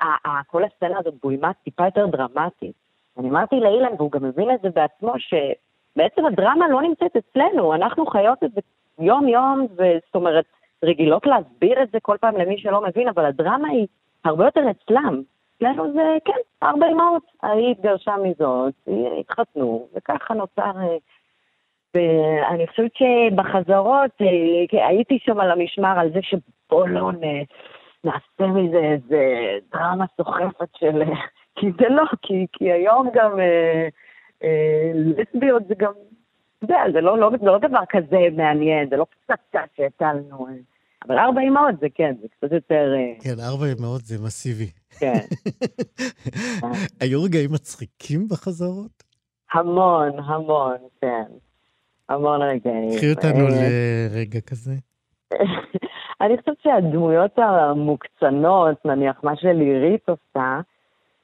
כל 0.47 0.63
הסצנה 0.63 0.99
הזאת 0.99 1.13
בוימה 1.23 1.51
טיפה 1.63 1.85
יותר 1.85 2.05
דרמטית. 2.05 2.71
אני 3.17 3.29
אמרתי 3.29 3.55
לאילן, 3.55 3.93
והוא 3.97 4.11
גם 4.11 4.23
מבין 4.23 4.51
את 4.51 4.61
זה 4.61 4.69
בעצמו, 4.69 5.13
שבעצם 5.17 6.25
הדרמה 6.25 6.67
לא 6.69 6.81
נמצאת 6.81 7.15
אצלנו, 7.15 7.73
אנחנו 7.73 8.05
חיות 8.05 8.43
את 8.43 8.51
זה 8.51 8.61
יום-יום, 8.99 9.67
זאת 10.05 10.15
אומרת, 10.15 10.45
רגילות 10.83 11.25
להסביר 11.25 11.83
את 11.83 11.91
זה 11.91 11.97
כל 12.01 12.17
פעם 12.21 12.37
למי 12.37 12.57
שלא 12.57 12.81
מבין, 12.81 13.07
אבל 13.07 13.25
הדרמה 13.25 13.67
היא 13.67 13.87
הרבה 14.25 14.45
יותר 14.45 14.61
אצלם. 14.71 15.21
אצלנו 15.57 15.93
זה, 15.93 16.17
כן, 16.25 16.39
ארבע 16.63 16.87
אמהות, 16.91 17.23
ההיא 17.43 17.71
התגרשה 17.71 18.15
מזאת, 18.23 18.73
התחתנו, 19.19 19.87
וככה 19.95 20.33
נוצר... 20.33 20.61
אה, 20.61 20.97
ואני 21.95 22.67
חושבת 22.67 22.91
שבחזרות 22.95 24.11
אה, 24.21 24.87
הייתי 24.87 25.19
שם 25.19 25.39
על 25.39 25.51
המשמר 25.51 25.99
על 25.99 26.11
זה 26.13 26.19
שבוא 26.21 26.87
לא 26.87 27.11
נעשה 28.03 28.47
מזה 28.47 28.77
איזה 28.77 29.23
דרמה 29.73 30.05
סוחפת 30.17 30.75
של... 30.77 31.03
כי 31.55 31.67
זה 31.79 31.89
לא, 31.89 32.03
כי, 32.21 32.45
כי 32.53 32.71
היום 32.71 33.09
גם 33.13 33.39
אה, 33.39 33.87
אה, 34.43 34.91
לסביות 34.93 35.67
זה 35.67 35.75
גם, 35.77 35.91
אתה 36.57 36.65
יודע, 36.65 36.83
זה 36.93 37.01
לא, 37.01 37.17
לא, 37.17 37.31
לא 37.41 37.57
דבר 37.57 37.83
כזה 37.89 38.17
מעניין, 38.37 38.89
זה 38.89 38.97
לא 38.97 39.05
פצצה 39.05 39.61
שהטלנו. 39.75 40.47
אה. 40.47 40.53
אבל 41.07 41.19
ארבע 41.19 41.41
אמהות 41.41 41.79
זה 41.79 41.87
כן, 41.95 42.15
זה 42.21 42.27
קצת 42.27 42.51
יותר... 42.51 42.93
אה, 42.95 43.13
כן, 43.23 43.39
ארבע 43.39 43.65
אמהות 43.79 44.01
זה 44.01 44.25
מסיבי. 44.25 44.71
כן. 44.99 45.25
היו 47.01 47.23
רגעים 47.23 47.51
מצחיקים 47.53 48.27
בחזרות? 48.27 49.03
המון, 49.53 50.19
המון, 50.19 50.77
כן. 51.01 51.23
המון 52.09 52.41
רגעים. 52.41 52.97
קחי 52.97 53.11
אותנו 53.11 53.47
אה, 53.47 54.07
לרגע 54.11 54.41
כזה. 54.41 54.73
אני 56.21 56.37
חושבת 56.37 56.57
שהדמויות 56.63 57.39
המוקצנות, 57.39 58.85
נניח 58.85 59.23
מה 59.23 59.35
שלירית 59.35 60.09
עושה, 60.09 60.59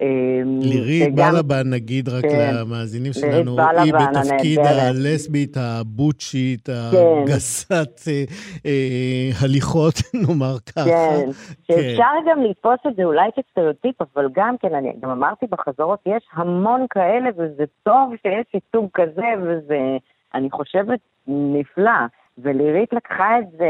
אמ, 0.01 0.59
לירית 0.61 1.15
בלבן, 1.15 1.69
נגיד 1.73 2.09
רק 2.09 2.21
כן, 2.21 2.55
למאזינים 2.59 3.13
שלנו, 3.13 3.57
היא 3.59 3.93
בתפקיד 3.93 4.59
הלסבית, 4.59 5.57
הבוצ'ית, 5.57 6.69
כן. 6.69 6.97
הגסת 7.23 8.07
אה, 8.07 8.23
אה, 8.65 9.29
הליכות, 9.41 9.93
נאמר 10.27 10.55
ככה. 10.59 10.85
כן, 10.85 11.25
כן, 11.67 11.73
שאפשר 11.73 12.13
גם 12.29 12.43
לתפוס 12.43 12.79
את 12.87 12.95
זה 12.95 13.03
אולי 13.03 13.29
כסטריאוטיפ, 13.35 14.01
אבל 14.01 14.29
גם 14.33 14.55
כן, 14.61 14.75
אני 14.75 14.93
גם 15.01 15.09
אמרתי 15.09 15.45
בחזרות, 15.49 15.99
יש 16.05 16.23
המון 16.33 16.85
כאלה, 16.89 17.29
וזה 17.37 17.63
טוב 17.83 18.13
שיש 18.21 18.53
ייצוג 18.53 18.89
כזה, 18.93 19.27
וזה... 19.43 19.97
אני 20.35 20.51
חושבת, 20.51 20.99
נפלא. 21.27 21.91
ולירית 22.37 22.93
לקחה 22.93 23.39
את 23.39 23.51
זה 23.57 23.67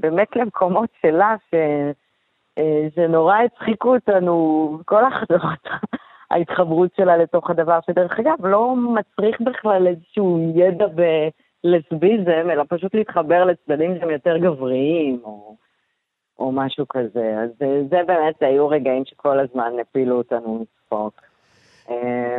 באמת 0.00 0.36
למקומות 0.36 0.90
שלה, 1.02 1.34
ש... 1.50 1.54
אה, 2.60 2.88
שנורא 2.94 3.36
הצחיקו 3.36 3.94
אותנו, 3.94 4.78
כל 4.84 5.04
החזרות, 5.04 5.64
ההתחברות 6.30 6.90
שלה 6.96 7.16
לתוך 7.16 7.50
הדבר, 7.50 7.78
שדרך 7.86 8.18
אגב, 8.18 8.46
לא 8.46 8.76
מצריך 8.76 9.40
בכלל 9.40 9.86
איזשהו 9.86 10.52
ידע 10.54 10.86
בלסביזם, 10.86 12.50
אלא 12.50 12.64
פשוט 12.68 12.94
להתחבר 12.94 13.44
לצדדים 13.44 13.98
שהם 14.00 14.10
יותר 14.10 14.36
גבריים, 14.38 15.20
או, 15.24 15.56
או 16.38 16.52
משהו 16.52 16.84
כזה. 16.88 17.34
אז 17.42 17.50
אה, 17.62 17.82
זה 17.90 17.96
באמת, 18.06 18.34
היו 18.40 18.68
רגעים 18.68 19.04
שכל 19.04 19.40
הזמן 19.40 19.72
הפילו 19.80 20.16
אותנו 20.16 20.64
לצחוק. 20.64 21.20
אה, 21.90 22.38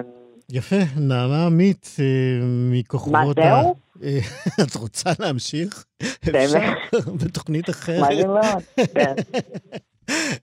יפה, 0.49 0.75
נעמה 0.99 1.45
עמית 1.45 1.87
מכוכבות... 2.71 3.37
מה, 3.37 3.43
זהו? 3.43 3.75
את 4.63 4.75
רוצה 4.75 5.09
להמשיך? 5.19 5.85
באמת? 6.25 6.77
בתוכנית 7.25 7.69
אחרת. 7.69 8.01
מדהים 8.01 8.27
מאוד, 8.27 8.63
כן. 8.93 9.15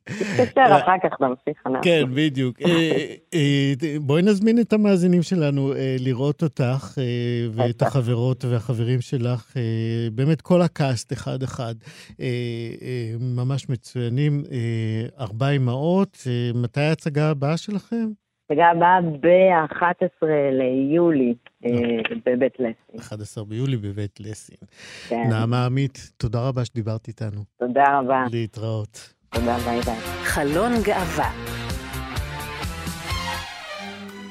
תתקשר 0.05 0.63
אחר 0.71 0.93
כך 1.03 1.21
נמשיך. 1.21 1.63
כן, 1.83 2.03
בדיוק. 2.15 2.63
אה, 2.63 3.15
אה, 3.35 3.73
בואי 4.01 4.23
נזמין 4.23 4.61
את 4.61 4.73
המאזינים 4.73 5.23
שלנו 5.23 5.73
אה, 5.73 5.97
לראות 5.99 6.43
אותך 6.43 6.99
ואת 7.53 7.83
החברות 7.83 8.45
והחברים 8.45 9.01
שלך. 9.01 9.55
באמת 10.13 10.41
כל 10.41 10.63
הקאסט 10.63 11.13
אחד-אחד. 11.13 11.75
ממש 13.21 13.69
מצוינים. 13.69 14.43
ארבע 15.21 15.49
אמהות. 15.49 16.19
מתי 16.55 16.81
ההצגה 16.81 17.31
הבאה 17.31 17.57
שלכם? 17.57 18.07
ההצגה 18.51 18.67
הבאה 18.67 19.01
ב-11 19.21 20.27
ליולי 20.53 21.35
בבית 22.27 22.55
לסין. 22.59 23.01
11 23.01 23.45
ביולי 23.45 23.77
בבית 23.77 24.21
לסין. 24.21 24.57
כן. 25.09 25.25
נעמה 25.31 25.67
עמית, 25.67 26.13
תודה 26.17 26.49
רבה 26.49 26.65
שדיברת 26.65 27.09
איתנו. 27.09 27.41
תודה 27.59 27.99
רבה. 27.99 28.25
להתראות. 28.33 29.18
תודה, 29.31 29.59
ביי 29.59 29.81
ביי. 29.81 30.01
חלון 30.25 30.73
גאווה. 30.83 31.33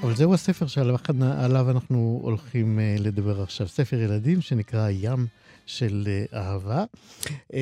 אבל 0.02 0.16
זהו 0.16 0.34
הספר 0.34 0.68
שעליו 0.68 1.72
אנחנו 1.72 2.20
הולכים 2.24 2.80
uh, 2.80 3.02
לדבר 3.02 3.42
עכשיו. 3.42 3.68
ספר 3.68 4.02
ילדים 4.02 4.42
שנקרא 4.42 4.90
ים 4.90 5.28
של 5.66 6.08
uh, 6.32 6.36
אהבה. 6.36 6.84
Uh, 7.24 7.56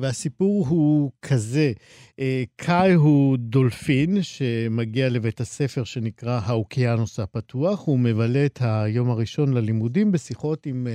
והסיפור 0.00 0.66
הוא 0.68 1.10
כזה, 1.22 1.72
uh, 2.10 2.20
קאי 2.56 2.92
הוא 2.92 3.36
דולפין 3.40 4.22
שמגיע 4.22 5.08
לבית 5.08 5.40
הספר 5.40 5.84
שנקרא 5.84 6.40
האוקיינוס 6.44 7.20
הפתוח. 7.20 7.82
הוא 7.84 7.98
מבלה 7.98 8.46
את 8.46 8.58
היום 8.62 9.10
הראשון 9.10 9.54
ללימודים 9.54 10.12
בשיחות 10.12 10.66
עם... 10.66 10.86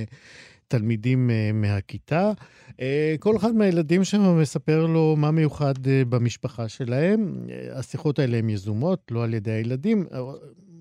תלמידים 0.70 1.30
uh, 1.30 1.52
מהכיתה. 1.52 2.32
Uh, 2.70 2.74
כל 3.18 3.36
אחד 3.36 3.54
מהילדים 3.54 4.04
שם 4.04 4.38
מספר 4.40 4.86
לו 4.86 5.14
מה 5.18 5.30
מיוחד 5.30 5.74
uh, 5.76 5.88
במשפחה 6.08 6.68
שלהם. 6.68 7.34
השיחות 7.72 8.18
האלה 8.18 8.36
הן 8.38 8.50
יזומות, 8.50 9.10
לא 9.10 9.24
על 9.24 9.34
ידי 9.34 9.50
הילדים, 9.50 10.06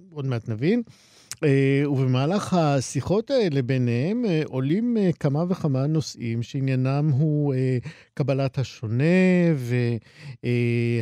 עוד 0.09 0.25
מעט 0.25 0.49
נבין. 0.49 0.81
ובמהלך 1.85 2.53
השיחות 2.53 3.31
האלה 3.31 3.61
ביניהם 3.61 4.25
עולים 4.45 4.97
כמה 5.19 5.43
וכמה 5.49 5.87
נושאים 5.87 6.43
שעניינם 6.43 7.09
הוא 7.09 7.53
קבלת 8.13 8.57
השונה 8.57 9.03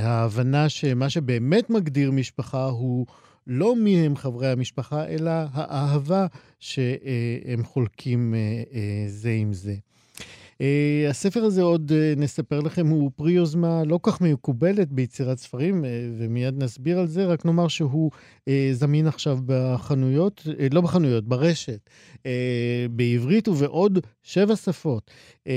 וההבנה 0.01 0.69
שמה 0.69 1.09
שבאמת 1.09 1.69
מגדיר 1.69 2.11
משפחה 2.11 2.65
הוא 2.65 3.05
לא 3.47 3.75
מי 3.75 3.97
הם 3.97 4.15
חברי 4.15 4.47
המשפחה, 4.47 5.07
אלא 5.07 5.31
האהבה 5.51 6.25
שהם 6.59 7.63
חולקים 7.63 8.33
אה, 8.33 8.63
אה, 8.73 9.05
זה 9.07 9.31
עם 9.31 9.53
זה. 9.53 9.75
Uh, 10.57 11.09
הספר 11.09 11.43
הזה, 11.43 11.61
עוד 11.61 11.91
uh, 11.91 12.19
נספר 12.19 12.59
לכם, 12.59 12.87
הוא 12.87 13.11
פרי 13.15 13.31
יוזמה 13.31 13.83
לא 13.83 13.99
כך 14.03 14.21
מקובלת 14.21 14.91
ביצירת 14.91 15.37
ספרים, 15.37 15.83
uh, 15.83 15.87
ומיד 16.17 16.63
נסביר 16.63 16.99
על 16.99 17.07
זה, 17.07 17.25
רק 17.25 17.45
נאמר 17.45 17.67
שהוא 17.67 18.11
uh, 18.13 18.51
זמין 18.73 19.07
עכשיו 19.07 19.39
בחנויות, 19.45 20.41
uh, 20.45 20.49
לא 20.71 20.81
בחנויות, 20.81 21.27
ברשת, 21.27 21.89
uh, 22.13 22.23
בעברית 22.91 23.47
ובעוד 23.47 23.99
שבע 24.23 24.55
שפות. 24.55 25.11
Uh, 25.47 25.51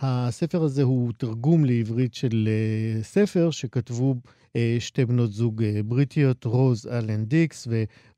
הספר 0.00 0.62
הזה 0.62 0.82
הוא 0.82 1.12
תרגום 1.18 1.64
לעברית 1.64 2.14
של 2.14 2.48
uh, 2.48 3.04
ספר 3.04 3.50
שכתבו 3.50 4.14
שתי 4.78 5.04
בנות 5.04 5.32
זוג 5.32 5.62
אה, 5.62 5.82
בריטיות, 5.82 6.44
רוז 6.44 6.86
אלן 6.86 7.24
דיקס 7.24 7.68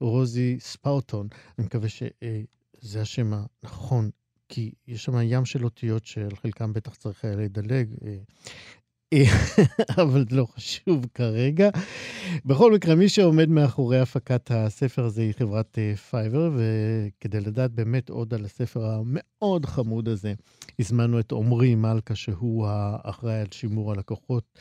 ורוזי 0.01 0.57
ספאוטון. 0.61 1.29
אני 1.59 1.67
מקווה 1.67 1.89
שזה 1.89 3.01
השם 3.01 3.33
הנכון, 3.33 4.11
כי 4.49 4.73
יש 4.87 5.05
שם 5.05 5.15
ים 5.23 5.45
של 5.45 5.65
אותיות 5.65 6.07
שעל 6.07 6.37
חלקם 6.43 6.73
בטח 6.73 6.95
צריך 6.95 7.25
היה 7.25 7.37
לדלג. 7.37 7.89
אה, 9.13 9.25
אבל 10.03 10.25
זה 10.29 10.37
לא 10.37 10.45
חשוב 10.45 11.07
כרגע. 11.15 11.69
בכל 12.45 12.73
מקרה, 12.73 12.95
מי 12.95 13.09
שעומד 13.09 13.49
מאחורי 13.49 13.99
הפקת 14.01 14.51
הספר 14.51 15.05
הזה 15.05 15.23
היא 15.23 15.33
חברת 15.33 15.79
פייבר, 16.11 16.51
וכדי 16.57 17.41
לדעת 17.41 17.71
באמת 17.71 18.11
עוד 18.11 18.35
על 18.35 18.45
הספר 18.45 18.81
המאוד 18.85 19.67
חמוד 19.67 20.09
הזה, 20.09 20.33
הזמנו 20.79 21.21
את 21.21 21.33
עמרי 21.33 21.75
מלכה, 21.75 22.15
שהוא 22.15 22.67
האחראי 22.67 23.41
על 23.41 23.47
שימור 23.51 23.93
הלקוחות 23.93 24.59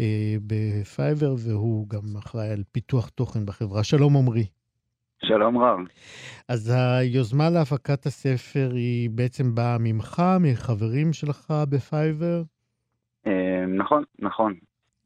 אה, 0.00 0.36
בפייבר, 0.46 1.34
והוא 1.38 1.88
גם 1.88 2.16
אחראי 2.18 2.48
על 2.48 2.62
פיתוח 2.72 3.08
תוכן 3.08 3.46
בחברה. 3.46 3.84
שלום 3.84 4.16
עמרי. 4.16 4.46
שלום 5.24 5.58
רב. 5.58 5.78
אז 6.48 6.72
היוזמה 6.76 7.50
להפקת 7.50 8.06
הספר 8.06 8.70
היא 8.74 9.10
בעצם 9.10 9.54
באה 9.54 9.78
ממך, 9.78 10.22
מחברים 10.40 11.12
שלך 11.12 11.54
בפייבר? 11.68 12.42
אה, 13.68 13.76
נכון, 13.76 14.04
נכון. 14.18 14.54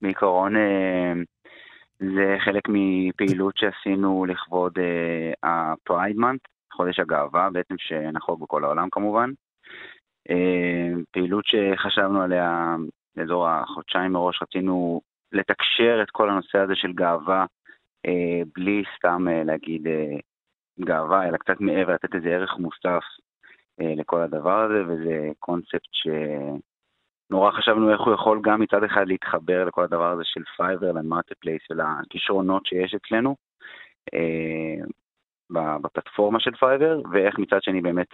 בעיקרון 0.03 0.57
אה, 0.57 1.13
זה 1.99 2.37
חלק 2.45 2.63
מפעילות 2.69 3.57
שעשינו 3.57 4.25
לכבוד 4.25 4.79
ה-Pride 5.43 6.17
Month, 6.17 6.49
חודש 6.73 6.99
הגאווה 6.99 7.51
בעצם, 7.51 7.75
שנחוג 7.79 8.41
בכל 8.41 8.65
העולם 8.65 8.89
כמובן. 8.91 9.31
אה, 10.31 11.01
פעילות 11.11 11.45
שחשבנו 11.45 12.23
עליה 12.23 12.77
לאזור 13.17 13.49
החודשיים 13.49 14.13
מראש, 14.13 14.43
רצינו 14.43 15.01
לתקשר 15.33 16.01
את 16.03 16.11
כל 16.11 16.31
הנושא 16.31 16.59
הזה 16.59 16.77
של 16.77 16.93
גאווה, 16.93 17.47
אה, 18.07 18.43
בלי 18.55 18.83
סתם 18.97 19.29
אה, 19.29 19.45
להגיד 19.45 19.87
גאווה, 20.81 21.29
אלא 21.29 21.37
קצת 21.37 21.61
מעבר, 21.61 21.95
לתת 21.95 22.15
איזה 22.15 22.29
ערך 22.29 22.59
מוסף 22.59 23.03
לכל 23.81 24.21
הדבר 24.21 24.61
הזה, 24.61 24.83
וזה 24.87 25.29
קונספט 25.39 25.89
שנורא 27.33 27.51
חשבנו 27.51 27.93
איך 27.93 28.01
הוא 28.01 28.15
יכול 28.15 28.41
גם 28.45 28.61
מצד 28.61 28.85
אחד 28.85 29.05
להתחבר 29.07 29.65
לכל 29.65 29.85
הדבר 29.85 30.13
הזה 30.13 30.23
של 30.25 30.43
פייבר, 30.57 30.93
ל 30.93 31.33
marketplace 31.41 31.63
ולכישרונות 31.71 32.67
שיש 32.67 32.95
אצלנו. 32.95 33.37
בפלטפורמה 35.83 36.41
של 36.41 36.51
פייבר, 36.61 37.01
ואיך 37.13 37.39
מצד 37.39 37.63
שני 37.63 37.81
באמת 37.81 38.09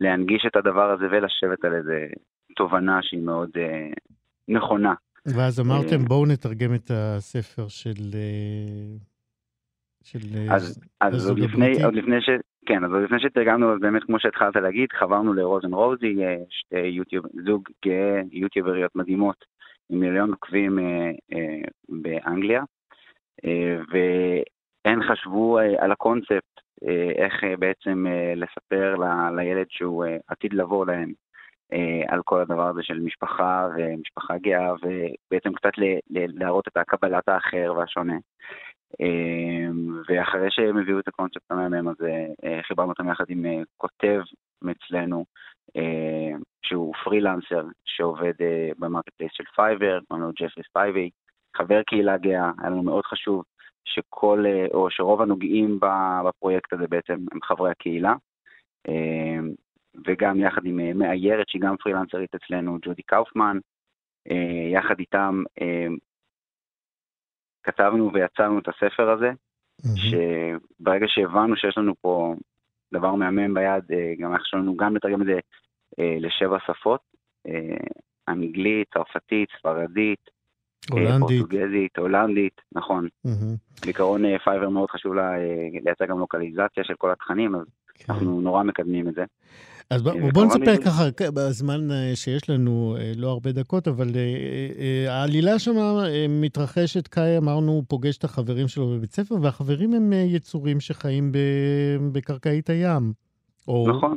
להנגיש 0.00 0.46
את 0.46 0.56
הדבר 0.56 0.90
הזה 0.90 1.04
ולשבת 1.10 1.64
על 1.64 1.74
איזה 1.74 2.06
תובנה 2.56 2.98
שהיא 3.02 3.22
מאוד 3.22 3.50
אה, 3.56 3.88
נכונה. 4.48 4.94
ואז 5.26 5.60
אמרתם, 5.60 6.00
אה, 6.00 6.08
בואו 6.08 6.26
נתרגם 6.26 6.74
את 6.74 6.90
הספר 6.90 7.68
של... 7.68 8.00
אה, 8.14 8.96
של 10.04 10.18
אה, 10.36 10.54
אז, 10.54 10.80
אז 11.00 11.30
עוד, 11.30 11.38
לפני, 11.38 11.84
עוד 11.84 11.94
לפני 11.94 12.20
ש... 12.20 12.28
כן, 12.68 12.84
אז 12.84 12.90
לפני 12.92 13.20
שתרגמנו, 13.20 13.72
אז 13.72 13.80
באמת, 13.80 14.04
כמו 14.04 14.20
שהתחלת 14.20 14.56
להגיד, 14.56 14.92
חברנו 14.92 15.32
לרוזן 15.34 15.74
רוזי, 15.74 16.16
שתי 16.50 16.78
יוטיוב, 16.78 17.26
זוג 17.46 17.68
גאה, 17.84 18.20
יוטיובריות 18.32 18.96
מדהימות, 18.96 19.44
עם 19.90 20.00
מיליון 20.00 20.30
עוקבים 20.30 20.78
אה, 20.78 21.10
אה, 21.32 21.60
באנגליה, 21.88 22.62
אה, 23.44 23.78
והן 23.90 25.02
חשבו 25.02 25.58
אה, 25.58 25.84
על 25.84 25.92
הקונספט 25.92 26.60
אה, 26.88 27.10
איך 27.24 27.44
אה, 27.44 27.56
בעצם 27.56 28.06
אה, 28.06 28.32
לספר 28.36 28.94
לילד 29.36 29.66
שהוא 29.68 30.04
עתיד 30.28 30.52
לבוא 30.52 30.86
להם 30.86 31.12
על 32.08 32.20
כל 32.24 32.40
הדבר 32.40 32.68
הזה 32.68 32.82
של 32.82 33.00
משפחה 33.00 33.68
ומשפחה 33.76 34.38
גאה, 34.38 34.72
ובעצם 34.72 35.52
קצת 35.52 35.70
להראות 36.10 36.68
את 36.68 36.76
הקבלת 36.76 37.28
האחר 37.28 37.72
והשונה. 37.76 38.16
ואחרי 40.08 40.50
שהם 40.50 40.76
הביאו 40.76 40.98
את 40.98 41.08
הקונספט 41.08 41.50
המהמם 41.50 41.88
הזה, 41.88 42.26
חיברנו 42.62 42.90
אותם 42.90 43.08
יחד 43.08 43.24
עם 43.28 43.44
כותב 43.76 44.20
אצלנו, 44.70 45.24
שהוא 46.62 46.94
פרילנסר 47.04 47.66
שעובד 47.84 48.32
ב 48.78 48.84
market 48.84 49.22
של 49.32 49.44
פייבר, 49.54 49.98
קוראים 50.08 50.26
לו 50.26 50.32
ג'פרי 50.36 50.64
ספייבי, 50.70 51.10
חבר 51.56 51.82
קהילה 51.82 52.16
גאה, 52.18 52.50
היה 52.58 52.70
לנו 52.70 52.82
מאוד 52.82 53.04
חשוב 53.04 53.44
שכל, 53.84 54.44
אה, 54.46 54.66
או 54.74 54.90
שרוב 54.90 55.22
הנוגעים 55.22 55.80
בפרויקט 56.24 56.72
הזה 56.72 56.86
בעצם 56.88 57.14
הם 57.32 57.42
חברי 57.42 57.70
הקהילה, 57.70 58.14
אה, 58.88 59.38
וגם 60.06 60.40
יחד 60.40 60.64
עם 60.64 60.80
אה, 60.80 60.92
מאיירת 60.94 61.48
שהיא 61.48 61.62
גם 61.62 61.76
פרילנסרית 61.76 62.34
אצלנו, 62.34 62.78
ג'ודי 62.82 63.02
קאופמן, 63.02 63.58
יחד 64.72 64.98
איתם 64.98 65.42
כתבנו 67.62 68.10
ויצרנו 68.12 68.58
את 68.58 68.68
הספר 68.68 69.10
הזה, 69.10 69.30
mm-hmm. 69.30 69.98
שברגע 69.98 71.06
שהבנו 71.08 71.56
שיש 71.56 71.78
לנו 71.78 71.94
פה 72.00 72.34
דבר 72.92 73.14
מהמם 73.14 73.54
ביד, 73.54 73.84
גם 74.18 74.30
היה 74.30 74.38
חשוב 74.38 74.60
לנו 74.60 74.76
גם 74.76 74.96
לתרגם 74.96 75.22
את 75.22 75.26
זה 75.26 75.38
לשבע 75.98 76.58
שפות, 76.66 77.00
אנגלית, 78.28 78.88
צרפתית, 78.94 79.48
ספרדית, 79.58 80.20
הולנדית. 80.90 81.18
פורטוגזית, 81.20 81.98
הולנדית, 81.98 82.60
נכון. 82.72 83.08
Mm-hmm. 83.26 83.82
בעיקרון 83.84 84.38
פייבר 84.38 84.68
מאוד 84.68 84.90
חשוב 84.90 85.14
לה 85.14 85.32
לייצר 85.84 86.04
גם 86.06 86.18
לוקליזציה 86.18 86.84
של 86.84 86.94
כל 86.98 87.10
התכנים, 87.10 87.54
אז 87.54 87.66
כן. 87.94 88.12
אנחנו 88.12 88.40
נורא 88.40 88.62
מקדמים 88.62 89.08
את 89.08 89.14
זה. 89.14 89.24
אז 89.90 90.02
בוא, 90.02 90.12
בוא 90.34 90.44
נספר 90.44 90.76
ככה, 90.84 91.02
בזמן 91.34 91.80
שיש 92.14 92.50
לנו, 92.50 92.96
לא 93.16 93.28
הרבה 93.28 93.52
דקות, 93.52 93.88
אבל 93.88 94.06
העלילה 95.08 95.58
שם 95.58 95.76
מתרחשת, 96.28 97.08
קאי 97.08 97.38
אמרנו, 97.38 97.82
פוגש 97.88 98.18
את 98.18 98.24
החברים 98.24 98.68
שלו 98.68 98.86
בבית 98.86 99.10
ספר, 99.10 99.34
והחברים 99.42 99.94
הם 99.94 100.12
יצורים 100.12 100.80
שחיים 100.80 101.32
בקרקעית 102.12 102.70
הים. 102.70 103.12
או... 103.68 103.86
נכון. 103.88 104.16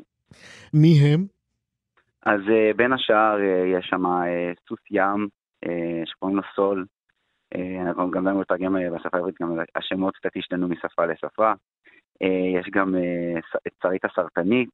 מי 0.73 0.99
הם? 0.99 1.25
אז 2.25 2.41
בין 2.75 2.93
השאר 2.93 3.37
יש 3.79 3.85
שם 3.89 4.03
סוס 4.67 4.79
ים, 4.91 5.27
שקוראים 6.05 6.37
לו 6.37 6.43
סול. 6.55 6.85
אנחנו 7.81 8.11
גם 8.11 8.23
באנו 8.23 8.41
לתרגם 8.41 8.75
בשפה 8.95 9.17
העברית, 9.17 9.35
גם 9.41 9.57
השמות 9.75 10.15
קצת 10.15 10.29
השתנו 10.35 10.67
משפה 10.67 11.05
לשפה. 11.05 11.51
יש 12.59 12.69
גם 12.71 12.95
את 13.67 13.71
שרית 13.83 14.05
הסרטנית, 14.05 14.69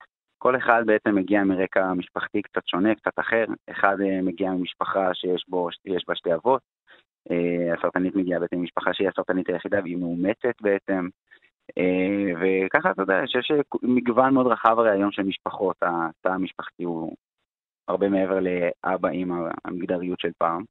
כל 0.48 0.58
אחד 0.58 0.84
בעצם 0.86 1.16
מגיע 1.16 1.44
מרקע 1.44 1.94
משפחתי 1.94 2.42
קצת 2.42 2.68
שונה, 2.68 2.96
קצת 2.96 3.20
אחר. 3.20 3.46
אחד 3.72 3.98
מגיע 4.24 4.52
ממשפחה 4.52 5.14
שיש 5.14 5.46
בו, 5.48 5.70
בה 6.08 6.16
שתי 6.16 6.34
אבות. 6.34 6.62
הסרטנית 7.78 8.16
מגיעה 8.16 8.40
בעצם 8.40 8.56
ממשפחה 8.56 8.94
שהיא 8.94 9.08
הסרטנית 9.08 9.50
היחידה 9.50 9.80
והיא 9.84 9.98
מאומצת 9.98 10.62
בעצם. 10.62 11.08
וככה 12.42 12.92
אתה 12.92 13.02
יודע 13.02 13.28
שיש 13.28 13.52
מגוון 13.84 14.34
מאוד 14.34 14.48
רחב 14.48 14.80
הרי 14.80 14.92
היום 14.92 15.12
של 15.12 15.24
משפחות, 15.24 15.76
התא 15.82 16.30
המשפחתי 16.30 16.84
הוא 16.84 17.16
הרבה 17.88 18.10
מעבר 18.10 18.40
לאבא, 18.40 19.10
אימא, 19.10 19.36
המגדריות 19.66 20.20
של 20.20 20.32
פעם. 20.38 20.64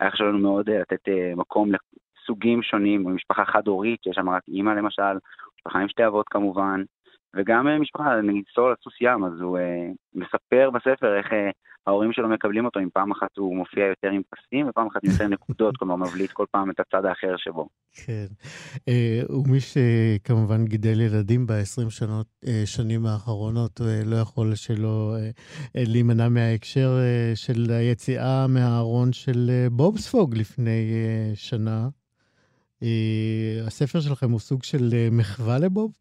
היה 0.00 0.10
חשוב 0.10 0.26
לנו 0.26 0.38
מאוד 0.38 0.70
לתת 0.70 1.08
מקום 1.36 1.70
לסוגים 1.72 2.62
שונים, 2.62 3.04
במשפחה 3.04 3.44
חד-הורית, 3.44 4.02
שיש 4.02 4.16
שם 4.16 4.28
רק 4.28 4.42
אימא 4.48 4.70
למשל, 4.70 5.18
משפחה 5.56 5.78
עם 5.78 5.88
שתי 5.88 6.06
אבות 6.06 6.28
כמובן, 6.28 6.82
וגם 7.36 7.66
משפחה, 7.80 8.20
נגיד 8.20 8.44
סול 8.54 8.74
סוס 8.84 8.94
ים, 9.00 9.24
אז 9.24 9.40
הוא 9.40 9.58
uh, 9.58 9.62
מספר 10.14 10.70
בספר 10.70 11.18
איך 11.18 11.26
uh, 11.26 11.52
ההורים 11.86 12.12
שלו 12.12 12.28
מקבלים 12.28 12.64
אותו, 12.64 12.80
אם 12.80 12.88
פעם 12.92 13.10
אחת 13.10 13.36
הוא 13.36 13.56
מופיע 13.56 13.84
יותר 13.86 14.08
עם 14.08 14.22
פסים 14.30 14.68
ופעם 14.68 14.86
אחת 14.86 15.04
יותר 15.04 15.28
נקודות, 15.28 15.76
כלומר 15.76 15.96
מבליט 15.96 16.32
כל 16.32 16.46
פעם 16.50 16.70
את 16.70 16.80
הצד 16.80 17.04
האחר 17.04 17.36
שבו. 17.36 17.68
כן, 17.92 18.26
ומי 19.30 19.58
שכמובן 19.60 20.64
גידל 20.64 21.00
ילדים 21.00 21.46
ב-20 21.46 21.90
שנות, 21.90 22.26
שנים 22.64 23.06
האחרונות, 23.06 23.80
לא 24.06 24.16
יכול 24.16 24.54
שלא 24.54 25.16
להימנע 25.74 26.28
מההקשר 26.28 26.90
של 27.34 27.66
היציאה 27.68 28.46
מהארון 28.48 29.12
של 29.12 29.50
בובספוג 29.70 30.36
לפני 30.36 30.92
שנה. 31.34 31.88
הספר 33.66 34.00
שלכם 34.00 34.30
הוא 34.30 34.40
סוג 34.40 34.62
של 34.62 34.90
מחווה 35.12 35.58
לבוב? 35.58 35.92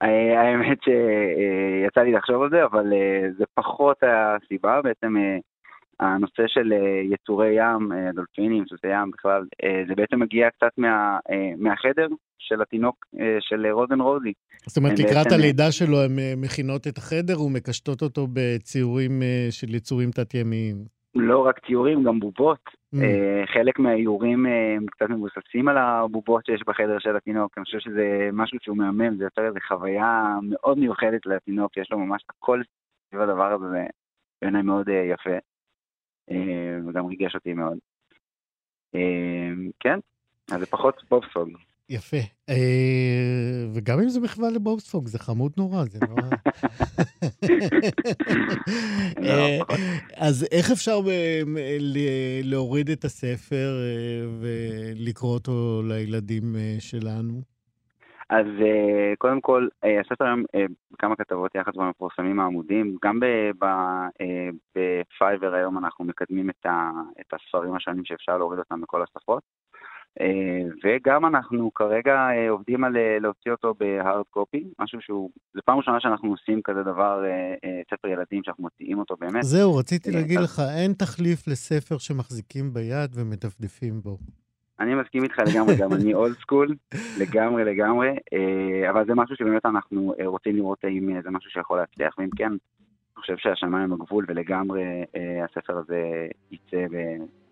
האמת 0.00 0.78
שיצא 0.84 2.00
לי 2.00 2.12
לחשוב 2.12 2.42
על 2.42 2.50
זה, 2.50 2.64
אבל 2.64 2.92
זה 3.38 3.44
פחות 3.54 3.96
הסיבה, 4.02 4.82
בעצם 4.82 5.14
הנושא 6.00 6.42
של 6.46 6.72
יצורי 7.12 7.54
ים, 7.56 7.92
דולפינים, 8.14 8.64
סוסי 8.68 8.86
ים 8.86 9.10
בכלל, 9.10 9.44
זה 9.88 9.94
בעצם 9.94 10.18
מגיע 10.20 10.50
קצת 10.50 10.70
מה, 10.78 11.18
מהחדר 11.58 12.06
של 12.38 12.62
התינוק 12.62 13.06
של 13.40 13.66
רוזן 13.66 14.00
רוזי. 14.00 14.32
זאת 14.66 14.76
אומרת, 14.76 14.98
לקראת 14.98 15.24
בעצם... 15.24 15.34
הלידה 15.34 15.72
שלו 15.72 16.02
הן 16.02 16.16
מכינות 16.36 16.86
את 16.86 16.98
החדר 16.98 17.42
ומקשטות 17.42 18.02
אותו 18.02 18.26
בציורים 18.32 19.22
של 19.50 19.74
יצורים 19.74 20.10
תת-ימיים. 20.10 20.95
לא 21.16 21.46
רק 21.46 21.66
ציורים, 21.66 22.02
גם 22.02 22.20
בובות. 22.20 22.60
Mm. 22.94 22.98
Uh, 22.98 23.52
חלק 23.52 23.78
מהאיורים 23.78 24.46
uh, 24.46 24.90
קצת 24.90 25.10
מבוססים 25.10 25.68
על 25.68 25.78
הבובות 25.78 26.46
שיש 26.46 26.62
בחדר 26.66 26.98
של 26.98 27.16
התינוק. 27.16 27.58
אני 27.58 27.64
חושב 27.64 27.78
שזה 27.78 28.30
משהו 28.32 28.58
שהוא 28.62 28.76
מהמם, 28.76 29.16
זה 29.16 29.24
יותר 29.24 29.46
איזו 29.46 29.58
חוויה 29.68 30.36
מאוד 30.42 30.78
מיוחדת 30.78 31.26
לתינוק, 31.26 31.76
יש 31.76 31.90
לו 31.90 31.98
ממש 31.98 32.24
הכל 32.28 32.62
סביב 33.08 33.20
הדבר 33.20 33.52
הזה, 33.52 33.68
זה 33.68 33.86
בעיניי 34.42 34.62
מאוד 34.62 34.88
uh, 34.88 34.92
יפה, 34.92 35.38
וגם 36.88 37.06
ריגש 37.06 37.34
אותי 37.34 37.54
מאוד. 37.54 37.78
כן, 39.80 39.98
אז 40.52 40.60
זה 40.60 40.66
פחות 40.66 41.02
בובסוג. 41.10 41.48
יפה. 41.88 42.16
אה, 42.48 43.66
וגם 43.74 43.98
אם 43.98 44.08
זה 44.08 44.20
מחווה 44.20 44.50
לבובספוג, 44.50 45.06
זה 45.06 45.18
חמוד 45.18 45.52
נורא, 45.56 45.84
זה 45.84 45.98
נורא... 46.08 46.22
אה, 49.22 49.58
אז 50.16 50.46
איך 50.52 50.70
אפשר 50.70 50.98
להוריד 52.42 52.90
את 52.90 53.04
הספר 53.04 53.68
אה, 53.80 54.26
ולקרוא 54.40 55.34
אותו 55.34 55.82
לילדים 55.88 56.54
שלנו? 56.78 57.40
אז 58.30 58.46
קודם 59.18 59.40
כל, 59.40 59.68
הספר 60.04 60.24
היום 60.24 60.44
בכמה 60.90 61.16
כתבות 61.16 61.54
יחד 61.54 61.72
כבר 61.72 61.90
מפורסמים 61.90 62.40
העמודים. 62.40 62.96
גם 63.04 63.20
בפייבר 64.76 65.54
היום 65.54 65.78
אנחנו 65.78 66.04
מקדמים 66.04 66.50
את 66.50 67.32
הספרים 67.32 67.74
השונים 67.74 68.04
שאפשר 68.04 68.38
להוריד 68.38 68.58
אותם 68.58 68.80
בכל 68.80 69.02
השפות. 69.02 69.42
אה, 70.20 70.68
וגם 70.84 71.26
אנחנו 71.26 71.74
כרגע 71.74 72.14
אה, 72.14 72.50
עובדים 72.50 72.84
על 72.84 72.96
אה, 72.96 73.18
להוציא 73.20 73.52
אותו 73.52 73.74
בהארד 73.78 74.24
קופי, 74.30 74.64
משהו 74.78 75.00
שהוא, 75.00 75.30
זו 75.54 75.60
פעם 75.64 75.78
ראשונה 75.78 76.00
שאנחנו 76.00 76.30
עושים 76.30 76.62
כזה 76.62 76.82
דבר, 76.82 77.24
ספר 77.90 78.08
ילדים, 78.08 78.42
שאנחנו 78.44 78.62
מוציאים 78.64 78.98
אותו 78.98 79.16
באמת. 79.20 79.42
זהו, 79.42 79.76
רציתי 79.76 80.10
להגיד 80.10 80.40
לך, 80.40 80.62
אין 80.76 80.92
תחליף 80.92 81.48
לספר 81.48 81.98
שמחזיקים 81.98 82.72
ביד 82.72 83.10
ומדפדפים 83.14 84.00
בו. 84.00 84.18
אני 84.80 84.94
מסכים 84.94 85.22
איתך 85.24 85.38
לגמרי, 85.38 85.76
גם 85.76 85.92
אני 85.92 86.14
אולד 86.14 86.34
סקול, 86.34 86.74
לגמרי 87.20 87.64
לגמרי, 87.64 88.08
אבל 88.90 89.06
זה 89.06 89.14
משהו 89.14 89.36
שבאמת 89.36 89.66
אנחנו 89.66 90.14
רוצים 90.24 90.56
לראות 90.56 90.84
אם 90.84 91.22
זה 91.22 91.30
משהו 91.30 91.50
שיכול 91.50 91.78
להצליח, 91.78 92.14
ואם 92.18 92.28
כן, 92.36 92.52
חושב 93.20 93.34
שהשמיים 93.38 93.92
הגבול, 93.92 94.24
ולגמרי 94.28 95.04
הספר 95.44 95.78
הזה 95.78 96.26
יצא 96.50 96.86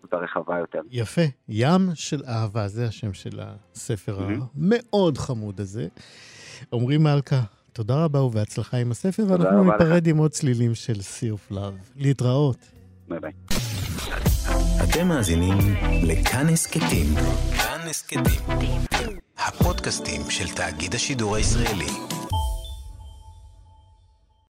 התפתחות 0.05 0.13
הרחבה 0.13 0.57
יותר. 0.59 0.79
יפה. 0.91 1.21
ים 1.49 1.81
של 1.93 2.21
אהבה, 2.27 2.67
זה 2.67 2.87
השם 2.87 3.13
של 3.13 3.39
הספר 3.39 4.19
mm-hmm. 4.19 4.41
המאוד 4.55 5.17
חמוד 5.17 5.59
הזה. 5.59 5.87
עמרי 6.73 6.97
מלכה, 6.97 7.41
תודה 7.73 8.03
רבה 8.03 8.21
ובהצלחה 8.21 8.77
עם 8.77 8.91
הספר, 8.91 9.23
ואנחנו 9.29 9.63
ניפרד 9.63 10.07
עם 10.07 10.17
עוד 10.17 10.31
צלילים 10.31 10.75
של 10.75 10.93
Sea 10.93 11.33
of 11.35 11.53
Love. 11.53 11.93
להתראות. 11.95 12.57
ביי 13.07 13.19
ביי. 13.19 13.31
אתם 14.83 15.07
מאזינים 15.07 15.57
לכאן 16.03 16.45
הסכתים. 16.53 17.05
כאן 17.57 17.79
הסכתים. 17.89 18.81
הפודקאסטים 19.37 20.21
של 20.29 20.55
תאגיד 20.55 20.93
השידור 20.95 21.35
הישראלי. 21.35 21.91